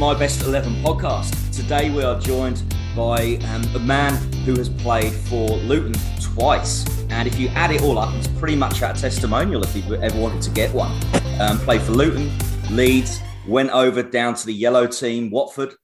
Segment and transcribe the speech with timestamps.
[0.00, 1.54] My Best 11 podcast.
[1.54, 2.62] Today we are joined
[2.96, 4.14] by um, a man
[4.46, 5.92] who has played for Luton
[6.22, 6.86] twice.
[7.10, 10.18] And if you add it all up, it's pretty much our testimonial if you ever
[10.18, 10.90] wanted to get one.
[11.38, 12.30] Um, played for Luton,
[12.70, 15.74] Leeds, went over down to the yellow team, Watford,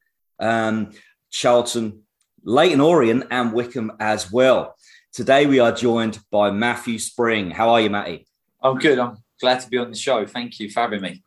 [0.40, 0.92] um,
[1.30, 2.00] Charlton,
[2.42, 4.76] Leyton Orient, and Wycombe as well.
[5.12, 7.50] Today we are joined by Matthew Spring.
[7.50, 8.26] How are you, Matty?
[8.62, 8.98] I'm good.
[8.98, 10.24] I'm glad to be on the show.
[10.24, 11.22] Thank you for having me.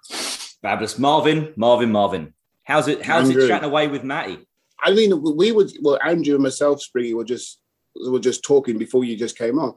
[0.63, 0.97] Fabulous.
[0.97, 2.33] Marvin, Marvin, Marvin.
[2.69, 3.45] How's it how's Andrew.
[3.45, 4.47] it chatting away with Matty?
[4.81, 7.59] I mean, we were well, Andrew and myself, Springy, were just
[7.95, 9.73] were just talking before you just came on.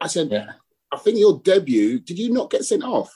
[0.00, 0.52] I said, yeah.
[0.92, 3.12] I think your debut, did you not get sent off?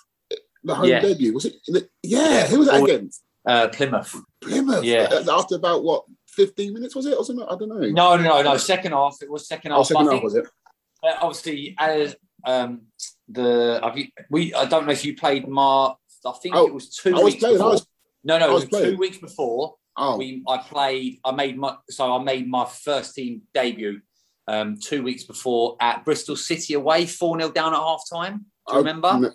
[0.64, 1.00] The home yeah.
[1.00, 1.54] debut was it?
[2.02, 3.22] Yeah, who was that against?
[3.46, 4.20] Uh, Plymouth.
[4.42, 4.84] Plymouth.
[4.84, 5.08] Yeah.
[5.30, 7.46] After about what 15 minutes was it or something?
[7.48, 7.88] I don't know.
[7.88, 8.56] No, no, no.
[8.56, 9.18] Second half.
[9.22, 9.80] It was second oh, half.
[9.80, 10.46] Oh, second half was it?
[11.02, 12.82] Uh, obviously, as um,
[13.28, 15.98] the have you, we I don't know if you played Mark.
[16.26, 17.70] I think oh, it was two I weeks playing, before.
[17.70, 17.86] Was,
[18.24, 19.74] no, no, it was, two weeks before.
[19.96, 20.16] Oh.
[20.16, 21.20] We, I played.
[21.24, 24.00] I made my so I made my first team debut
[24.48, 28.46] um, two weeks before at Bristol City away, four 0 down at half time.
[28.68, 29.34] Do you oh, remember?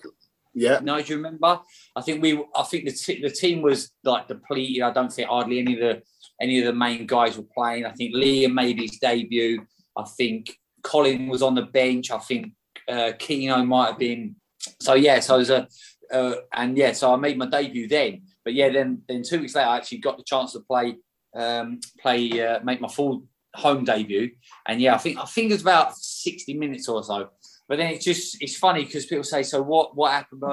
[0.53, 0.79] Yeah.
[0.81, 1.59] No, do you remember?
[1.95, 2.43] I think we.
[2.55, 4.81] I think the t- the team was like depleted.
[4.81, 6.01] I don't think hardly any of the
[6.41, 7.85] any of the main guys were playing.
[7.85, 9.65] I think Liam made his debut.
[9.97, 12.11] I think Colin was on the bench.
[12.11, 12.53] I think
[12.87, 14.35] uh, Keno might have been.
[14.81, 15.67] So yeah, so it was a
[16.11, 18.23] uh, and yeah, so I made my debut then.
[18.45, 20.95] But yeah, then then two weeks later, I actually got the chance to play
[21.35, 24.31] um, play uh, make my full home debut.
[24.67, 27.29] And yeah, I think I think it was about sixty minutes or so.
[27.67, 30.43] But then it's just it's funny because people say, so what what happened?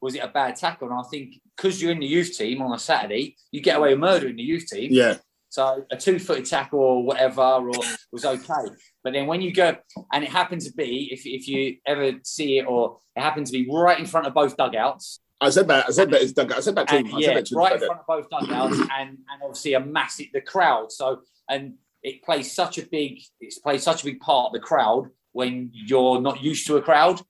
[0.00, 0.88] Was it a bad tackle?
[0.88, 3.90] And I think because you're in the youth team on a Saturday, you get away
[3.90, 4.92] with murder in the youth team.
[4.92, 5.16] Yeah.
[5.48, 7.72] So a two-footed tackle or whatever or
[8.12, 8.70] was okay.
[9.02, 9.76] But then when you go,
[10.12, 13.52] and it happened to be, if, if you ever see it, or it happened to
[13.52, 15.18] be right in front of both dugouts.
[15.40, 15.88] I said that.
[15.88, 16.58] I said that it's dugout.
[16.58, 19.42] I said that to and, Yeah, that right in front of both dugouts, and and
[19.42, 20.92] obviously a massive the crowd.
[20.92, 24.60] So and it plays such a big it plays such a big part of the
[24.60, 27.20] crowd when you're not used to a crowd.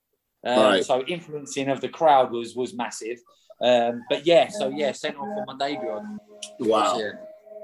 [0.45, 0.85] Um, right.
[0.85, 3.19] So influencing of the crowd was was massive.
[3.63, 6.01] Um, but yeah, so yeah, sent off on my debut.
[6.61, 6.99] Wow.
[6.99, 7.13] Yeah.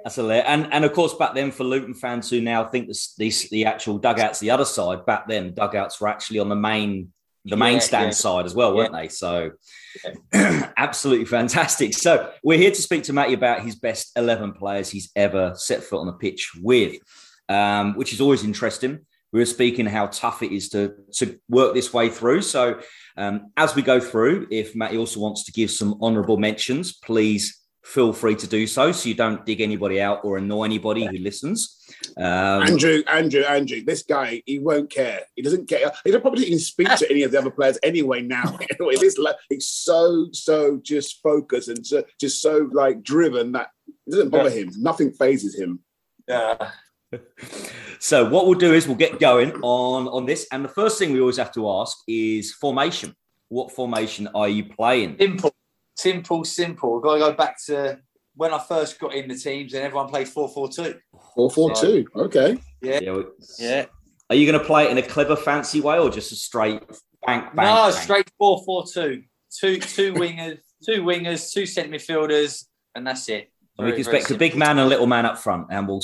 [0.05, 0.45] That's a lit.
[0.47, 3.65] And and of course, back then for Luton fans who now think the, the, the
[3.65, 7.13] actual dugouts the other side, back then dugouts were actually on the main
[7.47, 8.11] the main yeah, stand yeah.
[8.11, 9.03] side as well, weren't yeah.
[9.03, 9.09] they?
[9.09, 9.51] So
[10.77, 11.95] absolutely fantastic.
[11.95, 15.83] So we're here to speak to Matty about his best 11 players he's ever set
[15.83, 16.97] foot on the pitch with,
[17.49, 19.01] um, which is always interesting.
[19.33, 22.43] We were speaking how tough it is to, to work this way through.
[22.43, 22.81] So
[23.17, 27.63] um, as we go through, if Matty also wants to give some honourable mentions, please
[27.85, 31.19] feel free to do so so you don't dig anybody out or annoy anybody who
[31.19, 31.86] listens.
[32.17, 35.21] Um, Andrew, Andrew, Andrew, this guy, he won't care.
[35.35, 35.93] He doesn't care.
[36.05, 38.59] He don't probably even speak to any of the other players anyway now.
[38.81, 39.19] anyway, this
[39.49, 43.71] he's so, so just focused and so, just so like driven that
[44.07, 44.71] it doesn't bother him.
[44.79, 45.81] Nothing phases him.
[46.29, 46.71] Yeah.
[48.01, 51.13] so what we'll do is we'll get going on on this and the first thing
[51.13, 53.15] we always have to ask is formation
[53.49, 55.55] what formation are you playing simple
[55.97, 56.97] Simple, simple.
[56.97, 57.99] I've got to go back to
[58.35, 60.69] when I first got in the teams and everyone played 4 4
[61.37, 61.51] 2.
[61.51, 62.07] 4 4 2.
[62.17, 62.59] Okay.
[62.83, 63.01] Yeah.
[63.01, 63.23] Yeah.
[63.59, 63.85] yeah.
[64.29, 66.81] Are you going to play it in a clever, fancy way or just a straight
[67.27, 67.55] bank, bank?
[67.55, 67.95] No, bank?
[67.95, 69.23] straight 4 4 2.
[69.61, 73.51] Two, two wingers, two wingers, two centre midfielders, and that's it.
[73.79, 76.03] Very, we can expect a big man and a little man up front, and we'll.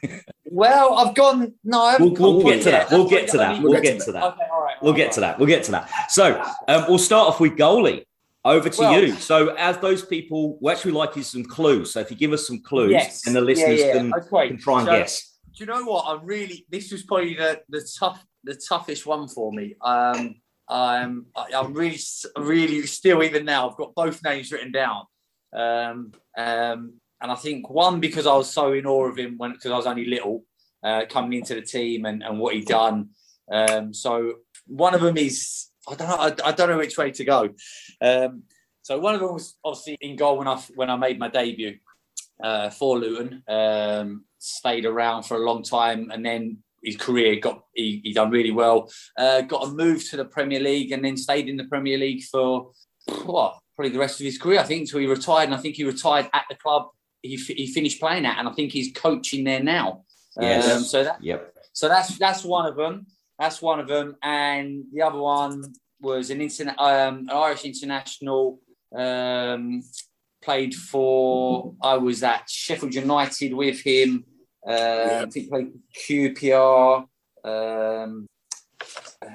[0.46, 1.54] well, I've gone.
[1.64, 2.90] No, I we'll, we'll get to that.
[2.90, 3.62] We'll get to that.
[3.62, 4.22] We'll get to that.
[4.22, 4.76] Okay, all right.
[4.82, 5.38] We'll get to that.
[5.38, 6.10] We'll get to that.
[6.10, 8.04] So um, we'll start off with goalie.
[8.44, 9.12] Over to well, you.
[9.14, 11.92] So, as those people, what we like you some clues.
[11.92, 13.26] So, if you give us some clues, yes.
[13.26, 13.92] and the listeners yeah, yeah.
[13.92, 14.48] Can, okay.
[14.48, 15.38] can try and so, guess.
[15.56, 16.06] Do you know what?
[16.06, 19.74] I'm really, this was probably the, the tough, the toughest one for me.
[19.82, 20.36] Um,
[20.68, 21.98] I'm, I'm really,
[22.38, 23.68] really still even now.
[23.68, 25.04] I've got both names written down.
[25.52, 29.52] Um, um, and I think one because I was so in awe of him when
[29.52, 30.44] because I was only little
[30.82, 33.10] uh, coming into the team and, and what he'd done.
[33.52, 34.34] Um, so
[34.66, 36.16] one of them is I don't know.
[36.16, 37.48] I, I, don't know which way to go.
[38.00, 38.42] Um,
[38.82, 41.78] so one of them was obviously in goal when I when I made my debut
[42.42, 43.42] uh, for Luton.
[43.48, 48.30] Um, stayed around for a long time, and then his career got he, he done
[48.30, 48.90] really well.
[49.16, 52.24] Uh, got a move to the Premier League, and then stayed in the Premier League
[52.24, 52.72] for
[53.24, 54.60] what probably the rest of his career.
[54.60, 56.90] I think until he retired, and I think he retired at the club
[57.22, 60.04] he, he finished playing at, and I think he's coaching there now.
[60.40, 60.70] Yes.
[60.70, 61.54] Um, so that yep.
[61.72, 63.06] So that's that's one of them.
[63.40, 65.64] That's one of them, and the other one
[65.98, 68.60] was an interna- um, an Irish international.
[68.94, 69.82] Um,
[70.42, 71.74] played for.
[71.82, 74.24] I was at Sheffield United with him.
[74.66, 75.24] Uh, yeah.
[75.26, 75.72] I think played
[76.06, 77.06] QPR.
[77.42, 78.26] Um,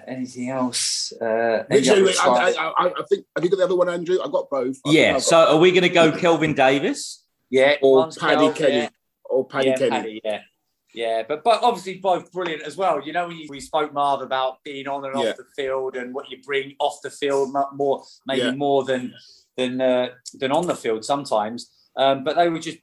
[0.07, 1.11] anything else?
[1.19, 4.19] Uh, any I, I, I, I, think have you got the other one, Andrew?
[4.23, 4.77] I've got both.
[4.85, 5.17] yeah.
[5.17, 7.23] So are we going to go Kelvin Davis?
[7.49, 8.89] Yeah, or Paddy Kenny, yeah.
[9.23, 9.89] or Paddy yeah, Kenny.
[9.89, 10.41] Paddy, yeah.
[10.95, 13.01] Yeah, but but obviously both brilliant as well.
[13.05, 15.31] You know, we, we spoke Marv about being on and Yeah.
[15.31, 18.51] off the field and what you bring off the field more, maybe Yeah.
[18.51, 19.13] more than
[19.57, 20.09] than uh,
[20.39, 21.69] than on the field sometimes.
[21.97, 22.77] Um, but they were just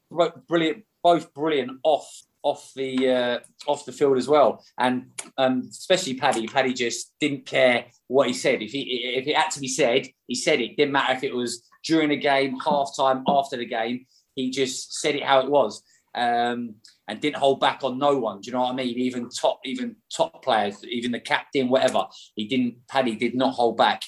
[0.49, 2.07] brilliant, both brilliant off
[2.43, 4.63] off the uh, off the field as well.
[4.79, 8.61] And um, especially Paddy, Paddy just didn't care what he said.
[8.63, 8.83] If he
[9.21, 10.77] if it had to be said, he said it.
[10.77, 14.07] Didn't matter if it was during the game, half time, after the game.
[14.35, 15.83] He just said it how it was.
[16.15, 16.75] Um,
[17.09, 18.43] and didn't hold back on no one.
[18.43, 18.99] Do you know what I mean?
[18.99, 22.05] Even top, even top players, even the captain, whatever.
[22.35, 22.87] He didn't.
[22.87, 24.03] Paddy did not hold back,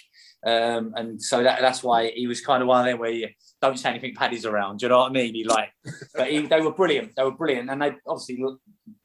[0.46, 3.28] um, and so that, that's why he was kind of one of them where you
[3.62, 4.14] don't say anything.
[4.14, 4.80] Paddy's around.
[4.80, 5.34] Do you know what I mean?
[5.34, 5.70] He like,
[6.14, 7.16] but he, they were brilliant.
[7.16, 8.44] They were brilliant, and they obviously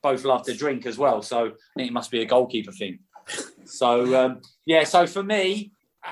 [0.04, 1.22] both love to drink as well.
[1.22, 3.00] So I think it must be a goalkeeper thing.
[3.64, 5.72] So um, yeah, so for me.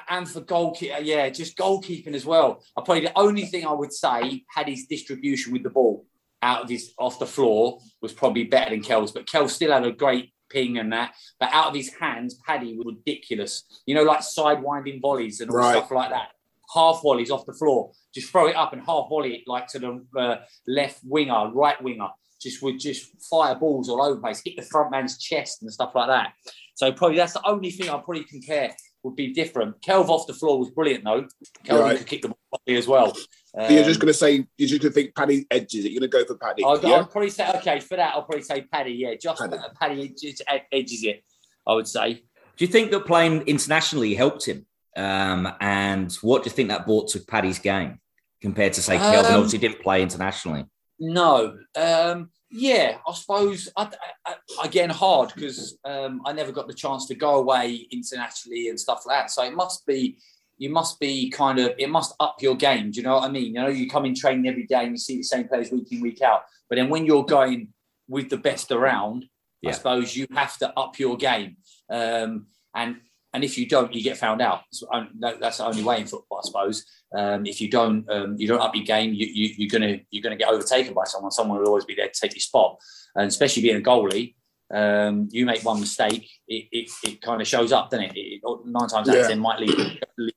[0.09, 2.61] And for goalkeeper, yeah, just goalkeeping as well.
[2.75, 6.05] I probably the only thing I would say had his distribution with the ball
[6.41, 9.85] out of his off the floor was probably better than Kel's, but Kel still had
[9.85, 11.13] a great ping and that.
[11.39, 13.63] But out of his hands, Paddy was ridiculous.
[13.85, 15.71] You know, like sidewinding volleys and all Right.
[15.77, 16.29] stuff like that.
[16.73, 19.79] Half volleys off the floor, just throw it up and half volley it like to
[19.79, 20.37] the uh,
[20.67, 22.09] left winger, right winger.
[22.41, 25.73] Just would just fire balls all over the place, hit the front man's chest and
[25.73, 26.33] stuff like that.
[26.75, 29.81] So probably that's the only thing I probably compare would be different.
[29.81, 31.25] Kelv off the floor was brilliant though.
[31.65, 31.97] Kelv Right.
[31.97, 33.15] could kick the ball as well.
[33.59, 35.91] So you're just Um, going to say you're just going to think Paddy edges it.
[35.91, 36.63] You're going to go for Paddy.
[36.63, 36.97] I'll, yeah?
[36.97, 38.13] I'll probably say okay for that.
[38.13, 38.91] I'll probably say Paddy.
[38.93, 39.57] Yeah, just Paddy.
[39.79, 41.23] Paddy, edges, edges it.
[41.65, 42.13] I would say.
[42.55, 44.65] Do you think that playing internationally helped him?
[44.95, 47.99] Um, and what do you think that brought to Paddy's game
[48.41, 49.31] compared to say Kelvin?
[49.31, 50.65] Um, Obviously, didn't play internationally.
[50.99, 51.57] No.
[51.75, 53.89] Um, yeah, I suppose I,
[54.25, 58.69] I, I- again hard because um, I never got the chance to go away internationally
[58.69, 59.31] and stuff like that.
[59.31, 60.17] So it must be
[60.57, 62.91] you must be kind of it must up your game.
[62.91, 63.45] Do you know what I mean?
[63.53, 65.91] You know, you come in training every day and you see the same players week
[65.91, 66.41] in week out.
[66.69, 67.69] But then when you're going
[68.07, 69.25] with the best around,
[69.61, 69.69] Yeah.
[69.71, 71.57] I suppose you have to up your game.
[71.89, 72.97] Um, and
[73.33, 74.61] and if you don't, you get found out.
[74.71, 74.87] So,
[75.19, 76.85] that's the only way in football, I suppose.
[77.15, 80.23] Um, if you don't, um, you don't up your game, you, you, you're gonna you're
[80.23, 81.31] gonna get overtaken by someone.
[81.31, 82.79] Someone will always be there to take your spot,
[83.15, 84.35] and especially being a goalie,
[84.73, 88.13] um, you make one mistake, it, it, it kind of shows up, doesn't it?
[88.15, 89.27] it nine times out of Yeah.
[89.27, 89.77] ten might lead
[90.17, 90.33] lead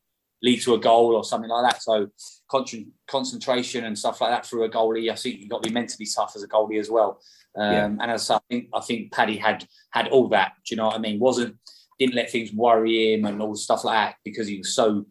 [0.63, 1.83] to a goal or something like that.
[1.83, 2.09] So
[3.09, 6.07] concentration and stuff like that through a goalie, I think you've got to be mentally
[6.15, 7.21] tough as a goalie as well.
[7.57, 7.85] Um, Yeah.
[7.87, 10.53] And as I think, I think Paddy had had all that.
[10.67, 11.19] Do you know what I mean?
[11.19, 11.57] Wasn't
[11.99, 15.05] didn't let things worry him and all stuff like that because he was so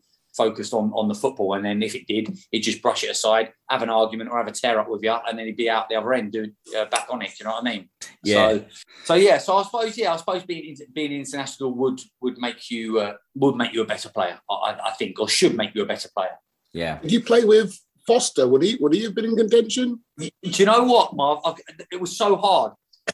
[0.44, 1.54] focused on on the football.
[1.56, 4.48] And then if it did, he'd just brush it aside, have an argument or have
[4.48, 6.86] a tear up with you, and then he'd be out the other end doing uh,
[6.94, 7.30] back on it.
[7.30, 7.90] Do you know what I mean?
[8.24, 8.36] Yeah.
[8.36, 8.66] So,
[9.10, 9.38] so yeah.
[9.38, 10.14] So I suppose yeah.
[10.14, 14.10] I suppose being being international would would make you uh, would make you a better
[14.10, 14.40] player.
[14.50, 16.36] I, I- I think, or should make you a better player.
[16.74, 17.00] Yeah.
[17.02, 17.70] Did you play with
[18.08, 18.48] Foster?
[18.48, 19.88] Would he would he have been in contention?
[20.18, 21.40] Do you know what, Marv?
[21.46, 21.54] I,
[21.92, 22.74] it was so hard.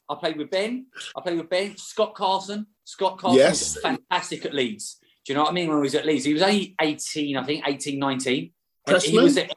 [0.09, 0.87] I played with Ben.
[1.15, 1.77] I played with Ben.
[1.77, 2.67] Scott Carson.
[2.83, 3.75] Scott Carson Yes.
[3.75, 4.99] was fantastic at Leeds.
[5.25, 5.67] Do you know what I mean?
[5.69, 8.51] When he was at Leeds, he was only 18, I think, 18, 19.
[8.87, 9.51] And he was at-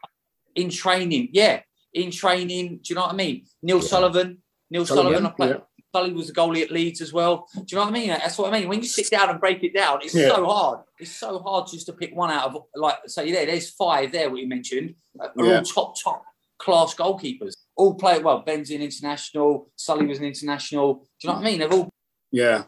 [0.54, 1.28] in training.
[1.32, 1.60] Yeah,
[1.92, 2.78] in training.
[2.78, 3.44] Do you know what I mean?
[3.62, 4.42] Neil Sullivan.
[4.70, 5.26] Neil Sullivan, Sullivan.
[5.26, 5.50] I played.
[5.50, 5.60] yeah.
[5.94, 7.46] Sully was a goalie at Leeds as well.
[7.54, 8.08] Do you know what I mean?
[8.08, 8.68] That's what I mean.
[8.68, 10.28] When you sit down and break it down, it's Yeah.
[10.28, 10.80] so hard.
[10.98, 13.46] It's so hard just to pick one out of like say there.
[13.46, 14.28] There's five there.
[14.30, 15.56] What you mentioned uh, are Yeah.
[15.58, 16.22] all top top
[16.58, 17.54] class goalkeepers.
[17.76, 18.40] All play well.
[18.40, 19.70] Ben's an international.
[19.76, 20.94] Sully was an international.
[20.94, 21.60] Do you know what I mean?
[21.60, 21.88] They've all.
[22.32, 22.64] Yeah.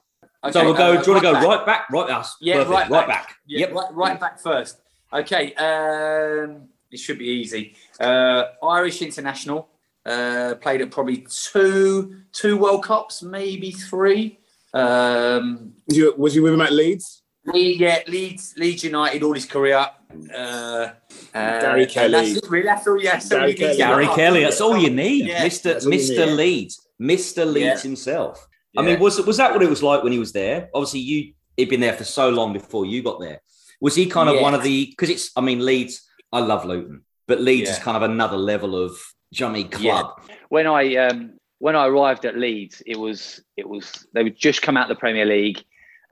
[0.50, 0.92] So we'll go.
[0.94, 1.44] uh, do you want to go back.
[1.44, 1.90] right back?
[1.90, 2.37] Right us.
[2.40, 2.70] Yeah, Perfect.
[2.70, 3.26] right right back.
[3.28, 3.37] back.
[3.47, 3.73] Yeah, Yep.
[3.75, 4.78] right, right back first.
[5.12, 7.75] Okay, um, it should be easy.
[7.99, 9.68] Uh, Irish international.
[10.06, 14.38] Uh, played at probably two two World Cups, maybe three.
[14.73, 17.23] Um, Was you was you with him at Leeds?
[17.52, 19.87] Yeah, Leeds, Leeds United all his career.
[20.35, 20.90] Uh, uh,
[21.35, 22.32] Gary and Kelly.
[22.35, 22.64] That's really.
[22.64, 23.00] That's all.
[23.00, 24.04] Yeah, so Gary you need to Kelly.
[24.04, 24.16] Gary.
[24.16, 24.42] Kelly.
[24.44, 25.42] That's all you need, Yeah.
[25.44, 26.26] Mister That's all you Mister.
[26.26, 27.80] Leeds, Mister Leeds Yeah.
[27.82, 28.47] himself.
[28.77, 30.69] I mean, was was that what it was like when he was there?
[30.75, 33.41] Obviously, you he'd been there for so long before you got there.
[33.81, 34.43] Was he kind of Yeah.
[34.43, 34.87] one of the?
[34.87, 35.31] Because it's.
[35.37, 36.07] I mean, Leeds.
[36.33, 38.97] I love Luton, but Leeds is kind of another level of
[39.33, 40.03] Jummy Yeah.
[40.03, 40.21] club.
[40.49, 44.62] when I um, when I arrived at Leeds, it was it was they would just
[44.62, 45.65] come out the Premier League,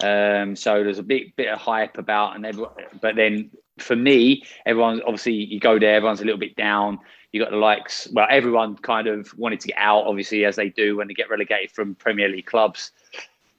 [0.03, 2.73] um, so there's a bit bit of hype about and everyone.
[3.01, 6.99] But then for me, everyone obviously you go there, everyone's a little bit down.
[7.33, 8.09] You got the likes.
[8.13, 11.29] Well, everyone kind of wanted to get out, obviously, as they do when they get
[11.29, 12.93] relegated from Premier League clubs.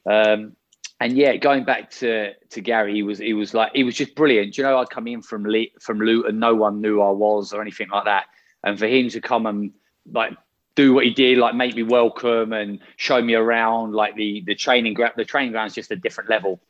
[0.06, 0.56] Um,
[1.00, 4.14] and yeah, going back to to Gary, he was he was like he was just
[4.14, 4.54] brilliant.
[4.54, 7.52] Do you know, I'd come in from Le- from Luton, no one knew I was
[7.52, 8.26] or anything like that,
[8.64, 9.72] and for him to come and
[10.12, 10.36] like
[10.74, 14.54] do what he did, like make me welcome and show me around, like the the
[14.54, 15.14] training ground.
[15.16, 16.60] The training ground's just a different level.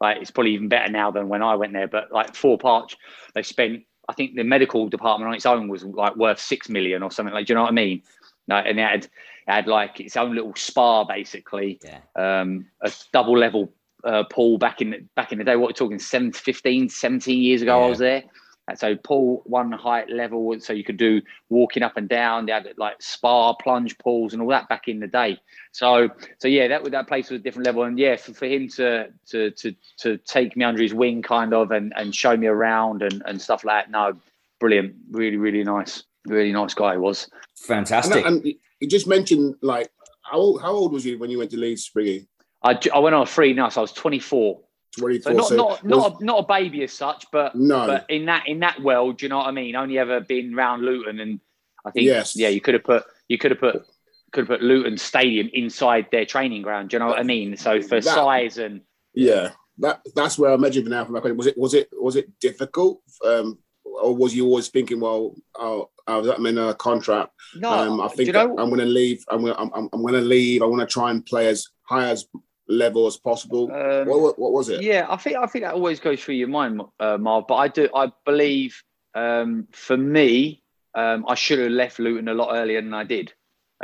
[0.00, 1.88] Like it's probably even better now than when I went there.
[1.88, 2.96] But like Thorp Arch,
[3.34, 7.02] they spent I think the medical department on its own was like worth six million
[7.02, 7.46] or something like.
[7.46, 8.02] Do you know what I mean?
[8.48, 9.10] Like, and it had it
[9.46, 12.00] had like its own little spa basically, Yeah.
[12.16, 13.72] um, a double level
[14.04, 15.56] uh, pool back in the, back in the day.
[15.56, 18.22] What we're talking, 7, 15, 17 years ago, I was there.
[18.68, 22.46] And so pool one height level, so you could do walking up and down.
[22.46, 25.38] They had like spa plunge pools and all that back in the day.
[25.72, 27.84] So so yeah, that that place was a different level.
[27.84, 31.54] And yeah, for, for him to to to to take me under his wing, kind
[31.54, 33.90] of, and and show me around and and stuff like that.
[33.90, 34.18] No,
[34.60, 37.28] brilliant, really really nice, really nice guy he was.
[37.56, 38.24] Fantastic.
[38.26, 39.90] And, and you just mentioned like
[40.22, 42.26] how old, how old was you when you went to Leeds, Spriggy?
[42.62, 44.60] I went on a free now, so I was 24.
[44.96, 45.56] Twenty So four.
[45.56, 47.86] not not not a, not a baby as such, but no.
[47.86, 49.76] but in that in that world, do you know what I mean?
[49.76, 51.40] Only ever been round Luton, and
[51.84, 52.36] I think Yes.
[52.36, 53.86] yeah, you could have put you could have put
[54.32, 56.90] could have put Luton Stadium inside their training ground.
[56.90, 57.56] Do you know what I mean?
[57.56, 58.82] So for That- size and
[59.14, 61.36] Yeah, that that's where I'm edging now from my question.
[61.36, 65.90] Was it was it was it difficult, um, or was you always thinking, well, oh,
[66.06, 67.32] I'm in a contract.
[67.56, 68.56] no, um, I think you know?
[68.58, 69.22] I'm going to leave.
[69.28, 70.62] I'm going I'm, I'm, I'm going to leave.
[70.62, 72.26] I want to try and play as high as
[72.68, 73.70] level as possible.
[73.72, 74.82] um, what, what was it?
[74.82, 77.46] Yeah, I think I think that always goes through your mind, uh, Marv.
[77.48, 78.82] But I do I believe
[79.14, 80.62] um, for me,
[80.94, 83.32] um, I should have left Luton a lot earlier than I did.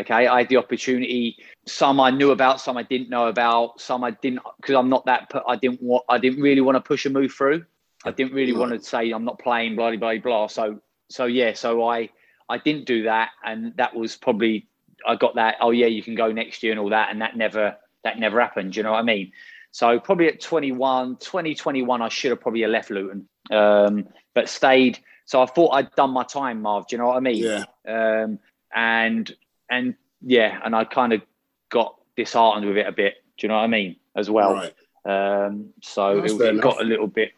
[0.00, 1.36] Okay, I had the opportunity.
[1.66, 3.80] Some I knew about, some I didn't know about.
[3.80, 5.30] Some I didn't because I'm not that.
[5.46, 6.04] I didn't want.
[6.08, 7.64] I didn't really want to push a move through.
[8.04, 9.76] I didn't really want to say I'm not playing.
[9.76, 10.46] Blah blah blah.
[10.48, 11.54] So so yeah.
[11.54, 12.10] So I
[12.48, 14.66] I didn't do that, and that was probably
[15.06, 15.56] I got that.
[15.60, 18.40] Oh yeah, you can go next year and all that, and that never that never
[18.40, 18.72] happened.
[18.72, 19.32] Do you know what I mean?
[19.70, 25.00] So probably at 21, 2021, I should have probably left Luton, um, but stayed.
[25.24, 26.86] So I thought I'd done my time, Marv.
[26.86, 27.42] Do you know what I mean?
[27.42, 28.38] Yeah, Um,
[28.74, 29.34] and
[29.68, 31.22] and yeah, and I kind of
[31.70, 33.14] got disheartened with it a bit.
[33.36, 33.96] Do you know what I mean?
[34.14, 34.54] As well.
[34.54, 34.74] right.
[35.04, 37.32] Um, so That's it, it got a little bit.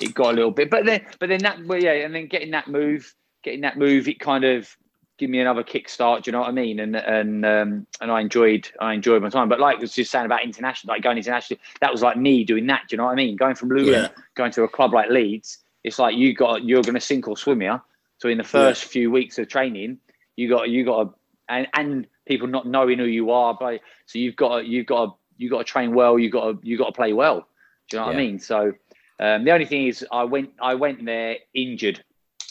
[0.00, 2.50] It got a little bit, but then, but then that, well, yeah, and then getting
[2.50, 4.76] that move, getting that move, it kind of
[5.18, 6.22] give me another kickstart.
[6.22, 6.78] Do you know what I mean?
[6.80, 9.48] And and um, and I enjoyed, I enjoyed my time.
[9.48, 12.44] But like I was just saying about international, like going international, that was like me
[12.44, 12.82] doing that.
[12.88, 13.36] Do you know what I mean?
[13.36, 14.08] Going from Luton, Yeah.
[14.34, 17.36] going to a club like Leeds, it's like you got you're going to sink or
[17.36, 17.80] swim here.
[18.18, 19.98] So in the first few weeks of training,
[20.36, 21.14] you got you got to,
[21.48, 25.06] and and people not knowing who you are, but so you've got to, you've got
[25.06, 26.18] to, you got to train well.
[26.18, 27.46] You got to you got to play well.
[27.90, 28.38] Do you know what I mean?
[28.38, 28.72] So
[29.20, 32.04] um, the only thing is, I went I went there injured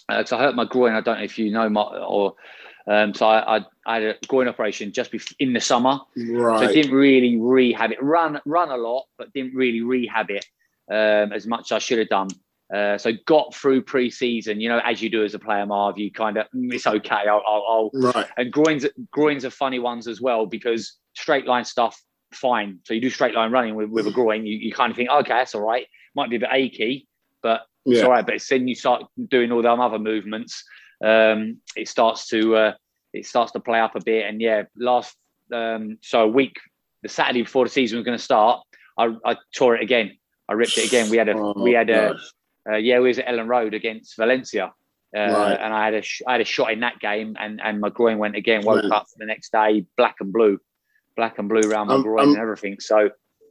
[0.07, 0.93] because I hurt my groin.
[0.93, 2.35] I don't know if you know my or
[2.87, 5.99] um, so I, I, I had a groin operation just bef- in the summer.
[6.15, 6.59] Right.
[6.59, 8.01] So I didn't really rehab it.
[8.01, 10.45] Run run a lot, but didn't really rehab it
[10.89, 12.29] um, as much as I should have done.
[12.73, 15.97] Uh, so got through pre-season, you know, as you do as a player, Marv.
[15.97, 17.23] You kind of "Mm, it's okay.
[17.27, 18.27] I'll, I'll, I'll Right.
[18.37, 22.01] and groins groins are funny ones as well because straight line stuff
[22.33, 22.79] fine.
[22.83, 25.09] So you do straight line running with, with a groin, you, you kind of think,
[25.09, 25.87] okay, that's all right.
[26.15, 27.07] Might be a bit achy,
[27.47, 28.05] but it's Yeah.
[28.05, 28.25] all right.
[28.27, 28.99] But it's then you start
[29.35, 30.53] doing all them other movements,
[31.11, 31.39] um,
[31.81, 32.73] it starts to uh,
[33.13, 34.25] it starts to play up a bit.
[34.27, 35.15] And yeah, last
[35.53, 36.55] um, so a week,
[37.03, 38.55] the Saturday before the season was going to start,
[38.97, 40.07] I, I tore it again.
[40.49, 41.09] I ripped it again.
[41.09, 42.03] We had a Oh, we had a
[42.69, 44.65] uh, yeah, we was at Elland Road against Valencia.
[45.15, 45.59] Uh, Right.
[45.63, 47.89] And I had a sh- I had a shot in that game, and, and my
[47.97, 48.65] groin went again.
[48.65, 50.59] Woke up the next day, black and blue,
[51.15, 52.75] black and blue around my Um, groin um, and everything.
[52.81, 52.97] So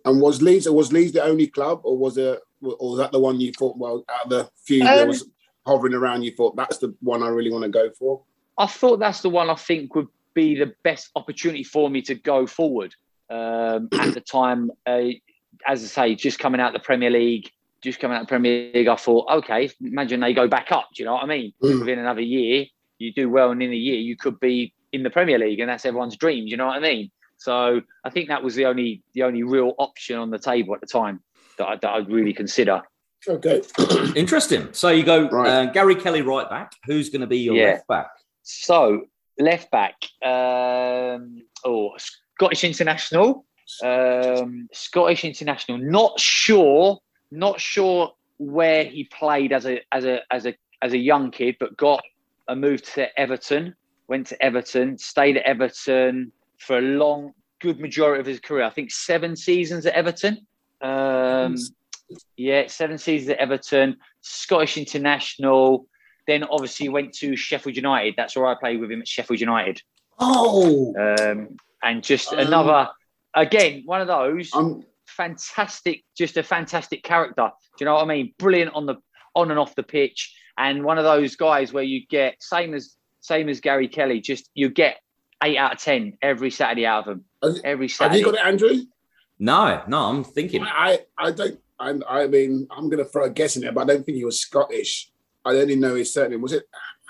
[0.04, 3.20] And was Leeds was Leeds the only club, or was it, or was that the
[3.20, 3.76] one you thought?
[3.76, 5.28] Well, out of the few that Um, was
[5.66, 8.22] hovering around, you thought that's the one I really want to go for.
[8.58, 12.14] I thought that's the one I think would be the best opportunity for me to
[12.14, 12.94] go forward.
[13.28, 15.08] Um, at the time, uh,
[15.66, 17.50] as I say, just coming out of the Premier League,
[17.82, 20.88] just coming out of the Premier League, I thought, okay, imagine they go back up.
[20.94, 21.52] Do you know what I mean?
[21.62, 21.80] Mm.
[21.80, 22.66] Within another year,
[22.98, 25.68] you do well, and in a year, you could be in the Premier League, and
[25.68, 26.44] that's everyone's dream.
[26.44, 27.10] Do you know what I mean?
[27.38, 30.80] So I think that was the only the only real option on the table at
[30.80, 31.20] the time
[31.58, 32.82] that, I, that I'd really consider.
[33.28, 33.62] Okay.
[34.16, 34.68] Interesting.
[34.72, 35.48] So you go Right.
[35.48, 36.72] uh, Gary Kelly right back.
[36.86, 37.64] Who's going to be your Yeah.
[37.72, 38.08] left back?
[38.42, 39.02] So
[39.38, 39.94] left back,
[40.24, 43.44] um, oh Scottish international,
[43.82, 45.78] um, Scottish international.
[45.78, 46.98] Not sure,
[47.30, 51.56] not sure where he played as a as a as a as a young kid,
[51.58, 52.02] but got
[52.48, 53.74] a move to Everton.
[54.08, 58.62] Went to Everton, stayed at Everton for a long, good majority of his career.
[58.64, 60.46] I think seven seasons at Everton.
[60.80, 61.56] Um,
[62.36, 65.86] yeah, seven seasons at Everton, Scottish international.
[66.26, 68.14] Then obviously went to Sheffield United.
[68.16, 69.80] That's where I played with him at Sheffield United.
[70.18, 72.88] Oh, Um, and just Um, another,
[73.34, 77.50] again, one of those I'm fantastic, just a fantastic character.
[77.76, 78.34] Do you know what I mean?
[78.38, 78.96] Brilliant on the
[79.34, 82.96] on and off the pitch, and one of those guys where you get same as
[83.20, 84.20] same as Gary Kelly.
[84.20, 84.96] Just you get
[85.44, 87.24] eight out of ten every Saturday out of him.
[87.42, 88.18] Have- Every Have Saturday.
[88.20, 88.76] you got it, Andrew?
[89.38, 90.62] No, no, I'm thinking.
[90.62, 91.58] I, I don't.
[91.78, 94.16] I, I mean, I'm going to throw a guess in there, but I don't think
[94.16, 95.10] he was Scottish.
[95.44, 96.40] I only know his surname.
[96.40, 96.64] Was it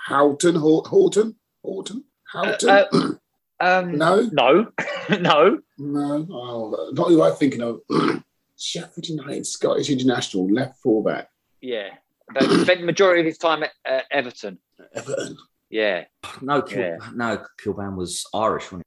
[0.07, 0.55] Houghton?
[0.55, 1.35] Houghton?
[1.63, 2.03] Houghton?
[2.33, 2.69] Houghton?
[2.69, 3.11] Uh, uh,
[3.61, 4.67] um, no, no,
[5.19, 6.27] no, no.
[6.31, 7.79] Oh, not who I'm thinking of.
[8.59, 11.29] Sheffield United, Scottish International, left fullback.
[11.61, 11.89] Yeah,
[12.33, 14.57] but spent the majority of his time at uh, Everton.
[14.93, 15.37] Everton.
[15.69, 16.05] Yeah.
[16.41, 16.97] No, Kil- Yeah.
[17.13, 18.83] no, Kilbane was Irish, wasn't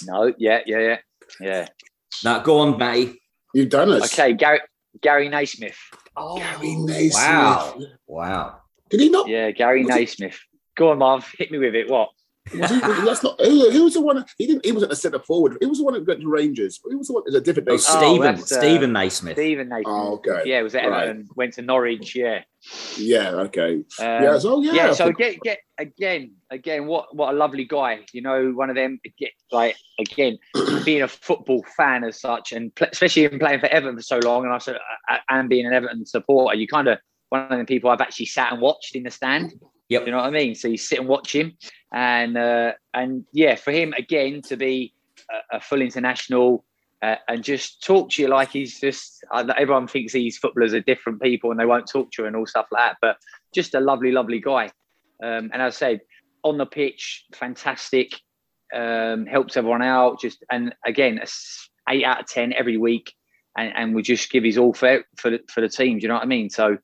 [0.00, 0.06] he?
[0.06, 0.32] No.
[0.38, 0.60] Yeah.
[0.66, 0.78] Yeah.
[0.78, 0.96] Yeah.
[1.40, 1.66] Yeah.
[2.22, 2.28] He?
[2.28, 3.20] No, go on, Matty.
[3.54, 4.12] You've done us.
[4.12, 4.60] Okay, Gary
[5.00, 5.74] Gary Naysmith.
[6.16, 7.14] Oh, Gary Naysmith.
[7.14, 8.60] Wow, wow.
[8.88, 9.28] Did he not?
[9.28, 10.36] Yeah, Gary Was it- Naysmith.
[10.76, 11.30] Go on, Marv.
[11.36, 11.88] Hit me with it.
[11.90, 12.10] What?
[12.58, 13.40] Was he, that's not.
[13.40, 14.24] Who, who was the one?
[14.38, 14.64] He didn't.
[14.64, 15.56] He was at the centre forward.
[15.60, 16.80] He was the one that got to Rangers.
[16.88, 17.22] He was the one.
[17.26, 17.78] It's a different Oh, name.
[17.78, 19.36] Steven, that's, uh, Steven Naismith.
[19.36, 19.86] Steven Naismith.
[19.86, 20.42] Oh, okay.
[20.46, 21.04] Yeah, it was at Right.
[21.08, 21.28] Everton.
[21.36, 22.16] Went to Norwich.
[22.16, 22.42] Yeah.
[22.96, 23.30] Yeah.
[23.30, 23.74] Okay.
[23.74, 24.38] Um, yeah.
[24.38, 24.72] So yeah.
[24.72, 28.00] yeah, so think- get get again, again, what what a lovely guy.
[28.12, 29.00] You know, one of them.
[29.18, 30.38] Get like again,
[30.84, 34.18] being a football fan as such, and pl- especially in playing for Everton for so
[34.18, 34.76] long, and I said,
[35.10, 36.98] uh, and being an Everton supporter, you kind of
[37.30, 39.52] one of the people I've actually sat and watched in the stand.
[39.90, 40.06] Yep.
[40.06, 40.54] You know what I mean?
[40.54, 41.56] So you sit and watch him,
[41.92, 44.94] and uh, and yeah, for him again to be
[45.30, 46.64] a, a full international.
[47.02, 49.24] Uh, and just talk to you like he's just.
[49.32, 52.36] Uh, everyone thinks these footballers are different people and they won't talk to you and
[52.36, 52.96] all stuff like that.
[53.00, 53.16] But
[53.54, 54.66] just a lovely, lovely guy.
[55.22, 56.00] Um, and as I said,
[56.44, 58.12] on the pitch, fantastic.
[58.74, 60.20] Um, helps everyone out.
[60.20, 61.20] Just and again,
[61.88, 63.14] eight out of ten every week,
[63.56, 65.98] and, and we just give his all for for the, for the team.
[65.98, 66.50] Do you know what I mean?
[66.50, 66.76] So,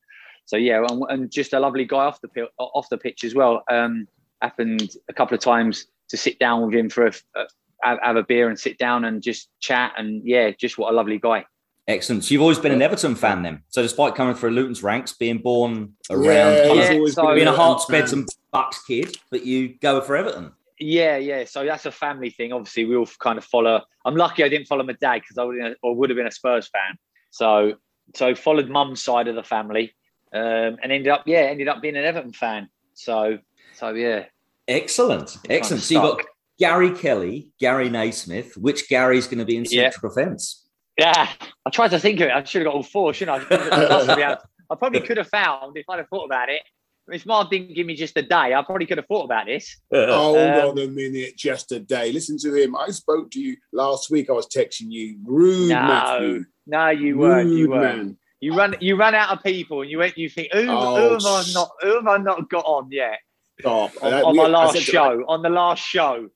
[0.46, 3.62] so yeah, and, and just a lovely guy off the off the pitch as well.
[3.70, 4.08] Um,
[4.42, 7.44] happened a couple of times to sit down with him for a, a
[7.82, 9.92] have, have a beer and sit down and just chat.
[9.98, 11.44] And yeah, just what a lovely guy.
[11.88, 12.24] Excellent.
[12.24, 13.62] So you've always been an Everton fan then.
[13.68, 17.34] So despite coming through Luton's ranks, being born around Yeah, he's Yeah, always so- been
[17.36, 18.00] being a an Hearts, fan.
[18.00, 20.52] Beds and Bucks kid, but you go for Everton.
[20.78, 21.44] Yeah, yeah.
[21.44, 22.52] So that's a family thing.
[22.52, 23.82] Obviously, we all kind of follow.
[24.04, 26.30] I'm lucky I didn't follow my dad because I would or would have been a
[26.30, 26.98] Spurs fan.
[27.30, 27.74] So
[28.14, 29.94] so followed mum's side of the family,
[30.36, 32.68] um, and ended up yeah ended up being an Everton fan.
[32.94, 33.38] So
[33.74, 34.24] so yeah.
[34.68, 35.36] Excellent.
[35.48, 35.82] Excellent.
[35.82, 36.22] So you've got.
[36.58, 38.56] Gary Kelly, Gary Naysmith.
[38.56, 39.90] Which Gary's going to be in Yeah.
[39.90, 40.66] central defence?
[40.98, 41.28] Yeah,
[41.66, 42.32] I tried to think of it.
[42.32, 43.56] I should have got all four, shouldn't I?
[43.56, 46.48] I, must have been able- I probably could have found if I'd have thought about
[46.48, 46.62] it.
[47.08, 49.76] If Mark didn't give me just a day, I probably could have thought about this.
[49.92, 52.10] Hold Um, on a minute, just a day.
[52.10, 52.74] Listen to him.
[52.74, 54.30] I spoke to you last week.
[54.30, 55.18] I was texting you.
[55.24, 56.44] Rude, No, Matthew.
[56.66, 57.50] no, you weren't.
[57.50, 57.96] You Rude weren't.
[57.98, 58.18] man.
[58.40, 60.18] You run, you run out of people, and you went.
[60.18, 61.70] You think, who, Oh, who have I not?
[61.80, 63.18] Who have I not got on yet?
[63.60, 63.92] Stop.
[64.02, 65.24] On, Uh, on we- my last said to- show.
[65.28, 66.28] On the last show.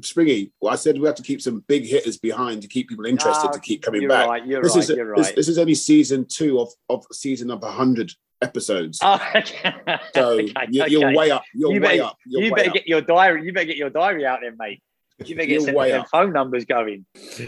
[0.00, 3.04] Springy, well, I said we have to keep some big hitters behind to keep people
[3.04, 4.26] interested No, to keep coming you're back.
[4.26, 4.46] right.
[4.46, 4.84] You're This right.
[4.84, 5.36] is you're this, right.
[5.36, 9.00] this is only season two of, of season of hundred episodes.
[9.02, 9.74] Oh, okay.
[10.14, 11.14] so okay, you, you're okay.
[11.16, 11.42] way up.
[11.54, 12.16] You're You way better- up.
[12.24, 12.74] You're you way better up.
[12.74, 13.44] get your diary.
[13.44, 14.82] You better get your diary out there, mate.
[15.26, 17.04] You better get You're some way them phone numbers going.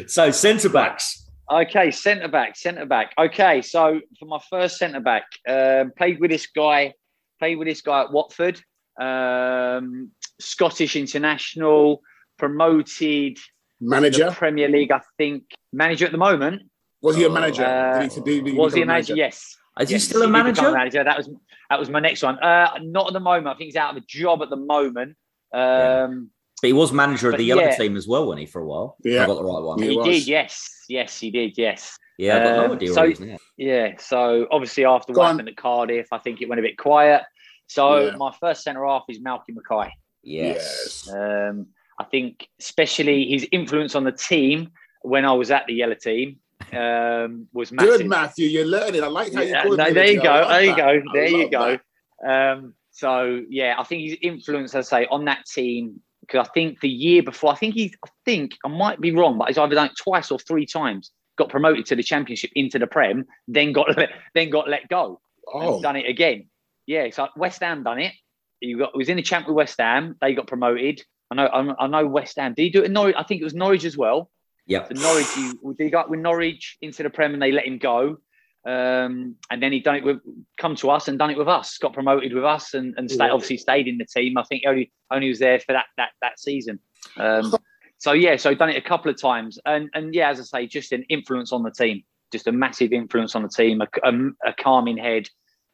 [0.07, 1.24] So centre backs.
[1.51, 3.13] Okay, centre back, centre back.
[3.19, 6.95] Okay, so for my first centre back, um, played with this guy,
[7.39, 8.61] played with this guy at Watford,
[9.01, 12.01] um, Scottish international,
[12.39, 13.39] promoted
[13.81, 14.31] Manager?
[14.31, 15.45] the Premier League, I think.
[15.73, 16.63] Manager at the moment.
[17.03, 17.65] Was he a Oh, manager?
[17.67, 19.15] uh, Did he, did he Was he a become manager?
[19.15, 19.57] Yes.
[19.81, 20.71] Is he Yes, still a manager?
[20.71, 21.05] manager.
[21.05, 21.29] That was
[21.69, 22.39] that was my next one.
[22.39, 23.49] Uh, not at the moment.
[23.49, 25.17] I think he's out of a job at the moment.
[25.53, 26.31] Um,
[26.63, 27.77] But he was manager of But the yellow yeah.
[27.77, 28.97] team as well, wasn't he, for a while?
[29.05, 29.25] Yeah.
[29.25, 29.83] I got the right one.
[29.83, 30.27] He he did.
[30.27, 30.85] Yes.
[30.89, 31.59] Yes, he did.
[31.59, 31.99] Yes.
[32.17, 33.37] Yeah, I got no Um, idea so- what he is now.
[33.57, 33.93] Yeah.
[33.99, 37.23] So obviously after Go what happened at Cardiff, I think it went a bit quiet.
[37.67, 38.17] So Yeah.
[38.17, 39.91] my first centre half is Malcolm Mackay.
[40.23, 41.09] Yes.
[41.13, 41.67] Um,
[41.99, 44.71] I think especially his influence on the team
[45.03, 46.39] when I was at the yellow team
[46.73, 47.99] um, was massive.
[47.99, 48.49] Good, Matthew.
[48.49, 49.03] You're learning.
[49.03, 49.95] I like how you Yeah, call no, it.
[49.95, 50.31] there you go.
[50.31, 50.85] I love There you go.
[50.87, 51.79] I There you go.
[52.27, 56.51] Um, so yeah, I think his influence, as I say, on that team because I
[56.53, 59.59] think the year before, I think he, I think I might be wrong, but he's
[59.59, 61.11] either done it twice or three times.
[61.37, 65.21] Got promoted to the championship into the Prem, then got let, then got let go.
[65.53, 66.49] Oh, and done it again.
[66.87, 68.13] Yeah, so West Ham done it.
[68.61, 70.17] You got was in the champ with West Ham.
[70.21, 71.03] They got promoted.
[71.31, 71.75] I know.
[71.79, 72.55] I know West Ham.
[72.55, 73.17] Did he do it in Norwich?
[73.19, 74.31] I think it was Norwich as well.
[74.67, 74.87] Yeah.
[74.89, 78.19] So Norwich, he, he got with Norwich into the Prem and they let him go.
[78.67, 80.21] Um, and then he done it with
[80.57, 81.77] come to us and done it with us.
[81.79, 83.33] Got promoted with us and, and stay, Yeah.
[83.33, 84.39] obviously stayed in the team.
[84.39, 86.79] I think he only only was there for that that that season.
[87.19, 87.55] Um,
[87.99, 89.59] so yeah, so done it a couple of times.
[89.67, 92.03] And and yeah, as I say, just an influence on the team.
[92.33, 93.81] Just a massive influence on the team.
[93.83, 95.29] A, a, a calming head.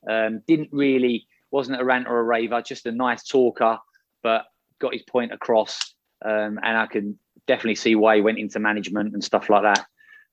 [0.09, 2.61] Um, didn't really wasn't a rant or a raver.
[2.61, 3.79] Just a nice talker,
[4.22, 4.46] but
[4.81, 5.94] got his point across.
[6.24, 9.87] Um, and I can definitely see why he went into management and stuff like that.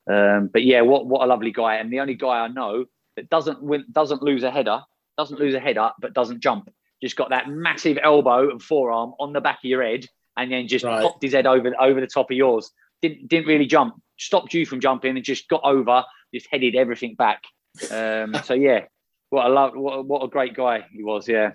[0.08, 3.28] Um, but yeah, what what a lovely guy, and the only guy I know that
[3.28, 4.82] doesn't win, doesn't lose a header,
[5.16, 6.70] doesn't lose a header, but doesn't jump.
[7.02, 10.66] Just got that massive elbow and forearm on the back of your head, and then
[10.66, 11.02] just Right.
[11.02, 12.70] popped his head over over the top of yours.
[13.02, 17.14] Didn't didn't really jump, stopped you from jumping, and just got over, just headed everything
[17.14, 17.42] back.
[17.90, 18.84] Um, so yeah,
[19.30, 21.28] what a love, what, what a great guy he was.
[21.28, 21.52] Yeah,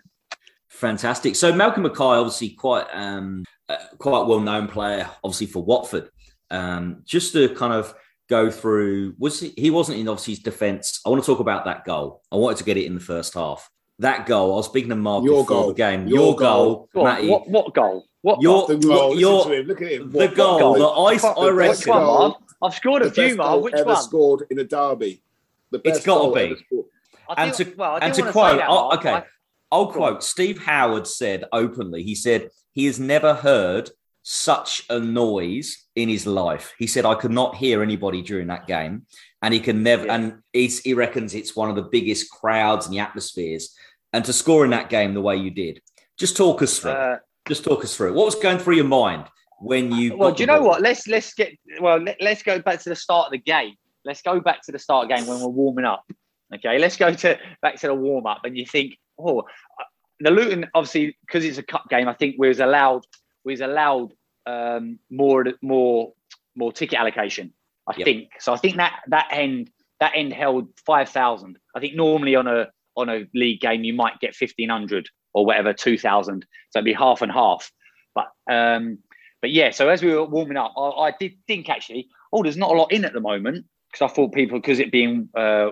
[0.69, 1.35] fantastic.
[1.35, 6.09] So Malcolm Mackay, obviously quite um, uh, quite well known player, obviously for Watford.
[6.51, 7.95] Um, just to kind of
[8.33, 10.99] go through, was he, he wasn't in obviously his defence.
[11.05, 12.21] I want to talk about that goal.
[12.31, 13.69] I wanted to get it in the first half.
[13.99, 15.67] That goal, I was speaking to Mark Your before goal.
[15.67, 16.07] the game.
[16.07, 16.65] Your Your, goal.
[16.75, 17.29] goal, Go Matty.
[17.29, 18.05] what what goal?
[18.21, 20.11] What Your, The goal, your, listen to look at him.
[20.11, 20.73] the goal, goal?
[20.75, 21.93] that I, Fuck, I the Which best reckon.
[22.01, 22.37] one, goal- Mark?
[22.63, 23.49] I've scored a few, best Mark.
[23.51, 24.01] goal Which ever one?
[24.01, 25.23] scored in a derby.
[25.71, 26.41] The It's best gotta be.
[26.41, 26.85] ever scored.
[27.29, 28.97] I And to- well, and to quote, that, Mark.
[28.99, 29.13] okay.
[29.13, 29.23] I-
[29.71, 33.91] I'll quote Steve Howard said openly, he said, he has never heard
[34.23, 36.73] such a noise in his life.
[36.79, 39.05] He said, I could not hear anybody during that game.
[39.41, 40.15] And he can never, Yeah.
[40.15, 43.75] and he's, he reckons it's one of the biggest crowds and the atmospheres.
[44.13, 45.81] And to score in that game the way you did,
[46.17, 46.91] just talk us through.
[46.91, 48.13] Uh, just talk us through.
[48.13, 49.25] What was going through your mind
[49.59, 50.15] when you?
[50.15, 50.69] well, do you know ball?
[50.69, 50.81] what?
[50.81, 51.97] Let's let's get well.
[51.97, 53.73] Let, let's go back to the start of the game.
[54.05, 56.05] Let's go back to the start of the game when we're warming up.
[56.53, 59.83] Okay, let's go to back to the warm up, and you think, oh, uh,
[60.19, 62.07] the Luton obviously because it's a cup game.
[62.07, 63.07] I think we was allowed we
[63.45, 64.13] was allowed
[64.45, 66.13] um, more more
[66.55, 67.53] more ticket allocation.
[67.87, 68.05] I Yep.
[68.05, 68.53] think so.
[68.53, 71.57] I think that that end that end held five thousand.
[71.75, 75.45] I think normally on a on a league game you might get fifteen hundred or
[75.45, 76.45] whatever, two thousand.
[76.69, 77.71] So it'd be half and half.
[78.15, 78.99] But um,
[79.41, 79.71] but yeah.
[79.71, 82.75] So as we were warming up, I, I did think actually, oh, there's not a
[82.75, 85.71] lot in at the moment because I thought people because it being uh,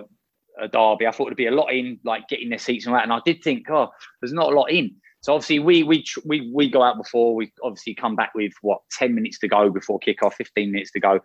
[0.60, 2.98] a derby, I thought it'd be a lot in, like getting their seats and all
[2.98, 3.04] that.
[3.04, 3.88] And I did think, oh,
[4.20, 4.96] there's not a lot in.
[5.22, 8.80] So obviously we we we we go out before we obviously come back with what
[8.90, 11.20] ten minutes to go before kickoff, fifteen minutes to go,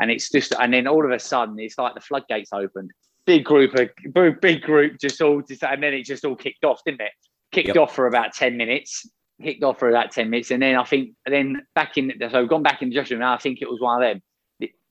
[0.00, 2.90] and it's just and then all of a sudden it's like the floodgates opened.
[3.26, 6.64] Big group of big- big group just all just and then it just all kicked
[6.64, 7.12] off, didn't it?
[7.52, 7.76] Kicked Yep.
[7.76, 9.08] off for about ten minutes.
[9.42, 12.48] Kicked off for about ten minutes, and then I think then back in so I've
[12.48, 13.26] gone back in the dressing room.
[13.26, 14.22] I think it was one of them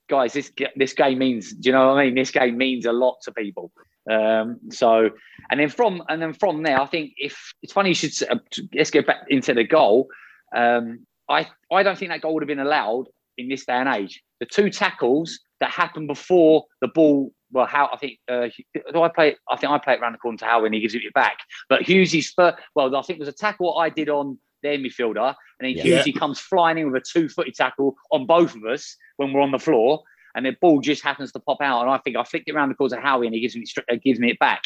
[0.10, 0.34] guys.
[0.34, 1.54] This this game means.
[1.54, 2.16] Do you know what I mean?
[2.16, 3.72] This game means a lot to people.
[4.10, 5.10] Um, so,
[5.50, 8.24] and then from and then from there, I think if it's funny, you should s-
[8.30, 8.36] uh,
[8.76, 10.10] let's go back into the goal.
[10.56, 13.06] Um, I I don't think that goal would have been allowed
[13.38, 14.22] in this day and age.
[14.40, 17.34] The two tackles that happened before the ball.
[17.52, 18.48] Well, how I think uh,
[18.92, 19.30] do I play?
[19.30, 21.14] it- I think I play it around the corner to Howard and he gives it
[21.14, 21.38] back.
[21.70, 22.58] But Hughesy's first.
[22.76, 26.00] Well, I think it was a tackle I did on their midfielder, and then Yeah.
[26.02, 29.52] Hughesy comes flying in with a two-footed tackle on both of us when we're on
[29.52, 30.02] the floor,
[30.36, 31.82] and the ball just happens to pop out.
[31.82, 33.66] And I think I flicked it around the corner to Howie, and he gives me
[33.90, 34.64] uh, gives me it back.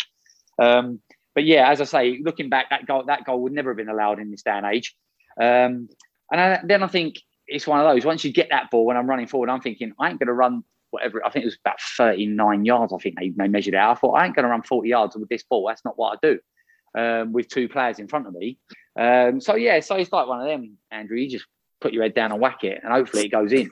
[0.62, 1.00] Um,
[1.36, 3.90] but yeah, as I say, looking back, that goal that goal would never have been
[3.90, 4.96] allowed in this day and age.
[5.40, 5.90] Um,
[6.32, 8.06] and I, then I think it's one of those.
[8.06, 10.34] Once you get that ball, when I'm running forward, I'm thinking I ain't going to
[10.34, 11.26] run whatever.
[11.26, 12.94] I think it was about 39 yards.
[12.94, 13.98] I think they, they measured it out.
[13.98, 15.68] I thought I ain't going to run 40 yards with this ball.
[15.68, 16.40] That's not what I do.
[16.98, 18.58] Um, with two players in front of me.
[19.00, 21.18] Um, so yeah, so it's like one of them, Andrew.
[21.18, 21.46] You just
[21.80, 23.72] put your head down and whack it, and hopefully it goes in.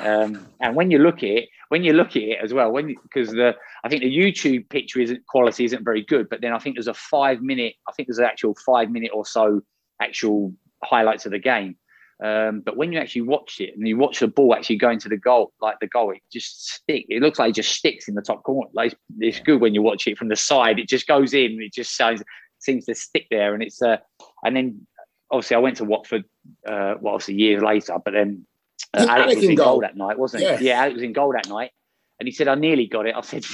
[0.00, 2.94] Um, and when you look at it, when you look at it as well, when
[3.02, 6.58] because the I think the YouTube picture isn't quality isn't very good, but then I
[6.58, 9.62] think there's a five minute, I think there's an actual five minute or so
[10.02, 11.76] actual highlights of the game.
[12.22, 15.08] Um, but when you actually watch it and you watch the ball actually going to
[15.08, 17.06] the goal, like the goal, it just stick.
[17.08, 18.70] It looks like it just sticks in the top corner.
[18.72, 20.78] Like it's, good when you watch it from the side.
[20.78, 21.60] It just goes in.
[21.60, 22.22] It just sounds,
[22.58, 23.52] seems to stick there.
[23.54, 23.96] And it's uh,
[24.44, 24.86] and then
[25.30, 26.24] obviously I went to Watford,
[26.66, 28.46] uh, well, obviously years later, but then
[28.94, 29.80] uh, Alex was in goal goal?
[29.80, 30.56] that night, wasn't Yeah.
[30.58, 30.66] he?
[30.68, 31.70] Yeah, Alex was in goal that night,
[32.18, 33.44] and he said, "I nearly got it." I said,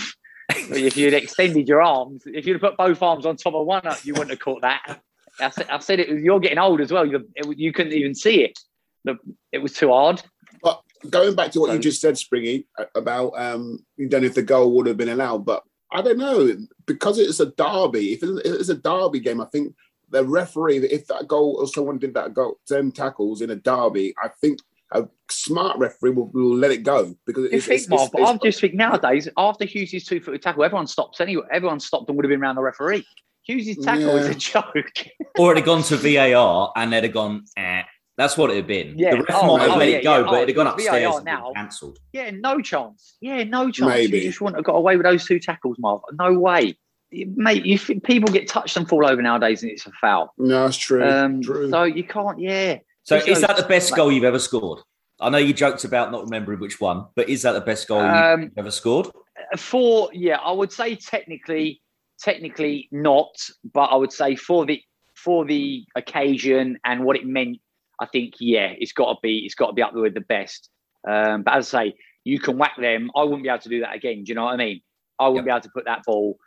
[0.50, 4.12] "If you'd extended your arms, if you'd put both arms on top of one, you
[4.14, 5.00] wouldn't have caught that."
[5.40, 6.09] I said, I said it.
[6.09, 7.06] You're getting old as well.
[7.06, 8.59] You, it, you couldn't even see it.
[9.04, 9.16] The,
[9.52, 10.22] it was too hard.
[10.62, 14.35] But going back to what you just said, Springy, about um, you don't know if
[14.35, 16.54] the goal would have been allowed, but I don't know
[16.87, 18.12] because it's a derby.
[18.12, 19.74] If it's- a derby game, I think
[20.11, 24.12] the referee, if that goal or someone did that goal, them tackles in a derby,
[24.22, 24.59] I think
[24.92, 28.11] a smart referee will, will let it go because You it's, think, it's, Mark, it's,
[28.12, 31.44] but it's- I just think nowadays, after Hughes' two footed tackle, everyone stops anyway.
[31.53, 33.05] Everyone stopped and would have been around the referee.
[33.42, 34.33] Hughes' tackle is Yeah.
[34.33, 35.07] a joke.
[35.38, 37.83] or it'd have gone to VAR and they'd have gone, eh.
[38.16, 38.98] That's what it'd have been.
[38.98, 39.12] Yeah.
[39.12, 40.22] The ref Oh, might have oh, let yeah, it go, yeah.
[40.24, 41.44] but it'd have gone Oh, VAR and now.
[41.46, 41.98] been cancelled.
[42.12, 43.16] yeah, no chance.
[43.22, 43.88] Yeah, no chance.
[43.88, 44.18] Maybe.
[44.18, 46.03] You just wouldn't have got away with those two tackles, Mark.
[46.18, 46.76] No way.
[47.12, 50.33] Mate, you think people get touched and fall over nowadays and it's a foul.
[50.38, 51.03] no, it's true.
[51.03, 51.70] Um, true.
[51.70, 52.79] so you can't, yeah.
[53.11, 54.79] So is that the best like- goal you've ever scored?
[55.18, 58.01] I know you joked about not remembering which one, but is that the best goal
[58.01, 59.09] Um, you've ever scored?
[59.57, 61.83] for yeah, I would say technically,
[62.20, 63.35] technically not,
[63.75, 64.81] but I would say for the
[65.16, 67.59] for the occasion and what it meant,
[68.01, 70.20] I think yeah, it's got to be it's got to be up there with the
[70.20, 70.70] best.
[71.07, 73.11] Um, but as I say, you can whack them.
[73.16, 74.23] I wouldn't be able to do that again.
[74.23, 74.83] Do you know what I mean?
[75.18, 76.38] I wouldn't be able to put that ball.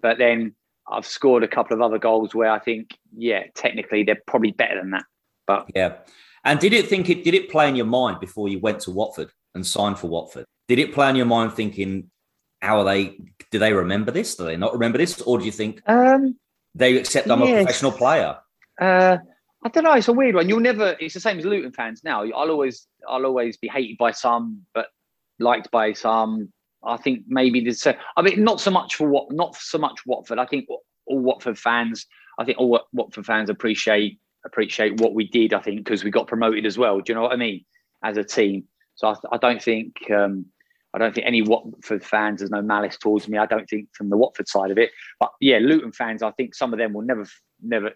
[0.00, 0.54] But then
[0.88, 4.76] I've scored a couple of other goals where I think yeah, technically they're probably better
[4.76, 5.04] than that.
[5.48, 5.96] But Yeah.
[6.44, 8.92] And did it think it did it play in your mind before you went to
[8.92, 10.44] Watford and signed for Watford?
[10.68, 12.10] Did it play in your mind thinking
[12.62, 13.18] how are they?
[13.50, 14.36] Do they remember this?
[14.36, 16.36] Do they not remember this, or do you think Um,
[16.74, 18.36] they accept I'm a professional player?
[18.80, 19.18] Uh,
[19.64, 19.94] I don't know.
[19.94, 20.48] It's a weird one.
[20.48, 20.96] You'll never.
[21.00, 22.22] It's the same as Luton fans now.
[22.22, 24.86] I'll always, I'll always be hated by some, but
[25.40, 26.52] liked by some.
[26.84, 27.84] I think maybe there's.
[27.86, 30.38] a- I mean, not so much for what, not so much Watford.
[30.38, 32.06] I think all Watford fans.
[32.38, 35.54] I think all Watford fans appreciate appreciate what we did.
[35.54, 37.00] I think because we got promoted as well.
[37.00, 37.64] Do you know what I mean?
[38.02, 38.64] As a team.
[38.96, 40.10] So I, I don't think.
[40.10, 40.46] Um,
[40.94, 42.40] I don't think any Watford fans.
[42.40, 43.36] There's no malice towards me.
[43.36, 44.90] I don't think from the Watford side of it.
[45.20, 46.22] But yeah, Luton fans.
[46.22, 47.26] I think some of them will never,
[47.62, 47.90] never.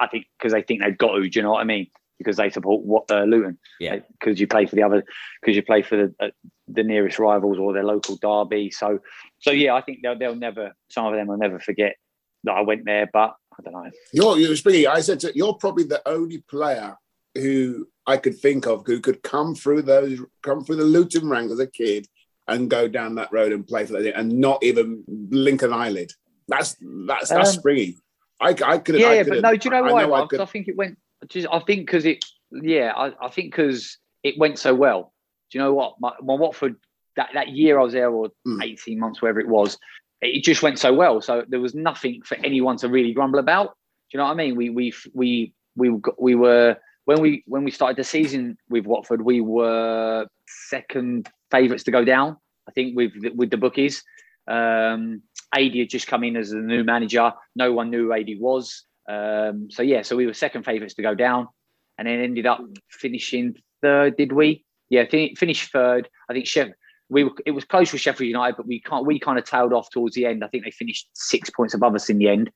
[0.00, 1.28] I think because they think they've got to.
[1.28, 1.88] Do you know what I mean?
[2.16, 3.58] Because they support what uh, Luton.
[3.80, 3.98] Yeah.
[4.18, 5.04] Because you play for the other.
[5.40, 6.30] Because you play for the uh,
[6.66, 8.70] the nearest rivals or their local derby.
[8.70, 9.00] So
[9.40, 10.72] so yeah, I think they'll they'll never.
[10.90, 11.96] Some of them will never forget
[12.44, 13.10] that I went there.
[13.12, 13.90] But I don't know.
[14.12, 14.86] You're, you're speaking.
[14.86, 16.96] I said to, you're probably the only player
[17.34, 21.52] who I could think of who could come through those, come through the Luton ranks
[21.52, 22.06] as a kid
[22.46, 26.12] and go down that road and play for that and not even blink an eyelid.
[26.46, 27.96] That's that's that's Um, springy.
[28.40, 29.00] I, I could.
[29.00, 30.04] yeah, I but no, do you know I why?
[30.04, 30.26] know I.
[30.40, 30.96] I think it went.
[31.28, 32.24] Just, I think because it.
[32.50, 35.12] Yeah, I, I think because it went so well.
[35.50, 35.96] Do you know what?
[36.00, 36.76] My, my Watford
[37.16, 38.62] that, that year I was there, or Mm.
[38.62, 39.76] eighteen months, wherever it was,
[40.20, 41.20] it just went so well.
[41.20, 43.66] So there was nothing for anyone to really grumble about.
[44.10, 44.56] Do you know what I mean?
[44.56, 48.84] We we we we got- we were when we when we started the season with
[48.86, 52.36] Watford, we were second favourites to go down.
[52.68, 54.02] I think with with the bookies.
[54.46, 55.22] Um,
[55.54, 57.32] Aidy had just come in as the new manager.
[57.56, 58.84] No one knew who Aidy was.
[59.08, 61.48] Um, so yeah, so we were second favourites to go down,
[61.96, 64.16] and then ended up finishing third.
[64.16, 64.64] Did we?
[64.90, 66.08] Yeah, fin- finished third.
[66.28, 66.72] I think Sheff.
[67.10, 69.06] We were, it was close with Sheffield United, but we can't.
[69.06, 70.44] We kind of tailed off towards the end.
[70.44, 72.50] I think they finished six points above us in the end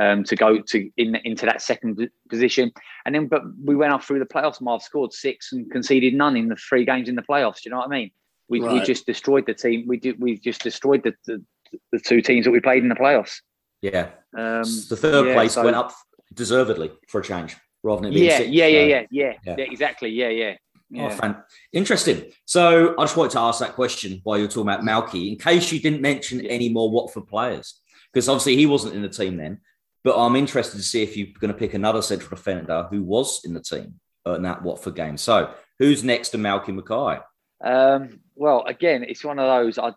[0.00, 2.70] um, to go to in into that second position.
[3.04, 4.60] And then, but we went up through the playoffs.
[4.60, 7.62] Marv scored six and conceded none in the three games in the playoffs.
[7.62, 8.10] Do you know what I mean?
[8.48, 9.86] We, we just destroyed the team.
[9.88, 10.20] We did.
[10.20, 11.42] We just destroyed the, the
[11.90, 13.40] the two teams that we played in the playoffs.
[13.82, 15.92] Yeah, Um, the third yeah, place so- went up
[16.32, 19.54] deservedly for a change, rather than it being yeah, yeah, yeah, so- yeah, yeah, Yeah.
[19.58, 20.08] yeah, exactly.
[20.10, 20.54] Yeah, yeah,
[20.94, 21.08] Oh, yeah.
[21.10, 22.30] fan- Interesting.
[22.44, 25.72] So I just wanted to ask that question while you're talking about Malky, in case
[25.72, 27.80] you didn't mention any more Watford players,
[28.12, 29.58] because obviously he wasn't in the team then.
[30.04, 33.44] But I'm interested to see if you're going to pick another central defender who was
[33.44, 35.16] in the team in that Watford game.
[35.16, 37.20] So who's next to Malky Mackay?
[37.64, 39.78] Um, well, again, it's one of those.
[39.78, 39.92] I,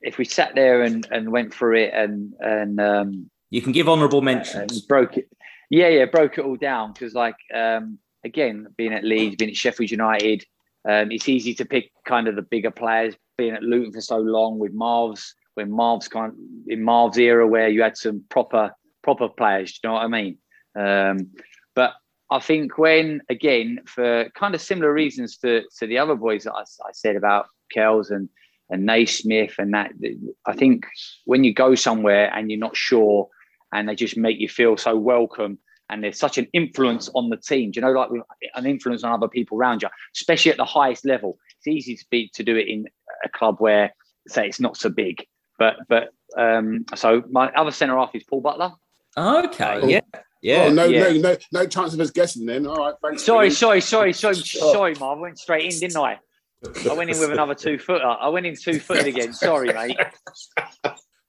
[0.00, 3.88] if we sat there and, and went through it and and um, You can give
[3.88, 4.82] honourable mentions.
[4.82, 5.28] broke it,
[5.70, 9.56] yeah, yeah, broke it all down because, like, um, again, being at Leeds, being at
[9.56, 10.44] Sheffield United,
[10.88, 13.14] um, it's easy to pick kind of the bigger players.
[13.36, 16.32] Being at Luton for so long with Marv's, when Marv's kind
[16.66, 19.72] in Marv's era where you had some proper proper players.
[19.72, 20.38] Do you know what I mean?
[20.78, 21.30] Um,
[21.74, 21.94] but
[22.30, 26.52] I think when again for kind of similar reasons to to the other boys that
[26.52, 28.28] I, I said about Kells and
[28.68, 29.92] and Naysmith and that
[30.46, 30.86] I think
[31.24, 33.28] when you go somewhere and you're not sure
[33.72, 35.58] and they just make you feel so welcome
[35.90, 37.70] and there's such an influence on the team.
[37.70, 38.22] Do you know, like with
[38.54, 41.38] an influence on other people around you, especially at the highest level.
[41.58, 42.86] It's easy to be to do it in
[43.24, 43.92] a club where
[44.28, 45.26] say it's not so big.
[45.58, 48.72] But but um so my other centre half is Paul Butler.
[49.16, 49.86] Okay, Oh.
[49.88, 50.00] yeah,
[50.40, 50.64] yeah.
[50.68, 51.00] Oh, no, yeah.
[51.02, 52.66] no, no, no chance of us guessing then.
[52.66, 53.24] All right, thanks.
[53.24, 54.72] Sorry, sorry, sorry, sorry, Oh.
[54.72, 55.18] sorry, Marv.
[55.18, 56.18] I went straight in, didn't I?
[56.88, 58.04] I went in with another two footer.
[58.06, 59.32] I went in two footed again.
[59.32, 59.96] Sorry, mate.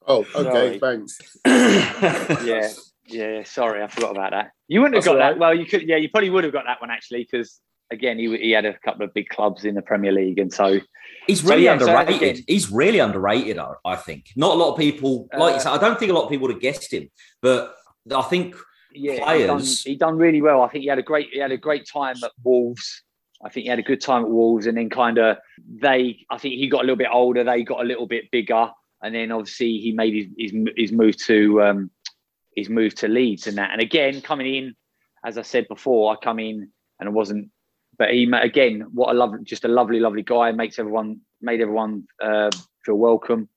[0.08, 0.80] Oh, okay, Sorry.
[0.80, 1.19] thanks.
[2.43, 2.69] Yeah,
[3.12, 3.43] yeah.
[3.43, 4.52] Sorry, I forgot about that.
[4.67, 5.39] You wouldn't have That's got all that.
[5.39, 5.84] Well, you could.
[5.84, 7.60] Yeah, you probably would have got that one actually, because
[7.91, 10.80] again, he he had a couple of big clubs in the Premier League, and so
[11.28, 12.15] He's So, really yeah, so underrated.
[12.21, 14.32] again- He's really underrated, I, I think.
[14.36, 16.47] Not a lot of people, like Uh, said, I don't think a lot of people
[16.47, 17.12] would have guessed him,
[17.43, 17.76] but
[18.15, 18.56] I think
[18.91, 20.63] yeah, he done, Players- he done really well.
[20.63, 23.04] I think he had a great he had a great time at Wolves.
[23.43, 26.26] I think he had a good time at Wolves, and then kind of they.
[26.30, 27.43] I think he got a little bit older.
[27.43, 28.69] They got a little bit bigger,
[29.04, 31.91] and then obviously he made his his, his move to um,
[32.56, 33.72] his move to Leeds and that.
[33.72, 34.76] And again, coming in,
[35.26, 37.50] as I said before, I come in and I wasn't.
[37.98, 40.52] But he again, what a love, just a lovely, lovely guy.
[40.52, 42.50] Makes everyone made everyone uh,
[42.84, 43.50] feel welcome,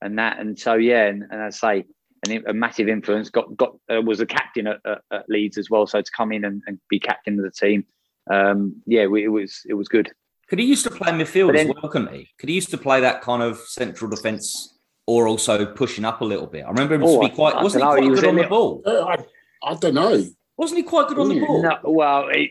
[0.00, 0.38] and that.
[0.38, 1.84] And so yeah, and, and I say,
[2.26, 3.30] and a massive influence.
[3.30, 5.86] Got got uh, was a captain at, at, at Leeds as well.
[5.86, 7.84] So to come in and, and be captain of the team,
[8.30, 10.10] um, yeah, we, it was it was good.
[10.48, 12.28] could he used to play midfield But as well, couldn't he?
[12.38, 14.78] Could he used to play that kind of central defence
[15.10, 16.64] or also pushing up a little bit?
[16.64, 18.36] I remember him Oh, to be quite, I wasn't he quite he was good on
[18.36, 18.82] the little- ball?
[18.86, 20.24] Uh, I, I don't know.
[20.56, 21.62] Wasn't he quite good on the ball?
[21.62, 22.50] No, well, it,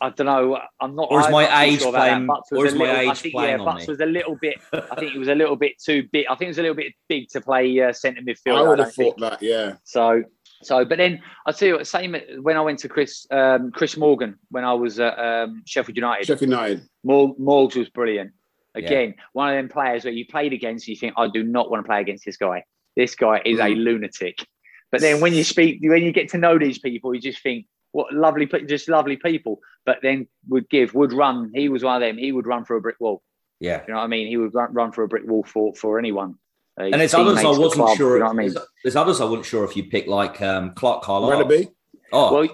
[0.00, 0.58] I don't know.
[0.80, 1.08] I'm not.
[1.10, 3.18] Or is my not age sure playing- Butts was or is my little, I age
[3.20, 3.92] think, playing yeah, on Butts me?
[3.92, 4.56] was a little bit.
[4.72, 6.26] I think he was a little bit too big.
[6.28, 8.58] I think it was a little bit big to play uh, centre midfield.
[8.58, 9.14] I would don't have think.
[9.18, 9.42] thought that.
[9.42, 9.74] Yeah.
[9.84, 10.22] So,
[10.62, 13.96] so, but then I tell you what, same when I went to Chris um, Chris
[13.96, 16.26] Morgan when I was at um, Sheffield United.
[16.26, 16.82] Sheffield United.
[17.04, 18.32] Mor- Morgs was brilliant.
[18.76, 19.22] Again, yeah.
[19.32, 21.88] one of them players where you played against, you think, I do not want to
[21.88, 22.64] play against this guy.
[22.94, 23.64] This guy is mm.
[23.64, 24.46] a lunatic.
[24.92, 27.66] But then when you speak, when you get to know these people, you just think,
[27.92, 29.60] what lovely, just lovely people.
[29.84, 31.50] But then would give, would run.
[31.54, 32.18] He was one of them.
[32.18, 33.22] He would run for a brick wall.
[33.58, 34.28] Yeah, you know what I mean.
[34.28, 36.34] He would run, run for a brick wall for for anyone.
[36.78, 38.18] Uh, and there's others I wasn't club, sure.
[38.18, 38.52] You know I mean?
[38.52, 41.66] there's, there's, others I wasn't sure if you pick like um, Clarke Carlisle.
[42.12, 42.48] Oh, well,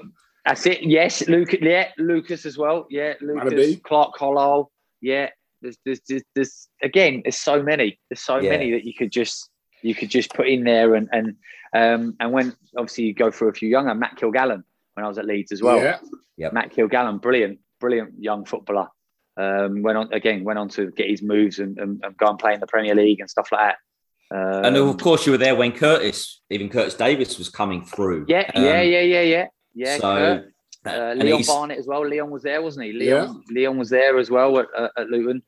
[0.45, 0.83] that's it.
[0.83, 1.59] Yes, Lucas.
[1.61, 2.87] Yeah, Lucas as well.
[2.89, 3.81] Yeah, Lucas.
[3.83, 4.71] Clarke Carlisle.
[5.01, 5.31] Yeah,
[5.63, 7.99] there's, there's, there's, there's, again, there's so many.
[8.11, 8.51] There's so yeah.
[8.51, 9.49] many that you could just
[9.83, 11.37] you could just put in there and and
[11.75, 14.63] um, and when obviously you go through a few younger, Matt Kilgallon
[14.95, 15.79] when I was at Leeds as well.
[15.79, 15.99] Yeah,
[16.37, 16.51] yeah.
[16.53, 18.89] Matt Kilgallon, brilliant, brilliant young footballer.
[19.37, 22.39] Um, went on again, went on to get his moves and, and, and, go and
[22.39, 23.75] play in the Premier League and stuff like
[24.31, 24.37] that.
[24.37, 28.27] Um, and of course, you were there when Curtis, even Curtis Davies, was coming through.
[28.29, 29.99] Yeah, um, yeah, yeah, yeah, yeah, yeah.
[29.99, 30.45] So.
[30.85, 32.05] Uh, Leon Barnett as well.
[32.05, 32.93] Leon was there, wasn't he?
[32.93, 33.55] Leon, yeah.
[33.55, 35.41] Leon was there as well at, at Luton.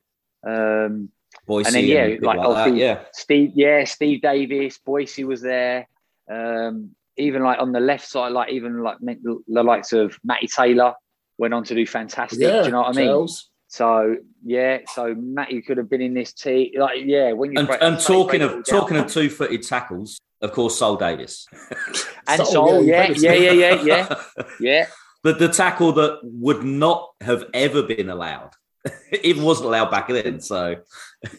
[0.45, 1.09] Um,
[1.47, 5.41] Boyce and then yeah, and like, like that, yeah, Steve, yeah, Steve Davis, Boyce was
[5.41, 5.87] there.
[6.29, 10.93] Um, even like on the left side, like even like the likes of Matty Taylor
[11.37, 12.39] went on to do fantastic.
[12.39, 13.07] Yeah, do you know what I mean?
[13.07, 13.49] Charles.
[13.67, 16.71] So yeah, so Matty could have been in this team.
[16.77, 20.51] Like yeah, when you and, break, and talking of talking of two footed tackles, of
[20.51, 21.47] course, Sol Davis
[22.27, 24.23] and Sol, Sol yeah, yeah, yeah, yeah, yeah,
[24.59, 24.85] yeah.
[25.23, 28.51] The the tackle that would not have ever been allowed
[29.23, 30.39] even wasn't allowed back then.
[30.39, 30.77] So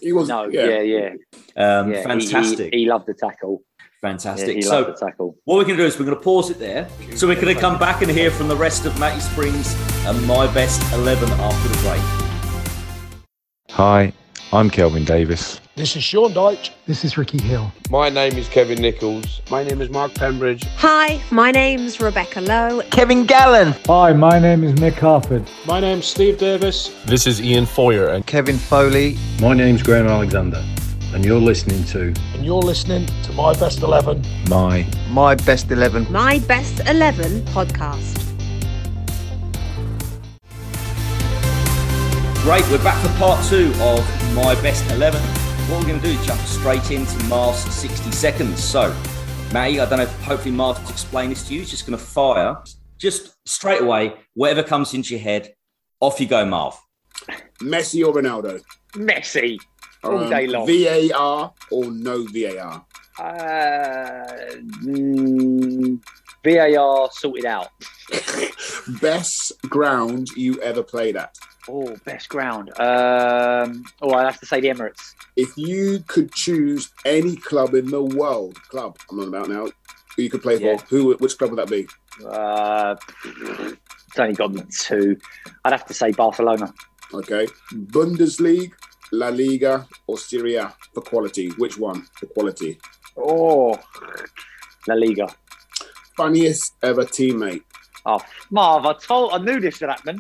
[0.01, 0.81] he was no, yeah, yeah,
[1.57, 1.81] yeah.
[1.81, 2.73] Um, yeah fantastic.
[2.73, 3.63] He, he, he, loved the tackle.
[4.01, 4.57] Fantastic.
[4.57, 5.37] Yeah, so tackle.
[5.45, 6.89] what we're going to do is we're going to pause it there.
[7.15, 9.75] So we're going to come back and hear from the rest of Matty Springs
[10.07, 12.27] and my best eleven after the break.
[13.71, 14.13] Hi,
[14.53, 15.61] I'm Kelvin Davis.
[15.75, 16.71] This is Sean Dyche.
[16.87, 17.73] This is Ricky Hill.
[17.91, 19.43] My name is Kevin Nicholls.
[19.51, 20.63] My name is Mark Pembridge.
[20.77, 22.81] Hi, my name's Rebecca Lowe.
[22.93, 23.75] Kevin Gallen.
[23.87, 25.51] Hi, my name is Mick Harford.
[25.67, 26.95] My name's Steve Davis.
[27.07, 29.19] This is Ian Feuer and Kevin Foley.
[29.41, 30.65] My name's Graham Alexander.
[31.13, 32.15] And you're listening to.
[32.35, 34.25] And you're listening to My Best 11.
[34.49, 34.87] My.
[35.11, 36.11] My Best 11.
[36.13, 38.36] My Best 11 podcast.
[42.47, 45.21] Great, we're back for part two of My Best 11
[45.69, 48.63] what we're going to do is jump straight into Marv's 60 seconds.
[48.63, 48.95] So,
[49.53, 51.61] Matty, I don't know, hopefully Marv's explained this to you.
[51.61, 52.63] He's just going to fire,
[52.99, 55.55] just straight away, whatever comes into your head,
[55.99, 56.79] off you go, Marv.
[57.61, 58.63] Messi or Ronaldo?
[58.93, 59.59] Messi,
[60.05, 60.69] all um, day long.
[60.69, 62.87] VAR or no VAR?
[63.19, 64.25] Uh,
[64.85, 66.01] mm,
[66.47, 67.69] VAR sorted out.
[69.01, 71.37] Best ground you ever played at?
[71.69, 72.71] Oh, best ground.
[72.79, 75.15] Um, oh, I have to say the Emirates.
[75.35, 79.67] If you could choose any club in the world, club I'm on about now,
[80.15, 80.77] who you could play yeah.
[80.77, 81.89] for, who, which club would that be?
[82.25, 85.19] Uh, it's only got two.
[85.65, 86.73] I'd have to say Barcelona.
[87.13, 87.49] Okay.
[87.73, 88.71] Bundesliga,
[89.11, 91.49] La Liga, or Serie A for quality?
[91.59, 92.79] Which one for quality?
[93.17, 93.77] Oh,
[94.87, 95.29] La Liga.
[96.17, 97.63] Funniest ever teammate?
[98.05, 100.19] Oh, Marv, I told, I knew this would happen.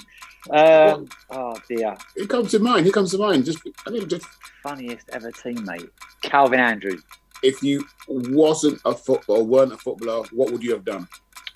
[0.50, 1.96] Um, oh dear.
[2.16, 2.86] It comes to mind.
[2.86, 3.44] It comes to mind.
[3.44, 4.26] Just, I mean, just
[4.62, 5.88] funniest ever teammate,
[6.22, 7.02] Calvin Andrews.
[7.42, 11.06] If you wasn't a footballer, weren't a footballer, what would you have done?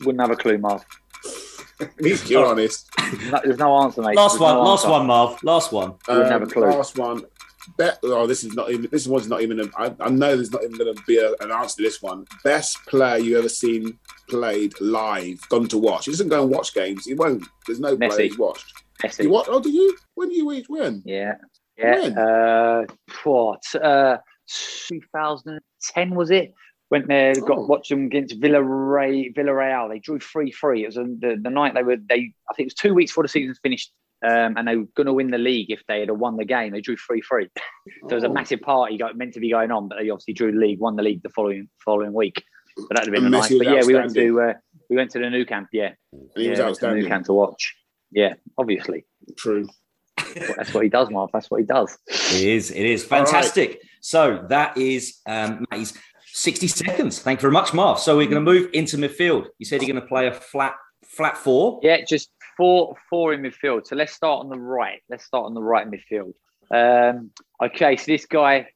[0.01, 0.85] Wouldn't have a clue, Marv.
[1.81, 2.91] At least you're honest.
[3.45, 4.17] There's no answer, mate.
[4.17, 4.55] Last There's one.
[4.55, 5.43] No last one, Marv.
[5.43, 5.91] Last one.
[6.09, 6.67] Um, Wouldn't have a clue.
[6.67, 7.25] Last one.
[7.77, 8.89] Bet, oh, this is not even.
[8.91, 9.61] This one's not even.
[9.61, 12.03] A, I, I know there's not even going to be a, an answer to this
[12.03, 12.27] one.
[12.45, 16.07] Best player you ever seen played live, gone to watch.
[16.07, 17.07] He doesn't go and watch games.
[17.07, 17.45] He won't.
[17.67, 18.09] There's no Messi.
[18.09, 18.73] player he's watched.
[19.03, 19.25] Messi.
[19.25, 19.49] You what?
[19.49, 19.97] Oh, do you?
[20.15, 21.03] When do you each win?
[21.05, 21.35] Yeah.
[21.77, 22.01] Yeah.
[22.01, 22.19] When?
[22.19, 22.83] Uh,
[23.25, 23.63] what?
[23.75, 26.55] Uh, 2010 was it?
[26.91, 27.67] Went there, got oh.
[27.67, 29.33] watched them against Villarreal.
[29.35, 29.89] Villarreal.
[29.89, 30.83] They drew three three.
[30.83, 31.97] It was the, the night they were.
[31.97, 33.93] They I think it was two weeks before the season finished.
[34.23, 36.73] Um, and they were going to win the league if they had won the game.
[36.73, 37.49] They drew three three.
[37.55, 37.63] So
[38.05, 38.09] oh.
[38.11, 38.33] it was a oh.
[38.33, 40.97] massive party got, meant to be going on, but they obviously drew the league, won
[40.97, 42.43] the league the following following week.
[42.77, 43.49] But that'd have been nice.
[43.49, 44.55] But yeah, we went to uh,
[44.89, 45.69] we went to the Nou Camp.
[45.73, 45.93] Yeah,
[46.37, 47.75] yeah, was the Nou Camp to watch.
[48.11, 49.07] Yeah, obviously.
[49.37, 49.69] True.
[50.35, 51.31] That's what he does, Mark.
[51.33, 51.97] That's what he does.
[52.07, 52.71] It is.
[52.71, 53.69] It is fantastic.
[53.69, 53.79] Right.
[54.01, 55.95] So that is um, Matty's
[56.33, 57.21] 60 seconds.
[57.21, 57.99] Thank you very much, Marv.
[57.99, 59.47] So we're going to move into midfield.
[59.59, 61.81] You said you're going to play a flat flat four.
[61.83, 62.31] Yeah, just
[62.61, 63.87] four four in midfield.
[63.87, 65.01] So let's start on the right.
[65.09, 66.35] Let's start on the right midfield.
[66.71, 67.31] Um,
[67.63, 68.67] okay, so this guy,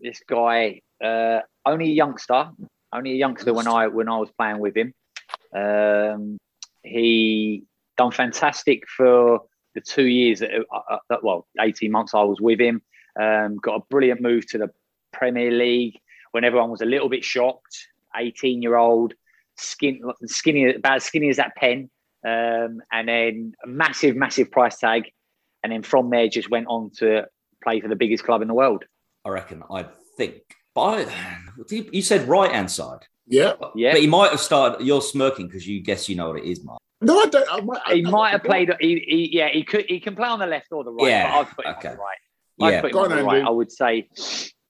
[0.00, 2.48] this guy, uh, only a youngster,
[2.90, 4.94] only a youngster when I when I was playing with him.
[5.54, 6.38] Um,
[6.82, 7.64] he
[7.98, 9.40] done fantastic for
[9.74, 12.80] the two years that, uh, uh well, 18 months I was with him.
[13.20, 14.70] Um, got a brilliant move to the
[15.12, 15.98] Premier League
[16.32, 17.88] when everyone was a little bit shocked.
[18.16, 19.12] 18 year old,
[19.58, 21.90] skin, skinny, about as skinny as that pen.
[22.24, 25.10] Um, and then a massive, massive price tag.
[25.62, 27.26] And then from there, just went on to
[27.62, 28.84] play for the biggest club in the world.
[29.24, 29.62] I reckon.
[29.70, 30.36] I think.
[30.74, 31.06] But I,
[31.70, 33.00] you said right hand side.
[33.26, 33.54] Yeah.
[33.74, 33.92] Yeah.
[33.92, 34.84] But he might have started.
[34.84, 36.80] You're smirking because you guess you know what it is, Mark.
[37.00, 37.48] No, I don't.
[37.52, 38.70] I might, I, He I- might have played.
[38.80, 39.84] He, he, yeah, he could.
[39.88, 41.08] He can play on the left or the right.
[41.08, 41.88] Yeah, but I'd put him okay.
[41.88, 42.18] on the right.
[42.62, 42.80] I'd Yeah.
[42.80, 43.44] put him Go on on, the right.
[43.44, 44.08] I would say,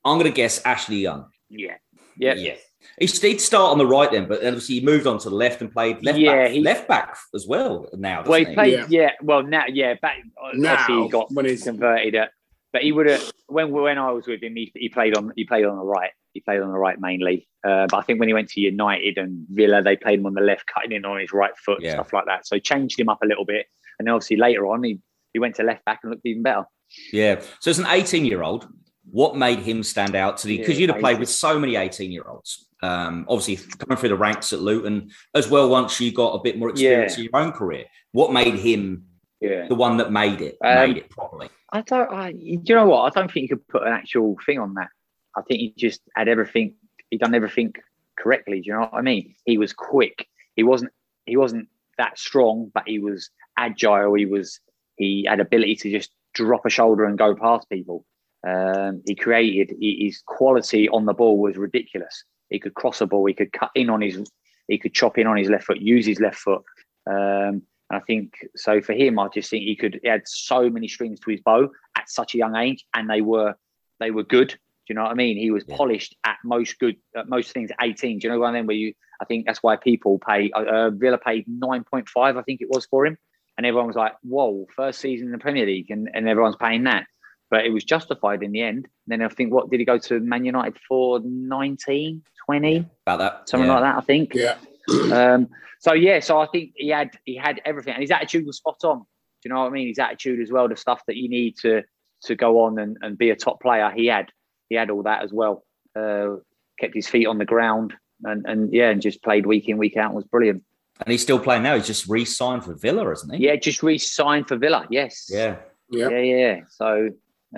[0.05, 1.27] I'm going to guess Ashley Young.
[1.49, 1.75] yeah,
[2.17, 2.55] yeah, Yeah.
[2.99, 5.61] He did start on the right then, but obviously he moved on to the left
[5.61, 8.23] and played left Yeah, back, he- left back as well now.
[8.25, 8.73] Well, he doesn't played.
[8.73, 8.87] Yeah.
[8.89, 9.11] Yeah.
[9.23, 10.19] Well, now, yeah, back.
[10.55, 12.15] Now, he got when he's- converted.
[12.15, 12.31] At,
[12.73, 15.45] but he would have when when I was with him, he, he played on he
[15.45, 16.11] played on the right.
[16.33, 17.47] He played on the right mainly.
[17.65, 20.35] Uh, but I think when he went to United and Villa, they played him on
[20.35, 21.93] the left, cutting in on his right foot, Yeah.
[21.93, 22.47] stuff like that.
[22.47, 23.67] So he changed him up a little bit.
[23.99, 24.99] And then obviously later on, he
[25.33, 26.65] he went to left back and looked even better.
[27.13, 27.41] Yeah.
[27.61, 28.67] So as an 18 year old,
[29.11, 31.77] what made him stand out to the because Yeah, you'd have played with so many
[31.77, 32.67] 18 year olds.
[32.85, 35.69] Um, obviously coming through the ranks at Luton as well.
[35.71, 37.25] Once you got a bit more experience Yeah.
[37.25, 39.07] in your own career, what made him
[39.41, 39.67] Yeah.
[39.69, 40.57] the one that made it?
[40.63, 41.49] Um, made it properly.
[41.73, 42.13] I don't.
[42.13, 43.03] I, do you know what?
[43.03, 44.91] I don't think you could put an actual thing on that.
[45.37, 46.75] I think he just had everything.
[47.11, 47.73] He done everything
[48.19, 48.61] correctly.
[48.61, 49.35] Do you know what I mean?
[49.45, 50.29] He was quick.
[50.57, 50.93] He wasn't.
[51.27, 51.69] He wasn't
[51.99, 54.15] that strong, but he was agile.
[54.15, 54.61] He was.
[54.97, 58.05] He had ability to just drop a shoulder and go past people.
[58.47, 59.75] Um, he created.
[59.81, 62.25] He, his quality on the ball was ridiculous.
[62.51, 63.27] He could cross a ball.
[63.27, 64.23] He could cut in on his.
[64.69, 65.81] He could chop in on his left foot.
[65.81, 66.63] Use his left foot.
[67.07, 70.01] Um, and I think so for him, I just think he could.
[70.03, 73.21] He had so many strings to his bow at such a young age, and they
[73.21, 73.55] were
[74.01, 74.49] they were good.
[74.49, 74.57] Do
[74.89, 75.37] you know what I mean?
[75.39, 75.77] He was Yeah.
[75.77, 78.19] polished at most good at most things at 18.
[78.19, 78.67] Do you know what I mean?
[78.67, 80.51] Where you, I think that's why people pay.
[80.51, 83.17] Uh, uh, Villa paid 9.5, I think it was for him,
[83.57, 86.85] and everyone was like, "Whoa, first season in the Premier League," and, and everyone's paying
[86.85, 87.07] that.
[87.55, 88.89] But it was justified in the end.
[89.07, 91.21] And then I think, what did he go to Man United for?
[91.21, 93.49] 19, 20, About that.
[93.49, 93.75] something yeah.
[93.75, 94.35] like that, I think.
[94.35, 94.57] Yeah.
[95.13, 95.49] Um,
[95.79, 98.85] so yeah, so I think he had he had everything, and his attitude was spot
[98.85, 98.99] on.
[98.99, 99.05] Do
[99.45, 99.89] you know what I mean?
[99.89, 101.85] His attitude as well, the stuff that you need to
[102.25, 103.91] to go on and, and be a top player.
[103.97, 104.31] He had
[104.69, 105.65] he had all that as well.
[105.97, 106.37] Uh,
[106.79, 107.95] kept his feet on the ground,
[108.25, 110.09] and and yeah, and just played week in week out.
[110.09, 110.65] and Was brilliant.
[111.01, 111.77] And he's still playing now.
[111.77, 113.47] He's just re-signed for Villa, isn't he?
[113.47, 114.87] Yeah, just re-signed for Villa.
[114.91, 115.29] Yes.
[115.31, 115.57] Yeah.
[115.91, 116.09] Yeah.
[116.09, 116.61] Yeah, yeah.
[116.69, 117.11] So,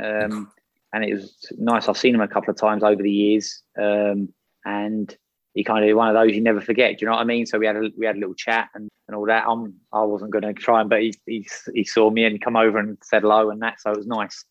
[0.03, 0.51] um,
[0.93, 1.89] and it was nice.
[1.89, 4.33] I've seen him a couple of times over the years, um,
[4.65, 5.15] and
[5.55, 6.99] he kind of one of those you never forget.
[6.99, 7.47] Do you know what I mean?
[7.47, 9.45] So we had a we had a little chat and, and all that.
[9.49, 12.57] I'm I wasn't going to try him, but he, he he saw me and come
[12.57, 13.81] over and said hello and that.
[13.81, 14.45] So it was nice.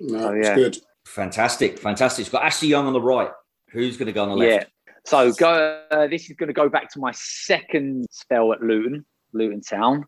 [0.00, 0.54] No, Oh, it's yeah.
[0.54, 0.78] good.
[1.06, 1.78] Fantastic.
[1.78, 2.22] Fantastic.
[2.22, 3.30] It's got Ashley Young on the right.
[3.72, 4.70] Who's going to go on the left?
[4.86, 4.92] Yeah.
[5.04, 5.82] So go.
[5.90, 10.04] Uh, this is going to go back to my second spell at Luton, Luton Town.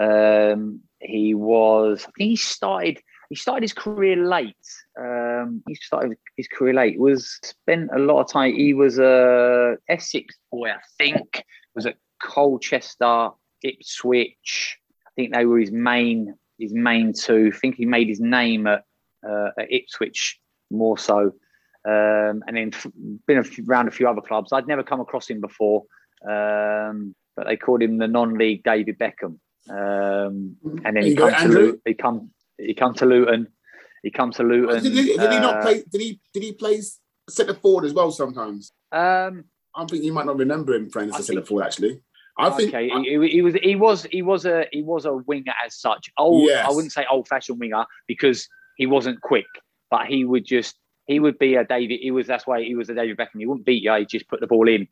[0.00, 2.02] Um, he was.
[2.02, 3.00] I think he started.
[3.28, 4.54] He started his career late.
[4.98, 6.98] Um, he started his career late.
[6.98, 8.54] Was spent a lot of time.
[8.54, 11.44] He was a Essex boy, I think.
[11.74, 13.30] Was at Colchester,
[13.62, 14.78] Ipswich.
[15.06, 17.50] I think they were his main his main two.
[17.54, 18.84] I think he made his name at,
[19.28, 21.34] uh, at Ipswich more so
[21.86, 22.86] um, and then f-
[23.26, 24.52] been a around a few other clubs.
[24.52, 25.84] I'd never come across him before,
[26.28, 29.38] um, but they called him the non-league David Beckham.
[29.68, 33.48] Um, and then he You go, come to He come he come to Luton.
[34.02, 34.82] He come to Luton.
[34.82, 35.82] Did, he, did he not uh, play?
[35.90, 36.20] Did he?
[36.32, 36.80] Did he play
[37.28, 38.10] centre forward as well?
[38.10, 39.44] Sometimes Um,
[39.74, 41.64] I think you might not remember him playing as I a centre forward.
[41.64, 42.00] Actually,
[42.38, 42.68] I think.
[42.74, 46.10] okay, he, he- was he was he was a he was a winger as such.
[46.18, 46.66] Old, Yes.
[46.68, 49.46] I wouldn't say old-fashioned winger because he wasn't quick,
[49.90, 50.76] but he would just
[51.06, 51.98] he would be a David.
[52.00, 53.38] He was that's why he was a David Beckham.
[53.40, 53.92] He wouldn't beat you.
[53.94, 54.86] He just put the ball in,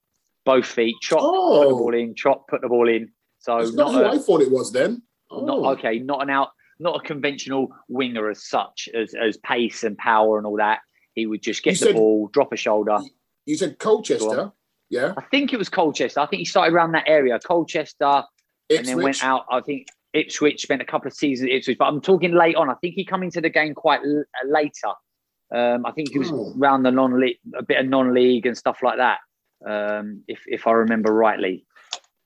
[0.45, 3.11] both feet, chop, put the Oh, ball in, chop, put the ball in.
[3.39, 5.03] So it's not not, who a, I thought it was then.
[5.31, 5.45] Oh.
[5.45, 6.49] not okay, not an out,
[6.79, 10.81] not a conventional winger as such as as pace and power and all that.
[11.15, 12.99] He would just get You the said- ball, drop a shoulder.
[13.47, 14.53] You said Colchester,
[14.91, 16.21] yeah, I think it was Colchester.
[16.21, 18.25] I think he started around that area, Colchester,
[18.71, 19.45] and then went out.
[19.51, 22.71] I think Ipswich spent a couple of seasons at Ipswich, but I'm talking late on.
[22.71, 24.93] I think he come into the game quite l- uh, later.
[25.55, 26.55] Um, I think he was Oh.
[26.59, 29.19] around the non-league, a bit of non-league and stuff like that.
[29.67, 31.67] Um, if if I remember rightly,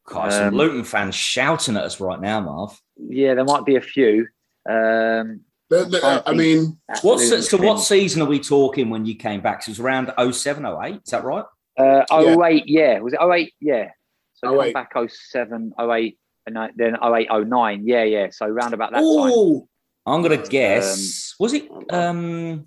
[0.06, 2.80] God, some Um, Luton fans shouting at us right now, Marv.
[2.96, 4.28] yeah, there might be a few.
[4.68, 5.40] Um,
[5.70, 9.14] The- the- I I mean, What, Luton so what season are we talking when you
[9.16, 9.60] came back?
[9.60, 10.94] 'Cause it was around 07, 08.
[11.04, 11.44] Is that right?
[11.78, 12.98] Uh, 08, yeah.
[13.00, 13.52] Was it 08?
[13.60, 13.90] Yeah.
[14.34, 14.72] So come 08.
[14.74, 17.82] back 07, 08, and then- then 08, 09.
[17.86, 18.28] Yeah, yeah.
[18.30, 19.04] So round about that time.
[19.06, 19.68] oh,
[20.06, 21.34] I'm going to guess.
[21.38, 21.68] was it?
[21.92, 22.66] Um,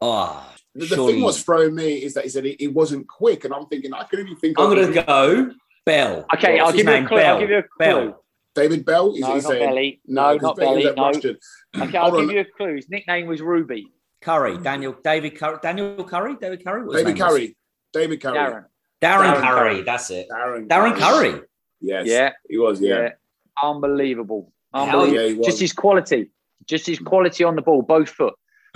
[0.00, 3.44] oh, the, the thing what's throwing me is that he said he, he wasn't quick,
[3.44, 4.58] and I'm thinking I couldn't even think.
[4.58, 5.50] I'm going to go
[5.86, 6.26] Bell.
[6.34, 7.16] Okay, What's I'll give you a clue.
[7.18, 7.34] Bell.
[7.34, 7.78] I'll give you a clue.
[7.78, 8.24] Bell.
[8.54, 9.14] David Bell.
[9.14, 9.68] Is No, he not saying?
[9.68, 10.00] Belly.
[10.06, 10.94] No, because not Belly Belly.
[10.96, 11.06] No.
[11.06, 11.38] Russian.
[11.80, 12.76] Okay, I'll give you a clue.
[12.76, 13.88] His nickname was Ruby.
[14.20, 14.58] Curry.
[14.58, 14.94] Daniel.
[15.02, 15.58] David Curry.
[15.62, 16.36] Daniel Curry.
[16.40, 16.84] David Curry.
[16.84, 17.32] What David name was?
[17.32, 17.56] Curry.
[17.92, 18.38] David Curry.
[18.38, 18.64] Darren.
[19.02, 19.74] Darren, Darren Currie.
[19.74, 19.82] Curry.
[19.82, 20.28] That's it.
[20.30, 20.68] Darren.
[20.68, 21.40] Darren Currie.
[21.80, 22.06] Yes.
[22.06, 22.32] Yeah.
[22.48, 22.80] He was.
[22.80, 23.00] Yeah.
[23.00, 23.08] Yeah.
[23.62, 24.52] Unbelievable.
[24.72, 25.14] Unbelievable.
[25.20, 25.46] yeah, he was.
[25.46, 26.30] Just his quality.
[26.66, 28.34] Just his quality on the ball, both foot.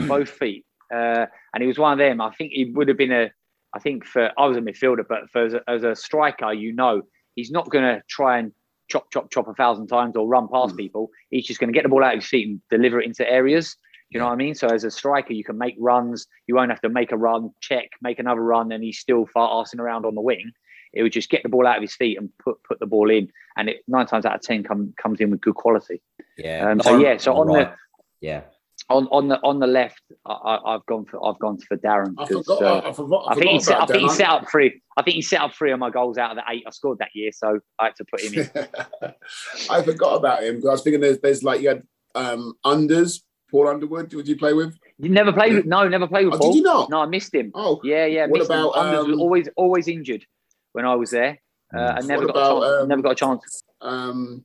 [0.09, 0.65] both feet.
[0.93, 2.21] Uh, and he was one of them.
[2.21, 3.31] I think he would have been a.
[3.75, 6.73] I think for I was a midfielder, but for as a, as a striker, you
[6.73, 7.03] know,
[7.35, 8.53] he's not going to try and
[8.89, 10.79] chop, chop, chop a thousand times or run past mm.
[10.79, 11.11] people.
[11.31, 13.29] He's just going to get the ball out of his feet and deliver it into
[13.29, 13.77] areas.
[14.11, 14.55] You know what I mean?
[14.55, 16.27] So as a striker, you can make runs.
[16.47, 19.51] You won't have to make a run, check, make another run, and he's still far
[19.51, 20.53] arsing around on the wing.
[20.93, 23.11] It would just get the ball out of his feet and put put the ball
[23.11, 26.01] in, and it nine times out of ten come, comes in with good quality.
[26.39, 26.71] Yeah.
[26.71, 27.17] Um, so yeah.
[27.17, 27.69] So on, right.
[27.69, 28.43] the yeah
[28.89, 32.15] on on the on the left, I, have gone for I've gone for Darren.
[32.19, 32.63] I forgot.
[32.63, 34.81] Uh, I, forgot, I, I think he set, I think he set up three.
[34.97, 36.99] I think he set up three of my goals out of the eight I scored
[36.99, 39.13] that year, so I had to put him in.
[39.71, 41.83] I forgot about him because I was thinking there's, there's like you had
[42.15, 43.21] um, unders.
[43.49, 44.77] Paul Underwood, did you play with?
[44.99, 45.67] You never played with?
[45.67, 46.53] No, never played with oh, Paul.
[46.53, 46.91] Did you not?
[46.91, 47.53] No, I missed him.
[47.55, 48.27] Oh, yeah, yeah.
[48.27, 50.25] What about um, was always always injured
[50.73, 51.39] when I was there?
[51.73, 52.83] Uh, I never got about, a chance.
[52.83, 53.63] Um, never got a chance.
[53.81, 54.45] Um,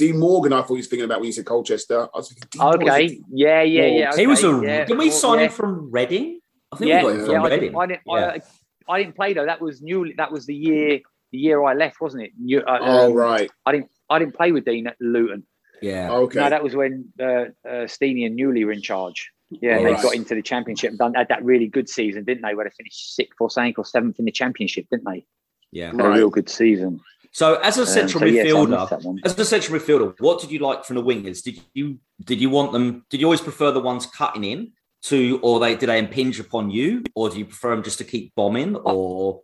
[0.00, 2.08] Dean Morgan, I thought he was thinking about when you said Colchester.
[2.14, 4.08] I was thinking, okay, yeah, yeah, yeah.
[4.12, 4.22] Okay.
[4.22, 4.60] He was a.
[4.64, 4.84] yeah.
[4.86, 5.44] Did we sign yeah.
[5.44, 6.40] him from Reading?
[6.72, 7.76] I think yeah, we got him from yeah, Reading.
[7.76, 8.44] I didn't, I didn't,
[8.88, 9.44] I, I, didn't play though.
[9.44, 10.14] That was new.
[10.16, 11.00] That was the year.
[11.32, 12.32] The year I left, wasn't it?
[12.40, 13.50] New, uh, oh um, right.
[13.66, 13.90] I didn't.
[14.08, 15.44] I didn't play with Dean at Luton.
[15.82, 16.10] Yeah.
[16.10, 16.40] Okay.
[16.40, 17.24] No, that was when uh,
[17.68, 19.30] uh, Steenie and Newley were in charge.
[19.50, 20.02] Yeah, All they right.
[20.02, 22.54] got into the championship and done had that really good season, didn't they?
[22.54, 25.26] Where they finished sixth or seventh or seventh in the championship, didn't they?
[25.72, 26.06] Yeah, right.
[26.06, 27.00] a real good season.
[27.32, 30.58] So, as a central um, so midfielder, yes, as a central midfielder, what did you
[30.58, 31.42] like from the wingers?
[31.42, 33.06] Did you did you want them?
[33.08, 34.72] Did you always prefer the ones cutting in
[35.02, 38.04] to, or they did they impinge upon you, or do you prefer them just to
[38.04, 38.74] keep bombing?
[38.76, 39.42] Or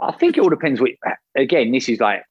[0.00, 0.80] I think it all depends.
[0.80, 0.90] What
[1.36, 2.24] again, this is like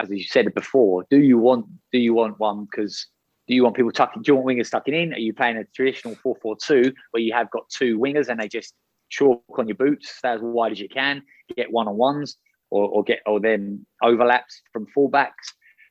[0.00, 1.04] as you said before.
[1.10, 3.06] Do you want do you want one because
[3.48, 4.22] do you want people tucking?
[4.22, 5.14] Do you want wingers tucking in?
[5.14, 8.40] Are you playing a traditional four four two where you have got two wingers and
[8.40, 8.74] they just
[9.10, 11.22] chalk on your boots, stay as wide as you can,
[11.56, 12.36] get one on ones?
[12.74, 15.46] Or, or get or then overlaps from fullbacks.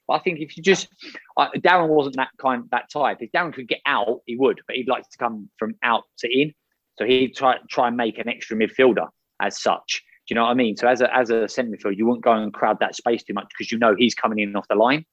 [0.08, 0.90] But I think if you just
[1.38, 3.18] uh, Darren wasn't that kind that type.
[3.22, 6.42] If Darren could get out, he would, but he'd like to come from out to
[6.42, 6.54] in.
[7.00, 9.08] So he'd try try and make an extra midfielder
[9.42, 10.04] as such.
[10.28, 10.76] Do you know what I mean?
[10.76, 13.34] So as a as a centre midfielder, you wouldn't go and crowd that space too
[13.34, 15.06] much because you know he's coming in off the line.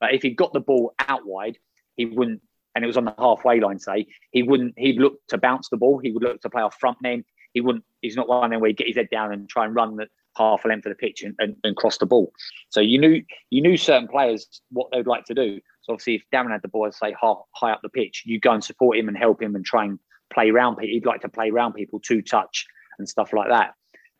[0.00, 1.58] But if he got the ball out wide,
[1.96, 2.42] he wouldn't,
[2.74, 4.74] and it was on the halfway line, say he wouldn't.
[4.76, 5.98] He'd look to bounce the ball.
[5.98, 7.24] He would look to play off front men.
[7.52, 7.84] He wouldn't.
[8.00, 10.06] He's not one where he'd get his head down and try and run the,
[10.36, 12.32] half a length of the pitch and, and, and, cross the ball.
[12.68, 15.60] So you knew you knew certain players what they'd like to do.
[15.82, 18.52] So obviously, if Darren had the ball, say half high up the pitch, you go
[18.52, 19.98] and support him and help him and try and
[20.32, 20.92] play around people.
[20.92, 22.66] He'd like to play around people, two touch
[22.98, 23.74] and stuff like that.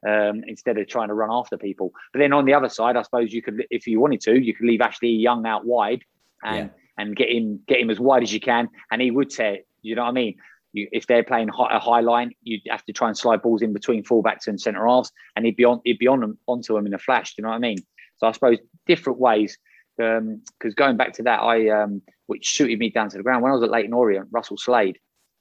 [0.07, 1.91] Um, instead of trying to run after people.
[2.13, 4.55] But then on the other side, I suppose you could, if you wanted to, you
[4.55, 6.05] could leave Ashley Young out wide
[6.45, 7.03] and yeah.
[7.03, 9.59] and get him get him as wide as you can, and he would tear.
[9.83, 10.37] You know what I mean?
[10.77, 13.63] You, if they're playing high, a high line, you'd have to try and slide balls
[13.63, 16.75] in between fullbacks and centre halves, and he'd be on he'd be on them onto
[16.75, 17.35] them in a flash.
[17.35, 17.79] Do you know what I mean?
[18.19, 19.59] So I suppose different ways.
[19.97, 23.43] Because um, going back to that, I um, which suited me down to the ground
[23.43, 24.29] when I was at Leyton Orient.
[24.31, 24.99] Russell Slade,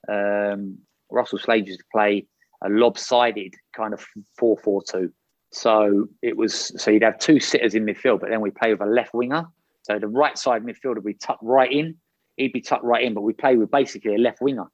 [0.09, 0.77] um,
[1.11, 2.25] Russell Slade used to play
[2.63, 4.05] a lopsided kind of
[4.39, 5.11] four four two.
[5.51, 8.81] So it was so you'd have two sitters in midfield, but then we play with
[8.81, 9.45] a left winger.
[9.83, 11.95] So the right side midfielder we tuck right in.
[12.37, 14.65] He'd be tucked right in, but we play with basically a left winger.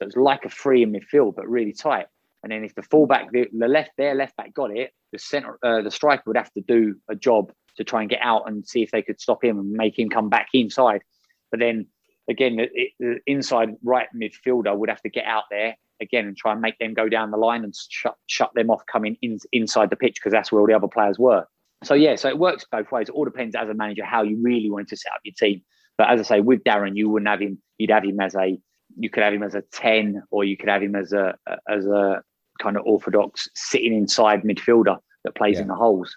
[0.00, 2.06] So it's like a free in midfield, but really tight.
[2.42, 5.58] And then if the fullback, the, the left, their left back got it, the center,
[5.62, 8.66] uh, the striker would have to do a job to try and get out and
[8.66, 11.02] see if they could stop him and make him come back inside.
[11.50, 11.86] But then
[12.28, 16.52] again, the, the inside right midfielder would have to get out there again and try
[16.52, 19.90] and make them go down the line and shut shut them off coming in, inside
[19.90, 21.44] the pitch because that's where all the other players were.
[21.84, 23.08] So yeah, so it works both ways.
[23.08, 25.62] It all depends as a manager how you really want to set up your team.
[25.98, 27.60] But as I say, with Darren, you wouldn't have him.
[27.78, 28.58] You'd have him as a
[28.98, 31.36] you could have him as a 10 or you could have him as a
[31.68, 32.22] as a
[32.60, 35.62] kind of orthodox sitting inside midfielder that plays yeah.
[35.62, 36.14] in the holes.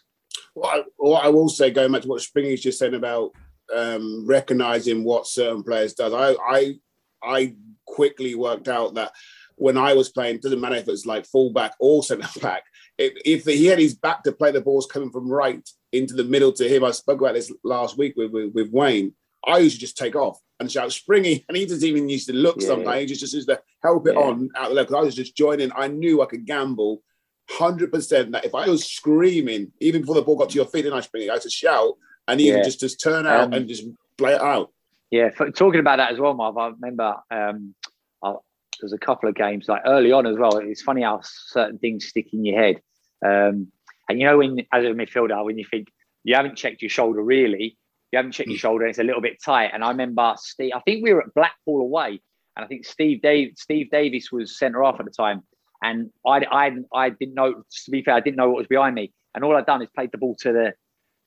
[0.53, 3.31] What I, what I will say, going back to what Springy's just saying about
[3.75, 6.75] um, recognizing what certain players does, I, I
[7.23, 7.55] I
[7.85, 9.13] quickly worked out that
[9.55, 12.63] when I was playing, doesn't matter if it's like fullback or centre back,
[12.97, 16.23] if, if he had his back to play, the balls coming from right into the
[16.23, 16.83] middle to him.
[16.83, 19.13] I spoke about this last week with, with, with Wayne.
[19.45, 22.33] I used to just take off and shout springy, and he doesn't even used to
[22.33, 22.67] look yeah.
[22.67, 22.99] sometimes.
[22.99, 24.21] He just, just used to help it yeah.
[24.21, 24.93] on out the left.
[24.93, 25.71] I was just joining.
[25.75, 27.01] I knew I could gamble
[27.49, 30.85] hundred percent that if I was screaming even before the ball got to your feet
[30.85, 31.95] and I springy, I had to shout
[32.27, 32.63] and even yeah.
[32.63, 33.83] just just turn out um, and just
[34.17, 34.71] play it out.
[35.11, 36.57] Yeah, for, talking about that as well, Marv.
[36.57, 37.75] I remember um,
[38.23, 38.39] I, there
[38.83, 40.57] was a couple of games like early on as well.
[40.57, 42.81] It's funny how certain things stick in your head.
[43.23, 43.67] Um,
[44.09, 45.89] and you know, when as a midfielder, when you think
[46.23, 47.77] you haven't checked your shoulder really,
[48.13, 48.61] you haven't checked your mm.
[48.61, 49.71] shoulder, it's a little bit tight.
[49.73, 52.21] And I remember Steve, I think we were at Blackpool away,
[52.55, 55.41] and I think Steve Dave, Steve Davis was centre off at the time.
[55.81, 58.95] And I, I, I didn't know, to be fair, I didn't know what was behind
[58.95, 59.11] me.
[59.35, 60.73] And all I'd done is played the ball to the,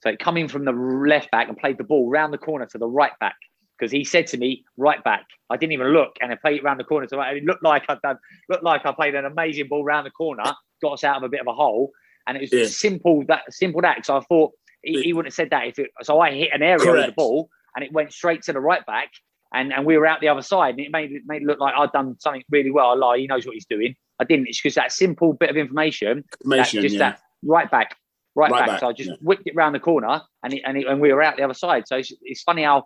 [0.02, 2.78] so it coming from the left back and played the ball round the corner to
[2.78, 3.36] the right back.
[3.78, 5.26] because he said to me, right back.
[5.50, 7.06] I didn't even look, and I played it around the corner.
[7.08, 8.18] So it looked like I'd done,
[8.48, 10.44] looked like I played an amazing ball round the corner,
[10.82, 11.92] got us out of a bit of a hole,
[12.26, 12.66] and it was Yeah.
[12.66, 14.04] simple that simple that.
[14.04, 14.52] So I thought
[14.86, 15.90] he, he wouldn't have said that if it.
[16.02, 18.84] So I hit an area with the ball, and it went straight to the right
[18.86, 19.10] back,
[19.52, 21.60] and and we were out the other side, and it made it made it look
[21.60, 22.88] like I'd done something really well.
[22.90, 23.94] I lie, he knows what he's doing.
[24.18, 24.46] I didn't.
[24.48, 26.98] It's just that simple bit of information Information, that, just yeah.
[27.10, 27.96] that right back,
[28.34, 28.68] right, Right back.
[28.68, 29.16] back, So I just yeah.
[29.20, 31.54] whipped it round the corner, and it, and, it, and we were out the other
[31.54, 31.86] side.
[31.86, 32.84] So it's, it's funny how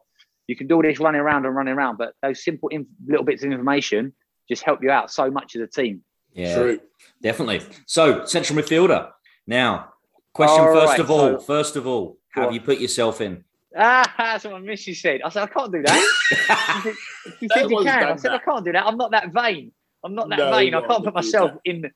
[0.49, 3.25] you can do all this running around and running around, but those simple inf- little
[3.25, 4.13] bits of information
[4.49, 6.03] just help you out so much as a team.
[6.33, 6.81] Yeah, True.
[7.23, 7.63] definitely.
[7.87, 9.11] So central midfielder.
[9.47, 9.91] Now,
[10.47, 11.21] question All first right, of all.
[11.21, 12.55] so- first of all, have on.
[12.55, 13.45] you put yourself in?
[13.77, 15.21] Ah, that's what my missus said.
[15.23, 16.95] I said I can't do that.
[17.39, 17.87] She said, she you can.
[17.89, 18.85] I done said I can't do that.
[18.87, 19.73] I'm not that vain.
[20.05, 20.75] I'm not that No, vain.
[20.75, 21.61] I can't put myself don't.
[21.65, 21.91] in.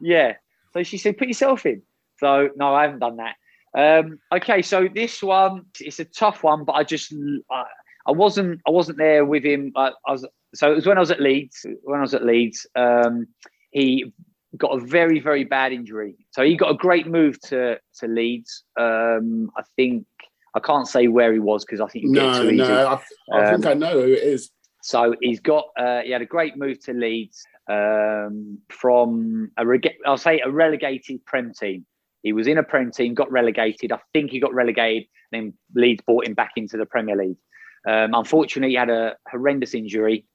[0.00, 0.34] Yeah.
[0.72, 1.82] So she said, put yourself in.
[2.18, 3.36] So no, I haven't done that.
[3.72, 7.12] Um, okay, so this one it's a tough one, but I just
[7.50, 7.64] I,
[8.06, 9.72] I wasn't I wasn't there with him.
[9.76, 11.64] I, I was so it was when I was at Leeds.
[11.82, 13.26] When I was at Leeds, um,
[13.70, 14.12] he
[14.56, 16.16] got a very very bad injury.
[16.30, 18.64] So he got a great move to to Leeds.
[18.78, 20.06] Um, I think
[20.54, 22.56] I can't say where he was because I think you get No, too easy.
[22.56, 22.86] no.
[23.32, 24.50] I, I think Um, I know who it is.
[24.82, 29.98] So he's got uh, he had a great move to Leeds um, from a rege-
[30.06, 31.86] I'll say a relegated Prem team.
[32.22, 33.92] He was in a Prem team, got relegated.
[33.92, 37.36] I think he got relegated, and then Leeds brought him back into the Premier League.
[37.88, 40.26] Um, unfortunately, he had a horrendous injury,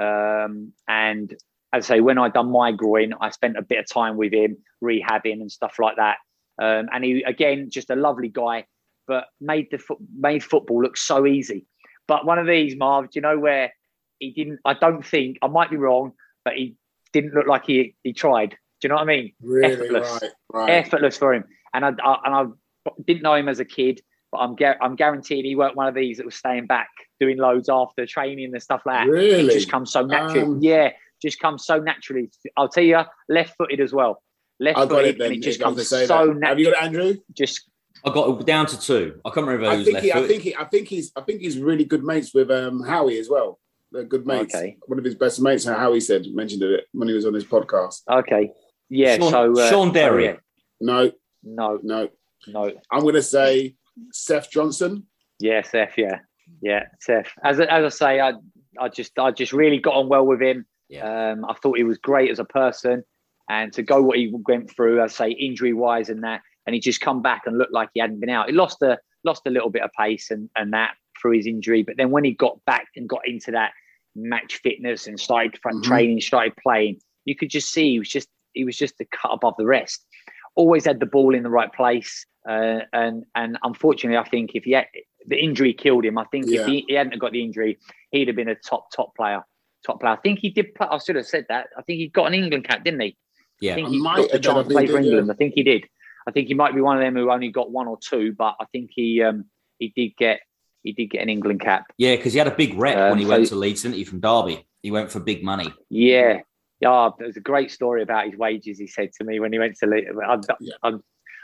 [0.00, 1.34] um, and
[1.72, 4.32] as I say, when I done my groin, I spent a bit of time with
[4.32, 6.16] him rehabbing and stuff like that.
[6.60, 8.66] Um, and he again, just a lovely guy,
[9.06, 11.66] but made the foot made football look so easy.
[12.06, 13.72] But one of these, Marv, do you know where
[14.18, 14.60] he didn't?
[14.64, 16.12] I don't think I might be wrong,
[16.44, 16.76] but he
[17.12, 18.50] didn't look like he he tried.
[18.50, 19.32] Do you know what I mean?
[19.42, 19.72] Really?
[19.72, 20.18] effortless.
[20.22, 20.70] Right, right.
[20.70, 21.44] Effortless for him.
[21.74, 24.00] And I, I and I didn't know him as a kid,
[24.32, 26.88] but I'm gu- I'm guaranteed he weren't one of these that was staying back
[27.20, 29.10] doing loads after training and stuff like that.
[29.10, 29.46] Really?
[29.46, 30.52] It just comes so natural.
[30.52, 30.90] Um, yeah,
[31.20, 32.30] just comes so naturally.
[32.56, 34.22] I'll tell you, left footed as well.
[34.60, 35.26] Left I got footed, it then.
[35.32, 36.48] and it just if to comes say so that.
[36.48, 37.14] Have you got it, Andrew?
[37.32, 37.68] Just
[38.04, 39.20] I got it down to two.
[39.24, 41.20] I can't remember I who's think left he, I think he, I think he's, I
[41.22, 43.58] think he's really good mates with um, Howie as well.
[43.90, 44.54] They're good mates.
[44.54, 44.76] Okay.
[44.86, 48.02] One of his best mates, Howie said, mentioned it when he was on his podcast.
[48.10, 48.52] okay.
[48.90, 49.16] Yeah.
[49.18, 50.24] Sean- so uh, Sean so, Derry.
[50.26, 50.36] yeah.
[50.80, 51.10] No,
[51.42, 52.08] No, no.
[52.46, 52.72] no.
[52.90, 53.74] I'm going to say
[54.12, 55.06] Seth Johnson.
[55.40, 55.94] Yeah, Seth.
[55.96, 56.20] Yeah,
[56.60, 57.28] yeah, Seth.
[57.42, 58.32] As I- as I say, I
[58.78, 60.66] I just I just really got on well with him.
[60.88, 61.32] Yeah.
[61.32, 63.04] Um, I thought he was great as a person,
[63.50, 66.80] and to go what he went through, I say injury wise and that, and he
[66.80, 68.48] just come back and looked like he hadn't been out.
[68.48, 71.82] He lost a lost a little bit of pace and and that through his injury,
[71.82, 73.72] but then when he got back and got into that
[74.14, 75.82] match fitness and started Mhm.
[75.82, 79.32] training, started playing, you could just see he was just he was just a cut
[79.32, 80.06] above the rest.
[80.54, 84.64] Always had the ball in the right place, uh, and and unfortunately, I think if
[84.64, 84.86] he had
[85.26, 86.16] the injury killed him.
[86.16, 86.60] I think Yeah.
[86.62, 87.78] if he, he hadn't got the injury,
[88.12, 89.42] he'd have been a top top player.
[89.86, 90.12] Top player.
[90.12, 90.74] I think he did.
[90.74, 91.68] Play, I should have said that.
[91.76, 93.16] I think he got an England cap, didn't he?
[93.60, 93.74] Yeah, I Yeah.
[93.76, 95.10] think I he might have done, to play for did, yeah.
[95.10, 95.30] England.
[95.30, 95.84] I think he did.
[96.26, 98.54] I think he might be one of them who only got one or two, but
[98.60, 99.46] I think he um
[99.78, 100.40] he did get
[100.82, 101.84] he did get an England cap.
[101.96, 103.96] Yeah, because he had a big rep Um, when he so- went to Leeds, didn't
[103.96, 104.66] he, from Derby?
[104.82, 105.72] He went for big money.
[105.90, 106.40] Yeah.
[106.80, 108.78] Yeah, there's a great story about his wages.
[108.78, 110.06] He said to me when he went to Leeds.
[110.24, 110.74] I'm, Yeah.
[110.84, 111.02] I'm,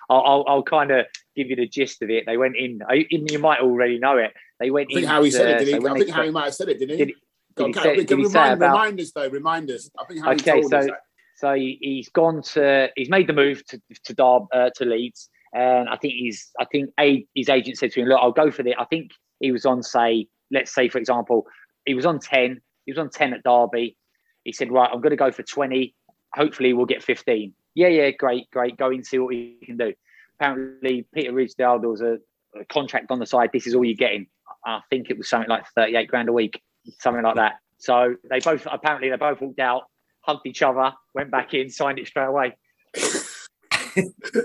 [0.08, 2.24] I'll, I'll, I'll kind of give you the gist of it.
[2.26, 2.80] They went in.
[2.88, 4.32] I, you might already know it.
[4.60, 5.08] They went I think in.
[5.08, 5.74] Howie said it, did he?
[5.74, 6.96] I think tra- Howie might have said it, didn't he?
[6.98, 7.20] Did he- Go-
[7.56, 9.90] did can- say- can did he say remind, about- remind us though, remind us.
[9.98, 11.00] I think Howie Okay, so that.
[11.36, 15.28] so he, he's gone to he's made the move to to Derb, uh, to Leeds,
[15.52, 18.50] and I think he's I think a, his agent said to him, "Look, I'll go
[18.50, 21.46] for it." I think he was on say, let's say for example,
[21.84, 22.60] he was on ten.
[22.86, 23.96] He was on ten at Derby.
[24.44, 25.94] He said, "Right, I'm going to go for twenty.
[26.34, 27.54] Hopefully, we'll get 15.
[27.76, 28.76] Yeah, yeah, great, great.
[28.76, 29.94] Go and see what you can do.
[30.40, 32.18] Apparently, Peter Ridsdale, there was a,
[32.58, 33.50] a contract on the side.
[33.52, 34.26] This is all you're getting.
[34.66, 36.60] I think it was something like 38 grand a week,
[37.00, 37.54] something like that.
[37.78, 39.82] So they both apparently they both walked out,
[40.20, 42.56] hugged each other, went back in, signed it straight away.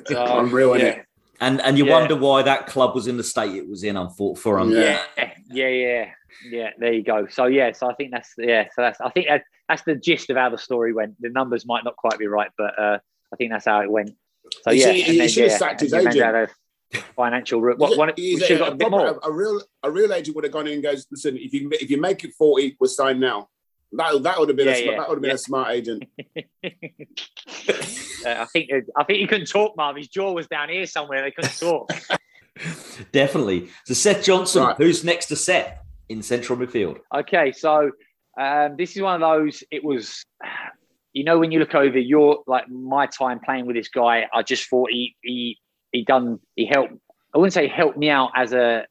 [0.07, 0.93] So, Unreal, isn't yeah.
[0.93, 1.05] it?
[1.41, 1.93] And and you Yeah.
[1.99, 3.97] wonder why that club was in the state it was in.
[3.97, 4.69] I thought for him.
[4.71, 5.01] Yeah.
[5.17, 6.05] yeah, yeah, yeah,
[6.51, 6.69] yeah.
[6.77, 7.25] There you go.
[7.27, 8.65] So yeah, so I think that's yeah.
[8.75, 11.19] So that's I think that, that's the gist of how the story went.
[11.21, 12.99] The numbers might not quite be right, but uh,
[13.33, 14.11] I think that's how it went.
[14.63, 16.49] So He yeah, should- he- and he then, should have yeah, sacked his agent.
[16.91, 17.77] Had a Financial route.
[17.79, 19.19] What, what, we should have a, got a bit proper- more.
[19.23, 21.89] a real a real agent would have gone in and goes, listen, if you if
[21.89, 23.49] you make it 40, we'll sign now.
[23.91, 25.35] That, that would have been Yeah, a, smart- yeah, that would have been yeah.
[25.35, 26.03] a smart agent.
[28.25, 29.95] Uh, I think I think he couldn't talk, Marv.
[29.95, 31.21] His jaw was down here somewhere.
[31.21, 31.89] They couldn't talk.
[33.13, 33.69] Definitely.
[33.85, 34.75] So Seth Johnson, Right.
[34.77, 35.77] who's next to Seth
[36.09, 36.97] in central midfield?
[37.15, 37.91] Okay, so
[38.37, 39.63] um, this is one of those.
[39.71, 40.25] It was,
[41.13, 44.43] you know, when you look over your like my time playing with this guy, I
[44.43, 45.57] just thought he he
[45.91, 46.93] he done he helped.
[47.33, 48.85] I wouldn't say helped me out as a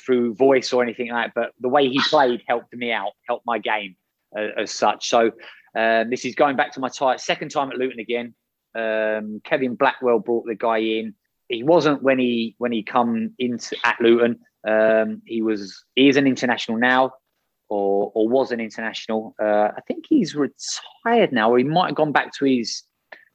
[0.00, 3.46] through voice or anything like that, but the way he played helped me out, helped
[3.46, 3.96] my game
[4.36, 5.08] uh, as such.
[5.08, 5.30] So
[5.76, 8.34] um, this is going back to my tie, second time at Luton again.
[8.74, 11.14] Um, Kevin Blackwell brought the guy in.
[11.48, 14.38] He wasn't when he when he come into at Luton.
[14.66, 17.12] Um, he was he is an international now,
[17.68, 19.34] or or was an international.
[19.40, 22.82] Uh, I think he's retired now, or he might have gone back to his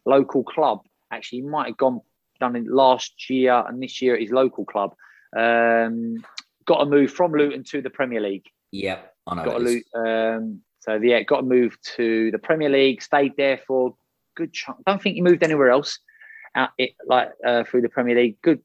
[0.05, 0.81] local club.
[1.11, 1.99] Actually, he might have gone
[2.39, 4.93] done it last year and this year at his local club.
[5.35, 6.23] Um,
[6.65, 8.45] got to move from Luton to the Premier League.
[8.71, 9.45] Yeah, I know.
[9.45, 13.01] Got to lo- um, so yeah, got to move to the Premier League.
[13.01, 13.95] Stayed there for
[14.35, 14.79] good chunk.
[14.85, 15.99] Don't think he moved anywhere else.
[16.55, 18.41] Out it like uh, through the Premier League.
[18.41, 18.61] Good,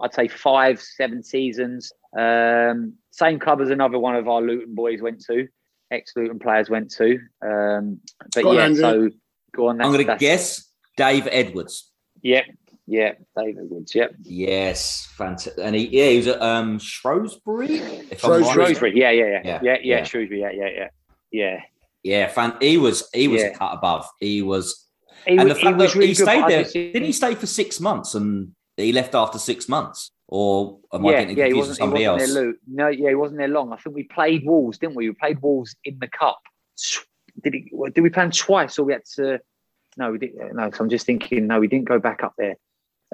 [0.00, 1.92] I'd say five, seven seasons.
[2.16, 5.48] Um, same club as another one of our Luton boys went to.
[5.90, 7.18] Ex Luton players went to.
[7.42, 8.00] Um,
[8.34, 8.80] but Go yeah, Andrew.
[8.80, 9.10] so
[9.54, 9.80] go on.
[9.80, 11.90] I'm going to guess Dave Edwards.
[12.22, 12.42] Yeah,
[12.88, 13.94] yeah, Dave Edwards.
[13.94, 14.14] Yep.
[14.22, 15.62] Yes, fantastic.
[15.62, 17.74] And he, yeah, he was at um, Shrewsbury.
[18.10, 18.42] If I'm.
[18.42, 18.98] Shrewsbury.
[18.98, 20.02] Yeah, yeah, yeah, Yeah, yeah, yeah, yeah.
[20.04, 20.40] Shrewsbury.
[20.40, 20.88] Yeah, yeah, yeah,
[21.30, 21.60] yeah.
[22.02, 23.48] Yeah, fan, he was he was Yeah.
[23.48, 24.08] a cut above.
[24.20, 24.86] He was,
[25.26, 26.64] He, and was- the he fact was that really he stayed there.
[26.64, 30.12] Didn't he stay for six months and he left after six months?
[30.26, 32.34] Or am I getting yeah, he confused with wasn't, he somebody wasn't else?
[32.34, 32.54] there.
[32.84, 33.72] No, yeah, he wasn't there long.
[33.72, 35.08] I think we played Wolves, didn't we?
[35.10, 36.38] We played Wolves in the cup.
[37.42, 37.70] Did he?
[37.94, 39.40] Did we play them twice, or we had to?
[39.96, 40.54] No, we didn't.
[40.56, 41.46] No, so I'm just thinking.
[41.46, 42.56] No, we didn't go back up there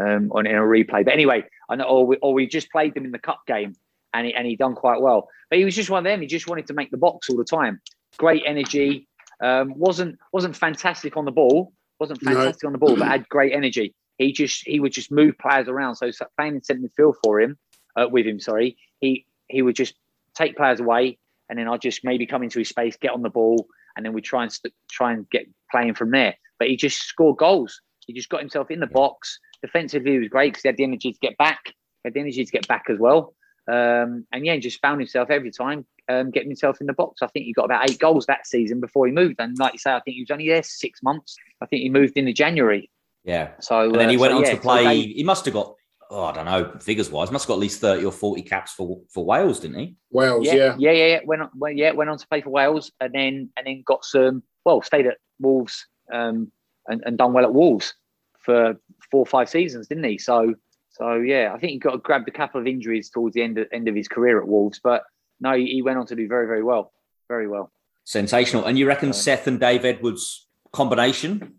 [0.01, 1.05] um, on in a replay.
[1.05, 3.75] But anyway, I know, or we, or we just played them in the cup game,
[4.13, 5.29] and he and he done quite well.
[5.51, 6.21] But he was just one of them.
[6.21, 7.81] He just wanted to make the box all the time.
[8.17, 9.07] Great energy.
[9.43, 11.73] Um, wasn't wasn't fantastic on the ball.
[12.01, 12.33] Wasn't No.
[12.35, 13.95] fantastic on the ball, but had great energy.
[14.19, 15.97] He just he would just move players around.
[15.97, 17.59] So so playing in centre midfield for him,
[17.97, 19.95] uh, with him, sorry, he he would just
[20.35, 21.19] take players away,
[21.49, 23.67] and then I'd just maybe come into his space, get on the ball,
[23.97, 26.35] and then we try and st- try and get playing from there.
[26.59, 27.81] But he just scored goals.
[28.07, 29.39] He just got himself in the box.
[29.65, 31.61] Defensively, he was great because he had the energy to get back.
[31.65, 31.73] He
[32.05, 33.35] had the energy to get back as well.
[33.67, 37.23] Um, and yeah, he just found himself every time um, getting himself in the box.
[37.23, 39.37] I think he got about eight goals that season before he moved.
[39.39, 41.35] And like you say, I think he was only there six months.
[41.63, 42.91] I think he moved in the January.
[43.25, 43.53] Yeah.
[43.61, 44.85] So And then he uh, went so, on yeah, to so play.
[44.85, 45.75] they- he must have got,
[46.11, 48.73] oh, I don't know, figures wise, must have got at least 30 or 40 caps
[48.73, 49.97] for, for Wales, didn't he?
[50.11, 50.77] Wales, yeah, yeah.
[50.79, 51.21] yeah, yeah, yeah.
[51.25, 54.05] Went on, well, yeah, went on to play for Wales, and then and then got
[54.05, 54.43] some.
[54.67, 56.53] Well, stayed at Wolves um,
[56.87, 57.95] and, and done well at Wolves
[58.39, 58.79] for
[59.15, 60.19] four or five seasons, didn't he?
[60.19, 60.55] So,
[60.91, 63.69] so yeah, I think he got grabbed a couple of injuries towards the end of,
[63.73, 65.05] end of his career at Wolves, but
[65.41, 66.93] no, he, he went on to do very, very well,
[67.29, 67.71] very well.
[68.03, 68.65] Sensational.
[68.65, 71.55] And you reckon Seth and Dave Edwards combination?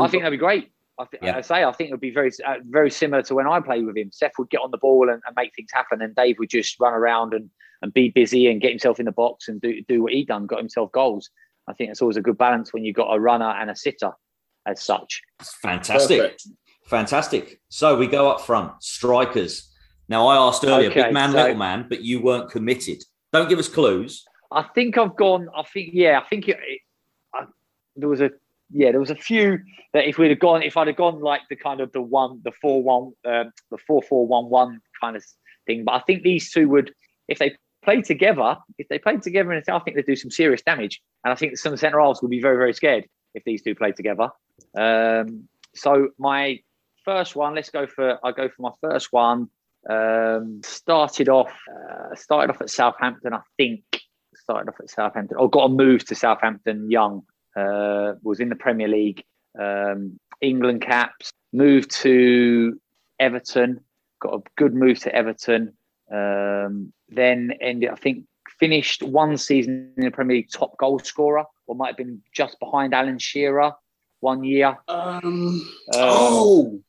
[0.00, 0.72] I think that'd be great.
[0.98, 1.36] I, th- Yeah.
[1.36, 3.86] I say I think it would be very uh, very similar to when I played
[3.86, 4.10] with him.
[4.12, 6.80] Seth would get on the ball and, and make things happen, and Dave would just
[6.80, 7.50] run around and,
[7.82, 10.46] and be busy and get himself in the box and do do what he'd done,
[10.46, 11.30] got himself goals.
[11.68, 14.12] I think it's always a good balance when you've got a runner and a sitter
[14.66, 15.22] as such.
[15.62, 16.18] Fantastic.
[16.20, 16.48] Perfect.
[16.86, 17.60] Fantastic.
[17.68, 19.70] So we go up front, strikers.
[20.08, 23.02] Now, I asked earlier, Okay, big man, so- little man, but you weren't committed.
[23.32, 24.24] Don't give us clues.
[24.52, 25.48] I think I've gone.
[25.54, 26.20] I think yeah.
[26.20, 26.80] I think it, it,
[27.34, 27.44] I,
[27.96, 28.30] there was a
[28.70, 28.92] yeah.
[28.92, 29.58] There was a few
[29.92, 32.40] that if we'd have gone, if I'd have gone like the kind of the one,
[32.44, 35.24] the four one, um, the four four one one kind of
[35.66, 35.84] thing.
[35.84, 36.94] But I think these two would,
[37.26, 40.30] if they play together, if they played together, in a I think they'd do some
[40.30, 41.02] serious damage.
[41.24, 43.96] And I think some centre halves would be very very scared if these two played
[43.96, 44.28] together.
[44.78, 46.60] Um, so my
[47.06, 48.18] first one, let's go for.
[48.22, 49.48] I go for my first one.
[49.88, 53.84] Um, started off, uh, started off at Southampton, I think.
[54.34, 57.22] Started off at Southampton, or got a move to Southampton young.
[57.56, 59.24] Uh, was in the Premier League,
[59.58, 61.32] um, England caps.
[61.52, 62.78] Moved to
[63.18, 63.80] Everton,
[64.20, 65.72] got a good move to Everton.
[66.12, 68.24] Um, then ended, I think,
[68.58, 72.60] finished one season in the Premier League top goal scorer, or might have been just
[72.60, 73.72] behind Alan Shearer
[74.20, 74.76] one year.
[74.88, 76.82] Um, Uh, oh,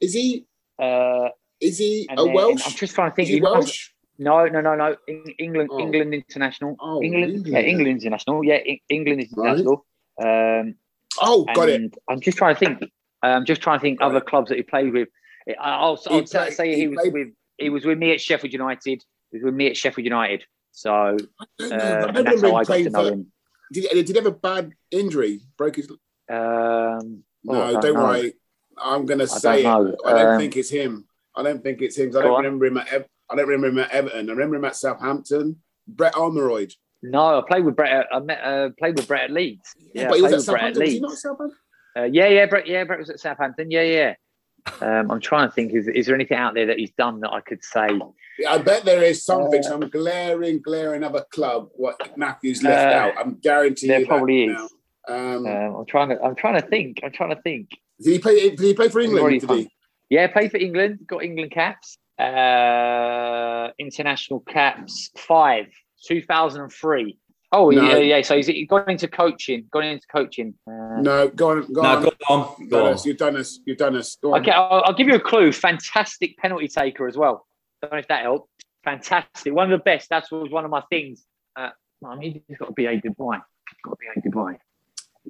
[0.00, 0.46] is he?
[0.78, 1.28] Uh,
[1.60, 2.62] Is he a then- Welsh?
[2.66, 3.28] I'm just trying to think.
[3.28, 3.90] Is he Welsh?
[4.18, 4.96] No, no, no, no.
[5.08, 5.78] Eng- England, Oh.
[5.80, 6.76] England international.
[6.80, 7.66] Oh, England, yeah, England.
[7.68, 8.44] England international.
[8.44, 9.58] Yeah, Eng- England is Right.
[9.58, 9.86] international.
[10.22, 10.74] Um,
[11.20, 11.94] Oh, got it.
[12.10, 12.90] I'm just trying to think.
[13.22, 14.26] I'm just trying to think Got other it.
[14.26, 15.08] clubs that he played with.
[15.48, 17.28] I- I'll, He I'll played- say he, he was played- with.
[17.58, 19.02] He was with me at Sheffield United.
[19.30, 20.44] He was with me at Sheffield United.
[20.72, 21.16] So I um,
[21.58, 21.76] don't know.
[21.76, 23.12] I don't that's remember how him I got to playing know for.
[23.14, 23.32] him.
[23.72, 25.40] Did he, did he have a bad injury?
[25.56, 25.90] Broke his.
[25.90, 28.34] Um, oh, No, don't don't worry.
[28.78, 29.62] I'm gonna say it.
[29.64, 29.96] don't know.
[30.04, 31.06] I don't Um, think it's him.
[31.34, 32.08] I don't think it's him.
[32.16, 32.44] I don't on.
[32.44, 32.92] remember him at.
[32.92, 34.28] Ev- I don't remember him at Everton.
[34.28, 35.60] I remember him at Southampton.
[35.88, 36.72] Brett Ormerod.
[37.02, 38.06] No, I played with Brett.
[38.12, 39.74] I met, uh, played with Brett at Leeds.
[39.94, 40.82] Yeah, but he was at with Brett at Southampton.
[40.82, 41.58] Was he not at Southampton?
[41.96, 42.66] Uh, yeah, yeah, Brett.
[42.66, 43.70] Yeah, Brett was at Southampton.
[43.70, 44.14] Yeah, yeah.
[44.80, 45.72] Um, I'm trying to think.
[45.74, 47.86] Is, is there anything out there that he's done that I could say?
[48.38, 49.60] Yeah, I bet there is something.
[49.60, 51.68] Uh, some glaring, glaring other club.
[51.76, 53.14] What Matthews left Uh, out.
[53.18, 54.60] I'm guaranteeing there probably is.
[55.08, 56.20] Um, Um, I'm trying to.
[56.22, 57.00] I'm trying to think.
[57.04, 57.70] I'm trying to think.
[58.00, 58.50] Did he play?
[58.50, 59.40] Did he play for England?
[59.40, 59.70] Did he?
[60.10, 61.00] Yeah, played for England.
[61.06, 61.98] Got England caps.
[62.18, 65.66] Uh, international caps five,
[66.08, 67.18] 2003.
[67.52, 67.82] Oh No.
[67.82, 68.22] yeah, yeah.
[68.22, 69.66] So he's gone into coaching.
[69.70, 70.54] Gone into coaching.
[70.66, 72.02] Uh, No, go on, go No, on.
[72.02, 72.54] go on.
[72.58, 72.92] You've Go done on.
[72.94, 73.06] us.
[73.06, 73.60] You've done us.
[73.66, 74.16] You've done us.
[74.22, 74.40] Go on.
[74.40, 75.52] Okay, I'll, I'll give you a clue.
[75.52, 77.46] Fantastic penalty taker as well.
[77.82, 78.50] Don't know if that helped.
[78.84, 79.52] Fantastic.
[79.54, 80.08] One of the best.
[80.10, 81.24] That was one of my things.
[81.54, 81.70] Uh,
[82.06, 83.40] I mean, he's got to be a Dubai.
[83.84, 84.56] Got to be a Dubai.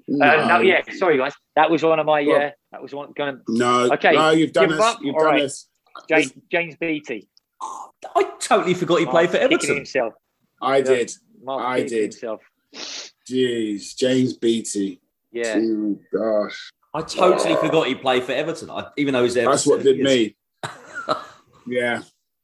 [0.08, 0.82] Uh, no, yeah.
[0.96, 1.32] Sorry, guys.
[1.56, 2.22] That was one of my.
[2.22, 3.12] Well- Uh, that was one.
[3.16, 4.94] Going No, Okay, no, you've done give us.
[4.94, 4.98] up?
[5.02, 5.42] You've All done right.
[5.44, 5.68] us.
[6.08, 7.28] James, James Beattie.
[7.62, 9.76] I totally forgot he played for Everton.
[9.76, 10.12] Himself.
[10.60, 11.10] I did.
[11.42, 12.12] Mark I did.
[12.12, 12.42] Himself.
[12.74, 15.00] Jeez, James Beattie.
[15.32, 15.56] Yeah.
[15.58, 19.50] Oh, gosh, I totally forgot he played for Everton, I, even though he's Everton.
[19.52, 20.36] that's what did me.
[21.68, 22.02] Yeah,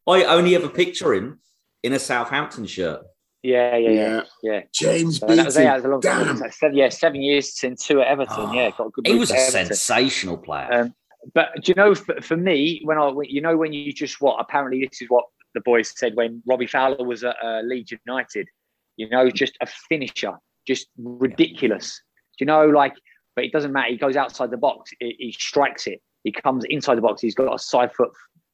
[0.09, 1.39] I only ever picture him
[1.85, 3.03] in a Southampton shirt.
[3.43, 4.23] Yeah, yeah, yeah, yeah.
[4.43, 4.61] yeah.
[4.73, 5.37] James So Beattie.
[5.39, 6.39] that was, yeah, was a long Damn.
[6.39, 6.51] time.
[6.53, 8.37] Seven, yeah, seven years since two at Everton.
[8.39, 9.07] Oh, yeah, got a good.
[9.07, 9.67] He was a Everton.
[9.67, 10.69] sensational player.
[10.73, 10.95] Um,
[11.35, 14.37] but do you know, for, for me, when I, you know, when you just what?
[14.41, 15.25] Apparently, this is what
[15.55, 18.49] the boys said when Robbie Fowler was at uh, Leeds United.
[18.97, 20.35] You know, just a finisher,
[20.67, 22.01] just ridiculous.
[22.39, 22.95] Do you know, like,
[23.35, 23.91] but it doesn't matter.
[23.91, 26.01] He goes outside the box, he, he strikes it.
[26.25, 27.21] He comes inside the box.
[27.23, 28.11] He's got a side foot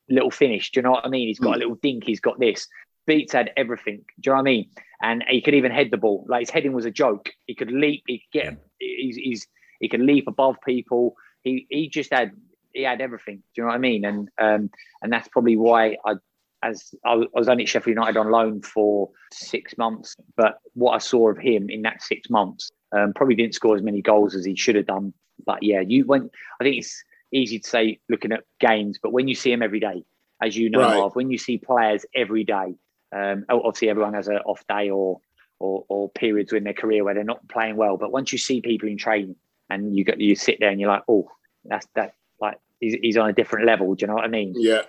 [0.09, 0.70] little finish.
[0.70, 1.28] Do you know what I mean?
[1.28, 2.05] He's got a little dink.
[2.05, 2.66] He's got this.
[3.09, 3.96] Beats had everything.
[4.20, 4.70] Do you know what I mean?
[5.02, 6.26] And he could even head the ball.
[6.28, 7.30] Like his heading was a joke.
[7.46, 8.04] He could leap.
[8.06, 8.56] He could get.
[8.78, 9.46] He's, he's
[9.80, 11.16] he could leap above people.
[11.42, 12.32] He he just had
[12.72, 13.36] he had everything.
[13.36, 14.04] Do you know what I mean?
[14.04, 14.70] And um
[15.02, 16.14] and that's probably why I
[16.62, 20.98] as I was only at Sheffield United on loan for six months, but what I
[20.98, 24.44] saw of him in that six months, um, probably didn't score as many goals as
[24.44, 25.14] he should have done.
[25.46, 26.30] But yeah, you went.
[26.61, 27.02] I think it's
[27.32, 30.02] easy to say looking at games, but when you see him every day,
[30.42, 30.96] as you know, Right.
[30.98, 32.74] Marv, when you see players every day,
[33.12, 35.20] um, obviously everyone has an off day or,
[35.59, 37.96] or or periods in their career where they're not playing well.
[37.96, 39.36] But once you see people in training
[39.70, 41.30] and you get you sit there and you're like, oh,
[41.64, 43.94] that's that like he's, he's on a different level.
[43.94, 44.54] Do you know what I mean?
[44.56, 44.82] Yeah.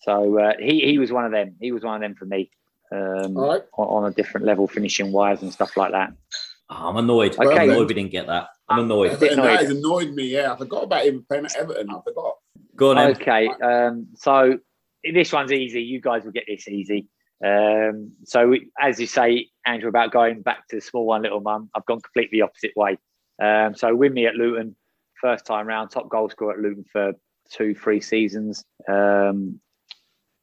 [0.00, 1.56] So uh, he he was one of them.
[1.60, 2.50] He was one of them for me.
[2.92, 3.62] Um, All right.
[3.76, 6.12] on, on a different level, finishing wise and stuff like that.
[6.70, 7.38] Oh, I'm annoyed.
[7.38, 7.64] Okay.
[7.64, 8.48] I'm annoyed we didn't get that.
[8.68, 9.12] I'm annoyed.
[9.12, 9.60] And that annoyed.
[9.60, 10.24] has annoyed me.
[10.24, 11.88] Yeah, I forgot about him playing at Everton.
[11.90, 12.36] I forgot.
[12.74, 14.58] Go on, Okay, um, so
[15.02, 15.82] this one's easy.
[15.82, 17.08] You guys will get this easy.
[17.44, 21.70] Um, so, as you say, Andrew, about going back to the small one, little mum,
[21.74, 22.98] I've gone completely opposite way.
[23.42, 24.74] Um, so, with me at Luton,
[25.20, 27.12] first time round, top goal scorer at Luton for
[27.50, 29.60] two, three seasons um,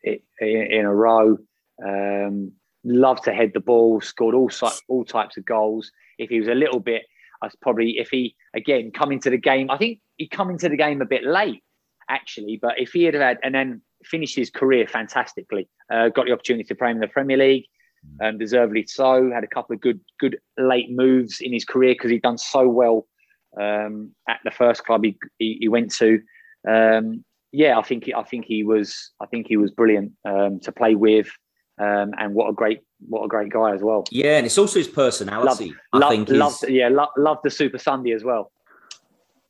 [0.04, 1.38] in, in a row.
[1.84, 2.52] Um,
[2.84, 4.52] loved to head the ball, scored all
[4.88, 5.92] all types of goals.
[6.18, 7.04] If he was a little bit,
[7.42, 9.70] I was probably if he again come into the game.
[9.70, 11.64] I think he come into the game a bit late
[12.10, 16.32] actually, but if he had had and then finished his career fantastically, uh, got the
[16.32, 17.66] opportunity to play in the Premier League,
[18.22, 19.32] um, deservedly so.
[19.32, 22.68] Had a couple of good good late moves in his career because he'd done so
[22.68, 23.08] well
[23.60, 26.22] um, at the first club he, he, he went to.
[26.68, 30.72] Um, yeah, I think I think he was I think he was brilliant um, to
[30.72, 31.30] play with,
[31.80, 34.06] um, and what a great what a great guy as well.
[34.12, 35.74] Yeah, and it's also his personality.
[35.92, 38.52] I Love, think love, yeah, love, love the Super Sunday as well.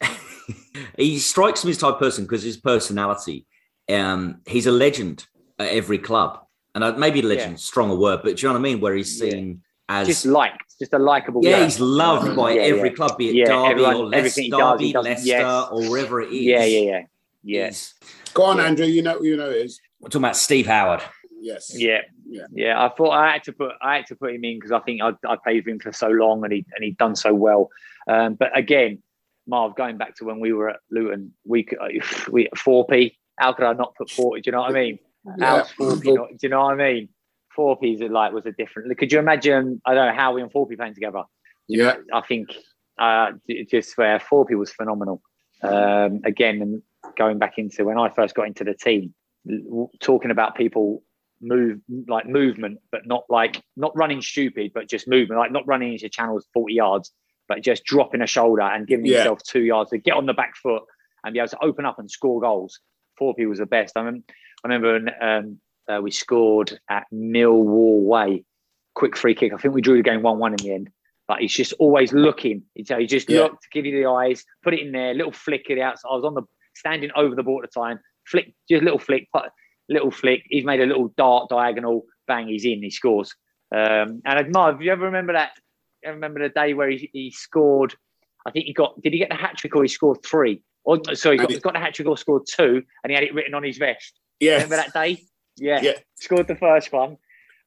[0.98, 3.46] he strikes me as type of person because his personality.
[3.92, 5.26] Um, he's a legend
[5.60, 6.40] at every club,
[6.76, 7.58] and uh, maybe legend, Yeah.
[7.58, 8.80] strong a word, but do you know what I mean?
[8.80, 11.42] Where he's seen as Just liked, just a likable.
[11.44, 11.64] yeah, guy.
[11.66, 12.96] he's loved by Yeah, every yeah.
[12.96, 15.68] club, be it Yeah, Derby everyone- or Leicester, does, Derby, does- Leicester, yes.
[15.72, 16.42] or wherever it is.
[16.42, 17.02] Yeah, yeah, yeah,
[17.44, 17.94] yeah, He's-
[18.34, 18.64] Go on, Yeah.
[18.66, 18.86] Andrew.
[18.86, 19.80] You know, you know it is.
[20.00, 21.02] We're talking about Steve Howard.
[21.40, 21.72] Yes.
[21.78, 22.44] yeah, Yeah.
[22.54, 22.84] yeah.
[22.84, 25.02] I thought I had to put I had to put him in because I think
[25.02, 27.70] I I played with him for so long and he and he'd done so well.
[28.08, 29.04] Um, but again,
[29.46, 31.78] Marv, going back to when we were at Luton, we could
[32.32, 33.18] we four p.
[33.44, 34.42] How could I not put forty?
[34.42, 35.00] Do you know what I mean?
[35.38, 35.58] Yeah.
[35.58, 36.12] How's four p?
[36.14, 37.10] Do you know what I mean?
[37.54, 38.98] Four P's like was a different.
[38.98, 39.82] Could you imagine?
[39.86, 41.24] I don't know how we and four P playing together.
[41.68, 41.96] Yeah.
[42.14, 42.56] I think
[42.98, 43.32] uh,
[43.70, 45.22] just where Thorpe was phenomenal.
[45.62, 46.82] Um, again, and
[47.18, 49.14] going back into when I first got into the team,
[50.00, 51.04] talking about people
[51.42, 55.92] move like movement, but not like not running stupid, but just movement, like not running
[55.94, 57.12] into channels forty yards,
[57.50, 59.18] but just dropping a shoulder and giving Yeah.
[59.18, 60.84] himself two yards to get on the back foot
[61.26, 62.80] and be able to open up and score goals.
[63.18, 63.96] Thorpe was the best.
[63.96, 64.24] I, remember,
[64.64, 68.46] I remember when, um, uh, we scored at Millwall Way,
[68.96, 69.54] quick free kick.
[69.54, 70.90] I think we drew the game one-one in the end
[71.28, 72.64] but he's just always looking.
[72.86, 73.44] So he just Yeah.
[73.44, 76.00] looked, give you the eyes, put it in there, little flick it out.
[76.00, 76.44] So I was on the
[76.76, 79.50] standing over the ball at the time, flick, just little flick, put,
[79.90, 80.44] little flick.
[80.50, 83.34] He's made a little dart diagonal, bang, he's in, he scores.
[83.72, 85.52] Um, and I, Marv, do you ever remember that?
[86.06, 87.96] I remember the day where he, he scored.
[88.46, 89.02] I think he got.
[89.02, 90.62] Did he get the hat trick or he scored three?
[90.86, 93.64] Or sorry, got, the hat trick or scored two, and he had it written on
[93.64, 94.20] his vest.
[94.40, 94.56] Yeah.
[94.56, 95.24] Remember that day?
[95.58, 95.82] Yeah.
[95.82, 95.94] Yeah.
[96.16, 97.18] Scored the first one,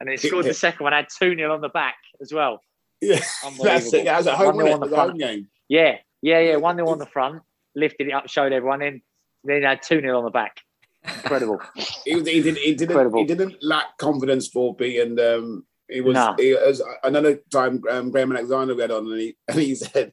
[0.01, 0.51] and then scored Yeah.
[0.51, 0.93] the second one.
[0.93, 2.61] Had two 0 on the back as well.
[3.01, 3.21] Yeah.
[3.63, 4.05] That's it.
[4.05, 5.11] Yeah, it was at home, 1-0 on the It was a front.
[5.11, 5.49] home game.
[5.69, 6.57] Yeah, yeah, yeah.
[6.57, 7.43] One 0 on the front,
[7.75, 9.03] lifted it up, showed everyone in.
[9.45, 10.61] Then had two 0 on the back.
[11.05, 11.61] Incredible.
[12.05, 13.21] he, he, did, he didn't Incredible.
[13.21, 16.35] he didn't lack confidence for B and um he was Nah.
[16.37, 20.13] he was another time um, Graham Alexander we had on and he and he said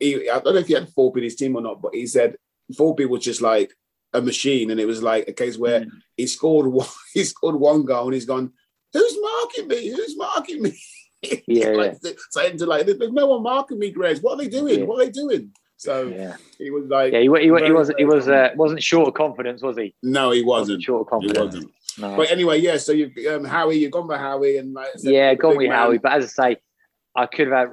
[0.00, 2.06] he I don't know if he had Forby in his team or not, but he
[2.06, 2.36] said
[2.74, 3.72] Forby was just like
[4.14, 5.90] a machine and it was like a case where Mm.
[6.16, 8.52] he scored one he scored one goal and he's gone,
[8.92, 9.88] Who's marking me?
[9.88, 10.78] Who's marking me?
[11.48, 11.96] Yeah, like,
[12.30, 14.20] saying to like, there's no one marking me, Grace.
[14.20, 14.78] What are they doing?
[14.80, 14.84] Yeah.
[14.84, 15.50] What are they doing?
[15.76, 16.36] So Yeah.
[16.58, 19.60] he was like, Yeah, he, he, he was he was uh, wasn't short of confidence,
[19.60, 19.94] was he?
[20.02, 20.80] no, he wasn't.
[20.82, 21.38] short of confidence.
[21.56, 21.72] wasn't.
[21.98, 22.16] No.
[22.16, 22.76] But anyway, yeah.
[22.76, 25.76] So you've um, Howie, you've gone for Howie, and like, yeah, gone with man.
[25.76, 25.98] Howie.
[25.98, 26.56] But as I say,
[27.16, 27.72] I could have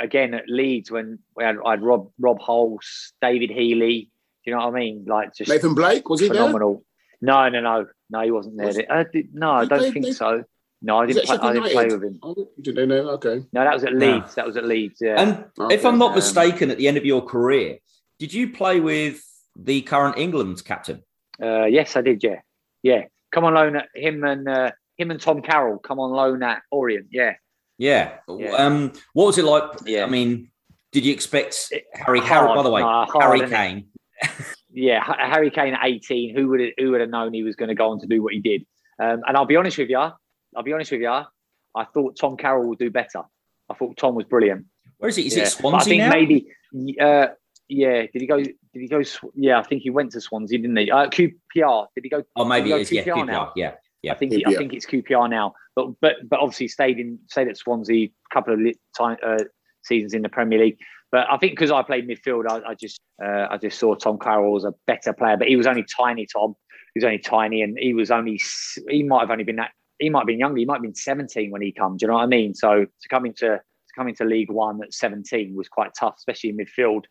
[0.00, 4.10] again at Leeds when we had I had Rob Rob Hulse, David Healy.
[4.44, 5.04] Do you know what I mean?
[5.06, 6.36] Like just Nathan Blake was he there?
[6.36, 6.84] phenomenal.
[7.20, 8.20] No, no, no, no.
[8.22, 8.66] He wasn't there.
[8.68, 10.44] Was- I did, no, I don't played- think they- so.
[10.80, 11.24] No, I didn't.
[11.26, 12.20] Play, I didn't play with him.
[12.22, 13.08] Oh, did they know?
[13.18, 13.44] Okay.
[13.52, 14.12] No, that was at No.
[14.14, 14.36] Leeds.
[14.36, 14.98] That was at Leeds.
[15.00, 15.20] Yeah.
[15.20, 15.74] And Okay.
[15.74, 17.78] if I'm not Um, mistaken, at the end of your career,
[18.20, 19.20] did you play with
[19.56, 21.02] the current England captain?
[21.42, 22.22] Uh, yes, I did.
[22.22, 22.42] Yeah,
[22.84, 23.06] yeah.
[23.32, 25.78] Come on loan at him and uh, him and Tom Carroll.
[25.80, 27.08] Come on loan at Orient.
[27.10, 27.34] Yeah.
[27.78, 28.18] Yeah.
[28.28, 28.50] Yeah.
[28.52, 29.62] Um, what was it like?
[29.86, 30.04] Yeah.
[30.04, 30.50] I mean,
[30.92, 32.18] did you expect Harry?
[32.18, 32.28] hard.
[32.30, 33.48] Harry, by the way, Nah, hard, Harry?
[33.48, 33.86] Kane.
[34.72, 37.74] yeah, Harry Kane at 18, who would who would have known he was going to
[37.74, 38.66] go on to do what he did?
[39.00, 42.36] Um, and I'll be honest with you, I'll be honest with you, I thought Tom
[42.36, 43.22] Carroll would do better.
[43.70, 44.66] I thought Tom was brilliant.
[44.96, 45.26] Where is he?
[45.26, 45.44] Is yeah.
[45.44, 46.10] it But I think now?
[46.10, 46.48] maybe,
[47.00, 47.28] uh,
[47.68, 48.02] yeah.
[48.12, 48.38] Did he go?
[48.38, 49.02] Did he go?
[49.34, 50.90] Yeah, I think he went to Swansea, didn't he?
[50.90, 51.86] Uh, QPR.
[51.94, 52.24] Did he go?
[52.34, 52.88] Oh, maybe did it is.
[52.88, 53.26] he Yeah, QPR.
[53.26, 53.52] now?
[53.54, 54.12] Yeah, yeah.
[54.12, 57.48] I think he, I think it's QPR now, but but but obviously stayed in stayed
[57.48, 59.38] at Swansea a couple of li- time, uh,
[59.82, 60.78] seasons in the Premier League.
[61.10, 64.18] But I think because I played midfield, I, I just uh, I just saw Tom
[64.18, 65.36] Carroll as a better player.
[65.36, 66.54] But he was only tiny, Tom.
[66.94, 68.40] He was only tiny, and he was only
[68.88, 70.58] he might have only been that he might have been younger.
[70.58, 71.96] He might have been seventeen when he come.
[71.96, 72.54] Do you know what I mean?
[72.54, 73.60] So to come into to
[73.96, 77.04] come into League One at seventeen was quite tough, especially in midfield.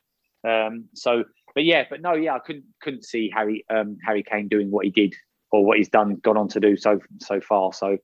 [0.48, 4.48] Um, so, but yeah, but no, yeah, I couldn't couldn't see Harry um, Harry Kane
[4.48, 5.14] doing what he did
[5.52, 7.74] or what he's done, gone on to do so so far.
[7.74, 7.98] So,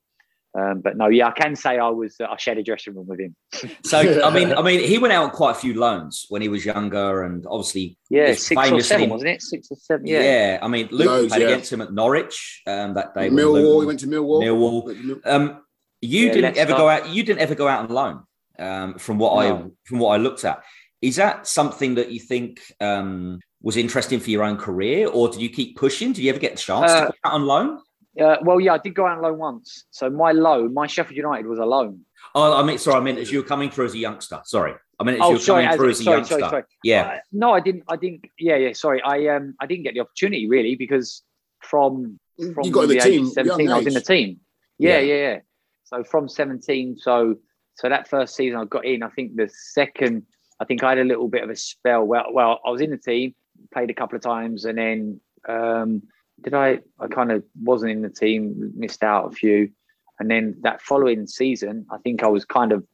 [0.58, 3.20] um, but no, yeah, I can say I was I shared a dressing room with
[3.20, 3.34] him.
[3.84, 6.48] So I mean, I mean, he went out on quite a few loans when he
[6.48, 9.42] was younger, and obviously, Yeah, he's six or seven, wasn't it?
[9.42, 10.06] Six or seven.
[10.06, 10.22] Yeah.
[10.22, 11.48] Yeah, I mean, Luke Loads, played yeah.
[11.48, 13.28] against him at Norwich um, that day.
[13.28, 13.80] when Millwall.
[13.80, 14.42] He went to Millwall.
[14.42, 14.84] Millwall.
[14.86, 15.62] Went to Mill- Um,
[16.00, 16.82] you Yeah, didn't ever Leicester.
[16.82, 17.08] go out.
[17.08, 18.22] You didn't ever go out on loan.
[18.58, 20.62] Um, from what I from what I looked at,
[21.02, 25.40] is that something that you think um, was interesting for your own career, or did
[25.40, 26.12] you keep pushing?
[26.12, 27.80] Did you ever get the chance Uh, to go out on loan?
[28.20, 29.84] Uh, well, yeah, I did go out on loan once.
[29.90, 32.00] So my loan, my Sheffield United was a loan.
[32.34, 34.40] Oh, I mean, sorry, I meant as you were coming through as a youngster.
[34.44, 36.38] Sorry, I mean as Oh, you were sorry, coming as- through as a sorry, youngster.
[36.40, 36.64] sorry, sorry.
[36.84, 37.84] Yeah, Uh, no, I didn't.
[37.88, 38.24] I didn't.
[38.38, 38.72] Yeah, yeah.
[38.74, 41.22] Sorry, I um, I didn't get the opportunity really because
[41.60, 42.20] from
[42.54, 43.26] from You got in the age team.
[43.26, 44.40] of seventeen, young I was in the team.
[44.78, 45.14] Yeah, Yeah.
[45.14, 45.38] yeah, yeah.
[45.84, 47.36] So from seventeen, so
[47.76, 49.02] so that first season I got in.
[49.02, 50.24] I think the second,
[50.60, 52.04] I think I had a little bit of a spell.
[52.04, 53.34] Well, well, I was in the team,
[53.74, 56.02] played a couple of times, and then um,
[56.42, 56.80] did I?
[56.98, 59.70] I kind of wasn't in the team, missed out a few,
[60.18, 62.84] and then that following season, I think I was kind of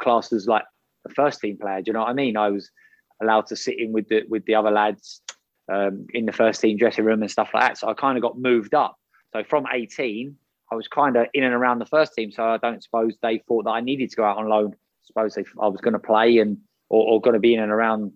[0.00, 0.64] classed as like
[1.06, 1.82] a first team player.
[1.82, 2.36] Do you know what I mean?
[2.36, 2.70] I was
[3.22, 5.20] allowed to sit in with the with the other lads
[5.72, 7.78] um, in the first team dressing room and stuff like that.
[7.78, 8.98] So I kind of got moved up.
[9.32, 10.36] So from 18,
[10.70, 12.30] I was kind of in and around the first team.
[12.30, 14.72] So I don't suppose they thought that I needed to go out on loan.
[14.72, 16.58] I suppose they, I was going to play and
[16.88, 18.12] or, or going to be in and around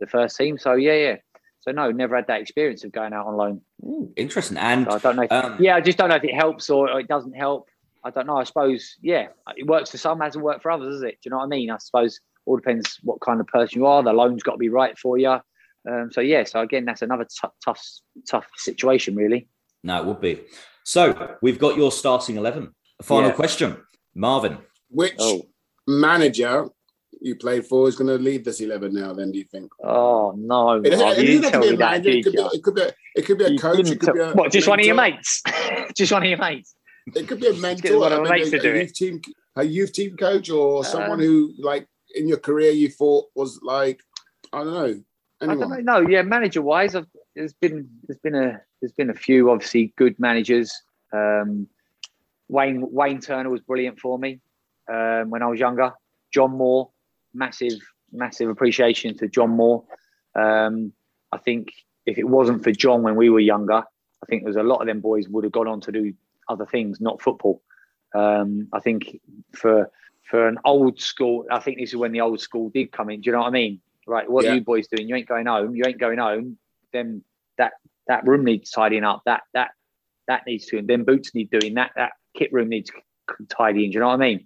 [0.00, 0.58] the first team.
[0.58, 1.16] So yeah, yeah.
[1.62, 3.60] So no, never had that experience of going out on loan.
[3.84, 4.56] Ooh, interesting.
[4.58, 5.22] And So I don't know.
[5.22, 7.68] If, um, yeah, I just don't know if it helps or, or it doesn't help.
[8.04, 8.36] I don't know.
[8.36, 11.12] I suppose yeah, it works for some, hasn't worked for others, does it?
[11.22, 11.70] Do you know what I mean?
[11.70, 14.02] I suppose all depends what kind of person you are.
[14.02, 15.36] The loan's got to be right for you.
[15.88, 17.80] Um, so yeah, so again, that's another t- tough,
[18.28, 19.48] tough situation, really.
[19.84, 20.40] no, it would be.
[20.84, 22.74] So we've got your starting eleven.
[23.02, 23.34] Final Yeah.
[23.36, 23.76] question,
[24.16, 24.58] Marvin.
[24.90, 25.42] Which Oh,
[25.86, 26.68] manager
[27.22, 29.12] you played for is going to lead this eleven now?
[29.12, 29.70] Then do you think?
[29.82, 32.10] oh no, It doesn't, it you doesn't didn't have tell to be a manager.
[32.10, 32.82] It could, be, it could be.
[32.82, 33.90] A, it could be a You coach.
[33.90, 34.52] It could be a what?
[34.52, 35.42] Just one of your mates?
[35.96, 36.74] just one of your mates?
[37.14, 38.82] It could be a mentor, one of I mean, a, a it.
[38.82, 39.22] youth team,
[39.56, 43.60] a youth team coach, or someone Um, who, like, in your career, you thought was
[43.62, 44.00] like,
[44.52, 45.02] I don't know,
[45.40, 46.00] I don't know.
[46.00, 49.92] No, yeah, manager wise, I've, there's been there's been a there's been a few obviously
[49.96, 50.72] good managers.
[51.12, 51.66] Um,
[52.48, 54.40] Wayne Wayne Turner was brilliant for me
[54.92, 55.92] um, when I was younger.
[56.32, 56.90] John Moore,
[57.34, 57.78] massive
[58.12, 59.84] massive appreciation to John Moore.
[60.34, 60.92] Um,
[61.30, 61.68] I think
[62.06, 63.78] if it wasn't for John when we were younger,
[64.22, 66.12] I think there's a lot of them boys would have gone on to do
[66.48, 67.62] other things, not football.
[68.14, 69.18] Um, I think
[69.54, 69.90] for
[70.24, 73.20] for an old school, I think this is when the old school did come in.
[73.20, 73.80] Do you know what I mean?
[74.06, 74.52] Right, what Yeah.
[74.52, 75.08] are you boys doing?
[75.08, 75.74] You ain't going home.
[75.74, 76.58] You ain't going home.
[76.92, 77.22] Then
[77.58, 77.72] that
[78.08, 79.22] that room needs tidying up.
[79.26, 79.70] That that
[80.28, 80.78] that needs to.
[80.78, 81.74] and Then boots need doing.
[81.74, 82.90] That that kit room needs
[83.48, 83.90] tidying.
[83.90, 84.44] Do you know what I mean?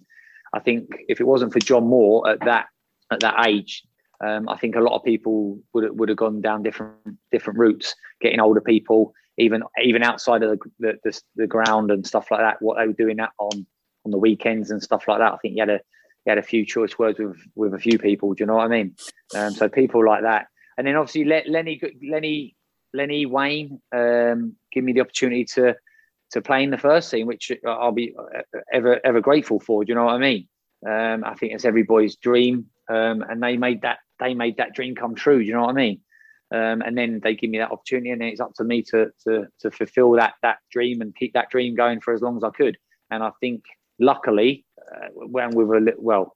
[0.53, 2.67] I think if it wasn't for John Moore at that
[3.11, 3.85] at that age,
[4.25, 6.95] um, I think a lot of people would would have gone down different
[7.31, 12.31] different routes, getting older people, even even outside of the the, the, ground and stuff
[12.31, 13.67] like that, what they were doing that on
[14.05, 15.33] on the weekends and stuff like that.
[15.33, 15.81] I think he had a
[16.25, 18.33] he had a few choice words with with a few people.
[18.33, 18.97] Do you know what I mean?
[19.35, 20.47] Um, so people like that,
[20.79, 22.57] and then obviously let Lenny Lenny
[22.95, 25.77] Lenny Wayne um, give me the opportunity to
[26.31, 28.15] to play in the first team, which I'll be
[28.73, 29.85] ever ever grateful for.
[29.85, 30.49] Do you know what I mean?
[30.87, 34.75] Um, I think it's every boy's dream, um, and they made that they made that
[34.75, 35.39] dream come true.
[35.39, 36.01] Do you know what I mean?
[36.53, 39.47] Um, and then they give me that opportunity, and it's up to me to to
[39.61, 42.51] to fulfil that that dream and keep that dream going for as long as I
[42.51, 42.79] could.
[43.11, 43.65] And I think,
[43.99, 46.35] luckily, uh, when we were a little, well,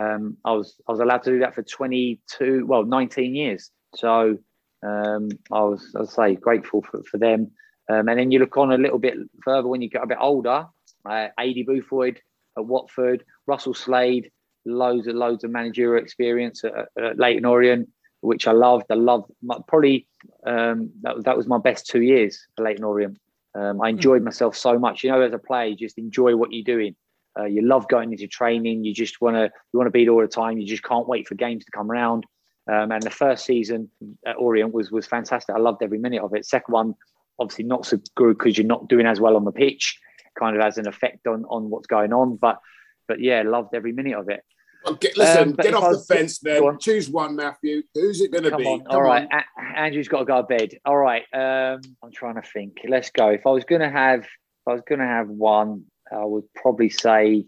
[0.00, 3.70] um, I was I was allowed to do that for 22, well, 19 years.
[3.94, 4.38] So
[4.82, 7.50] um, I was, I say, grateful for, for them.
[7.88, 10.18] Um, and then you look on a little bit further when you get a bit
[10.20, 10.66] older.
[11.04, 12.18] Uh, Aidy Boothroyd
[12.58, 14.30] at Watford, Russell Slade,
[14.66, 17.88] loads and loads of managerial experience at, at Leyton Orient
[18.26, 18.86] which I loved.
[18.90, 20.06] I loved my, probably
[20.46, 23.18] um, that, that was my best two years at Leyton Orient.
[23.54, 25.02] Um, I enjoyed myself so much.
[25.02, 26.96] You know, as a player, you just enjoy what you're doing.
[27.38, 28.84] Uh, you love going into training.
[28.84, 30.58] You just want to you want to be there all the time.
[30.58, 32.24] You just can't wait for games to come around.
[32.70, 33.90] Um, and the first season
[34.26, 35.54] at Orient was was fantastic.
[35.54, 36.44] I loved every minute of it.
[36.44, 36.94] Second one,
[37.38, 39.98] obviously not so good because you're not doing as well on the pitch.
[40.38, 42.36] Kind of has an effect on on what's going on.
[42.36, 42.58] But
[43.06, 44.42] but yeah, loved every minute of it.
[44.94, 46.62] Get, listen, um, get off the fence then.
[46.62, 46.78] On.
[46.78, 47.82] Choose one, Matthew.
[47.94, 48.64] Who's it going to be?
[48.64, 48.80] On.
[48.80, 50.78] Come All right, A- Andrew's got to go to bed.
[50.84, 52.78] All right, um, I'm trying to think.
[52.88, 53.28] Let's go.
[53.30, 56.44] If I was going to have, if I was going to have one, I would
[56.54, 57.46] probably say,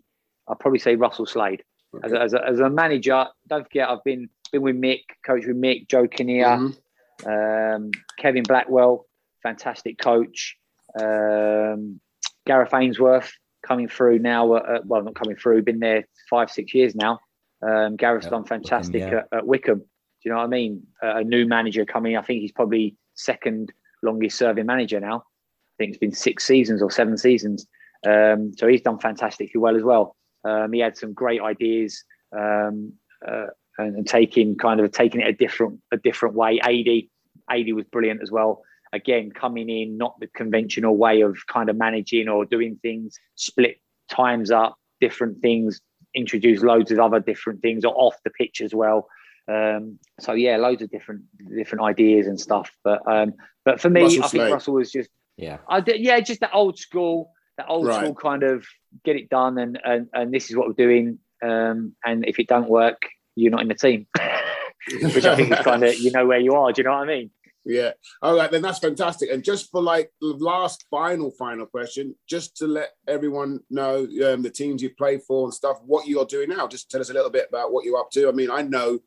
[0.48, 1.62] I'd probably say Russell Slade.
[1.94, 2.06] Okay.
[2.06, 5.44] As, a, as, a, as, a, manager, don't forget I've been been with Mick, coach
[5.46, 7.28] with Mick, Joe Kinnear, mm-hmm.
[7.30, 9.06] um, Kevin Blackwell,
[9.42, 10.56] fantastic coach.
[11.00, 12.00] Um,
[12.46, 13.32] Gareth Ainsworth
[13.66, 14.52] coming through now.
[14.52, 15.62] Uh, well, not coming through.
[15.62, 17.20] Been there five, six years now.
[17.62, 19.22] Um, Gareth's yeah, done fantastic Wycombe, yeah.
[19.32, 19.80] at, at, Wycombe.
[19.80, 19.84] Do
[20.24, 20.86] you know what I mean?
[21.02, 22.16] Uh, a new manager coming.
[22.16, 25.18] I think he's probably second longest serving manager now.
[25.18, 27.66] I think it's been six seasons or seven seasons.
[28.06, 30.16] Um, so he's done fantastically well as well.
[30.44, 32.04] Um, he had some great ideas
[32.36, 32.92] um,
[33.26, 33.46] uh,
[33.78, 36.60] and, and, taking kind of taking it a different a different way.
[36.60, 37.08] Aidy,
[37.50, 38.62] Aidy was brilliant as well.
[38.92, 43.80] Again, coming in not the conventional way of kind of managing or doing things, split
[44.08, 45.80] times up, different things,
[46.14, 49.08] introduce loads of other different things or off the pitch as well.
[49.48, 51.22] Um, so yeah, loads of different
[51.56, 52.70] different ideas and stuff.
[52.84, 53.34] But um,
[53.64, 54.52] but for me, Russell I think Slade.
[54.52, 58.00] Russell was just yeah, I did, yeah, just that old school, that old right.
[58.00, 58.66] school kind of
[59.04, 61.18] get it done, and and and this is what we're doing.
[61.42, 63.02] Um, and if it don't work,
[63.36, 64.06] you're not in the team,
[65.00, 66.72] which I think is kind of you know where you are.
[66.72, 67.30] Do you know what I mean?
[67.64, 67.92] Yeah.
[68.22, 69.30] All right, then that's fantastic.
[69.30, 74.42] And just for like the last final, final question, just to let everyone know um,
[74.42, 76.66] the teams you play for and stuff, what you're doing now.
[76.66, 78.28] Just tell us a little bit about what you're up to.
[78.28, 79.00] I mean, I know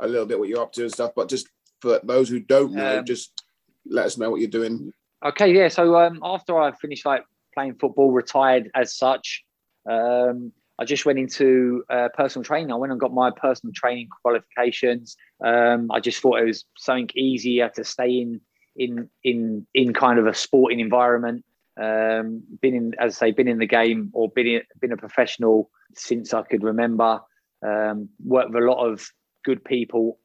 [0.00, 1.48] a little bit what you're up to and stuff, but just
[1.80, 3.44] for those who don't know, um, just
[3.86, 4.92] let us know what you're doing.
[5.24, 5.68] Okay, yeah.
[5.68, 9.44] So um, after I finished like playing football, retired as such,
[9.88, 12.70] um, I just went into uh, personal training.
[12.70, 15.16] I went and got my personal training qualifications.
[15.44, 18.40] Um, I just thought it was something easier to stay in
[18.76, 21.44] in in in kind of a sporting environment.
[21.78, 24.96] Um, been in, as I say, been in the game or been in, been a
[24.96, 27.20] professional since I could remember.
[27.66, 29.06] Um, worked with a lot of
[29.44, 30.18] good people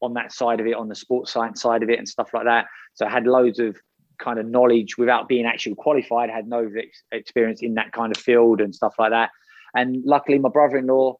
[0.00, 2.44] on that side of it, on the sports science side of it, and stuff like
[2.44, 2.66] that.
[2.94, 3.76] So I had loads of
[4.18, 6.30] kind of knowledge without being actually qualified.
[6.30, 9.30] Had no ex- experience in that kind of field and stuff like that.
[9.76, 11.16] And luckily, my brother-in-law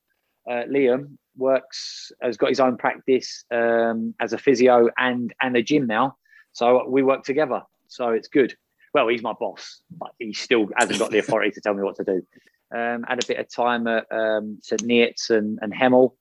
[0.51, 5.63] uh, Liam works has got his own practice um, as a physio and and a
[5.63, 6.17] gym now.
[6.53, 7.63] So we work together.
[7.89, 8.57] So it's good.
[8.95, 11.97] Well, he's my boss, but he still hasn't got the authority to tell me what
[11.97, 12.27] to do.
[12.75, 16.15] Um, had a bit of time at um, St Neots and, and Hemel.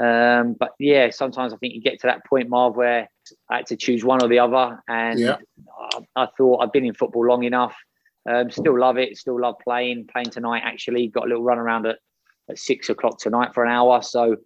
[0.00, 3.08] Um, but yeah, sometimes I think you get to that point, Marv, where
[3.48, 4.82] I had to choose one or the other.
[4.88, 5.36] And yeah.
[5.92, 7.76] I, I, thought I've been in football long enough.
[8.28, 9.16] Um, still love it.
[9.16, 10.08] Still love playing.
[10.10, 11.08] Playing tonight, actually.
[11.08, 11.98] Got a little run around at,
[12.50, 14.02] at six o'clock tonight for an hour.
[14.02, 14.36] So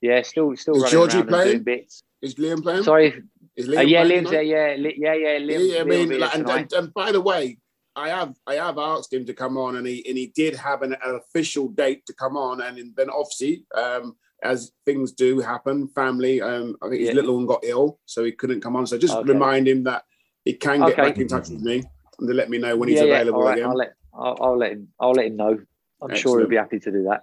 [0.00, 1.48] yeah, still still Is running Georgie around playing?
[1.48, 2.02] doing bits.
[2.20, 2.82] Is Liam playing?
[2.82, 3.22] Sorry.
[3.56, 4.42] Is Liam uh, yeah, Liam's there.
[4.42, 5.38] Yeah, yeah, yeah.
[5.38, 7.58] Liam, yeah, I mean, like, and, and, and, by the way,
[7.96, 10.82] I have I have asked him to come on, and he and he did have
[10.82, 15.88] an, an official date to come on, and then obviously, um, as things do happen,
[15.88, 16.40] family.
[16.40, 17.14] Um, I think his yeah.
[17.14, 18.86] little one got ill, so he couldn't come on.
[18.86, 19.32] So just okay.
[19.32, 20.04] remind him that
[20.44, 21.02] he can get okay.
[21.02, 21.84] back in touch with me
[22.22, 23.52] and to let me know when he's yeah, available yeah.
[23.52, 23.66] again.
[23.66, 24.88] I'll let I'll, I'll, let him.
[25.00, 25.58] I'll let him know.
[26.02, 26.18] I'm Excellent.
[26.18, 27.22] sure he'll be happy to do that.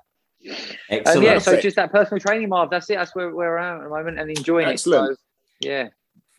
[0.89, 1.17] Excellent.
[1.17, 2.69] Um, yeah, so just that personal training, Marv.
[2.69, 2.95] That's it.
[2.95, 5.11] That's where we're at at the moment and enjoying Excellent.
[5.11, 5.17] it.
[5.17, 5.89] So, yeah.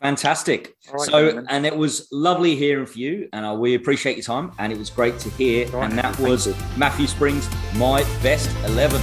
[0.01, 0.73] Fantastic.
[0.91, 4.51] Right, so, and it was lovely hearing from you, and uh, we appreciate your time.
[4.57, 5.67] And it was great to hear.
[5.67, 8.99] Right, and that was Matthew Spring's, my best 11.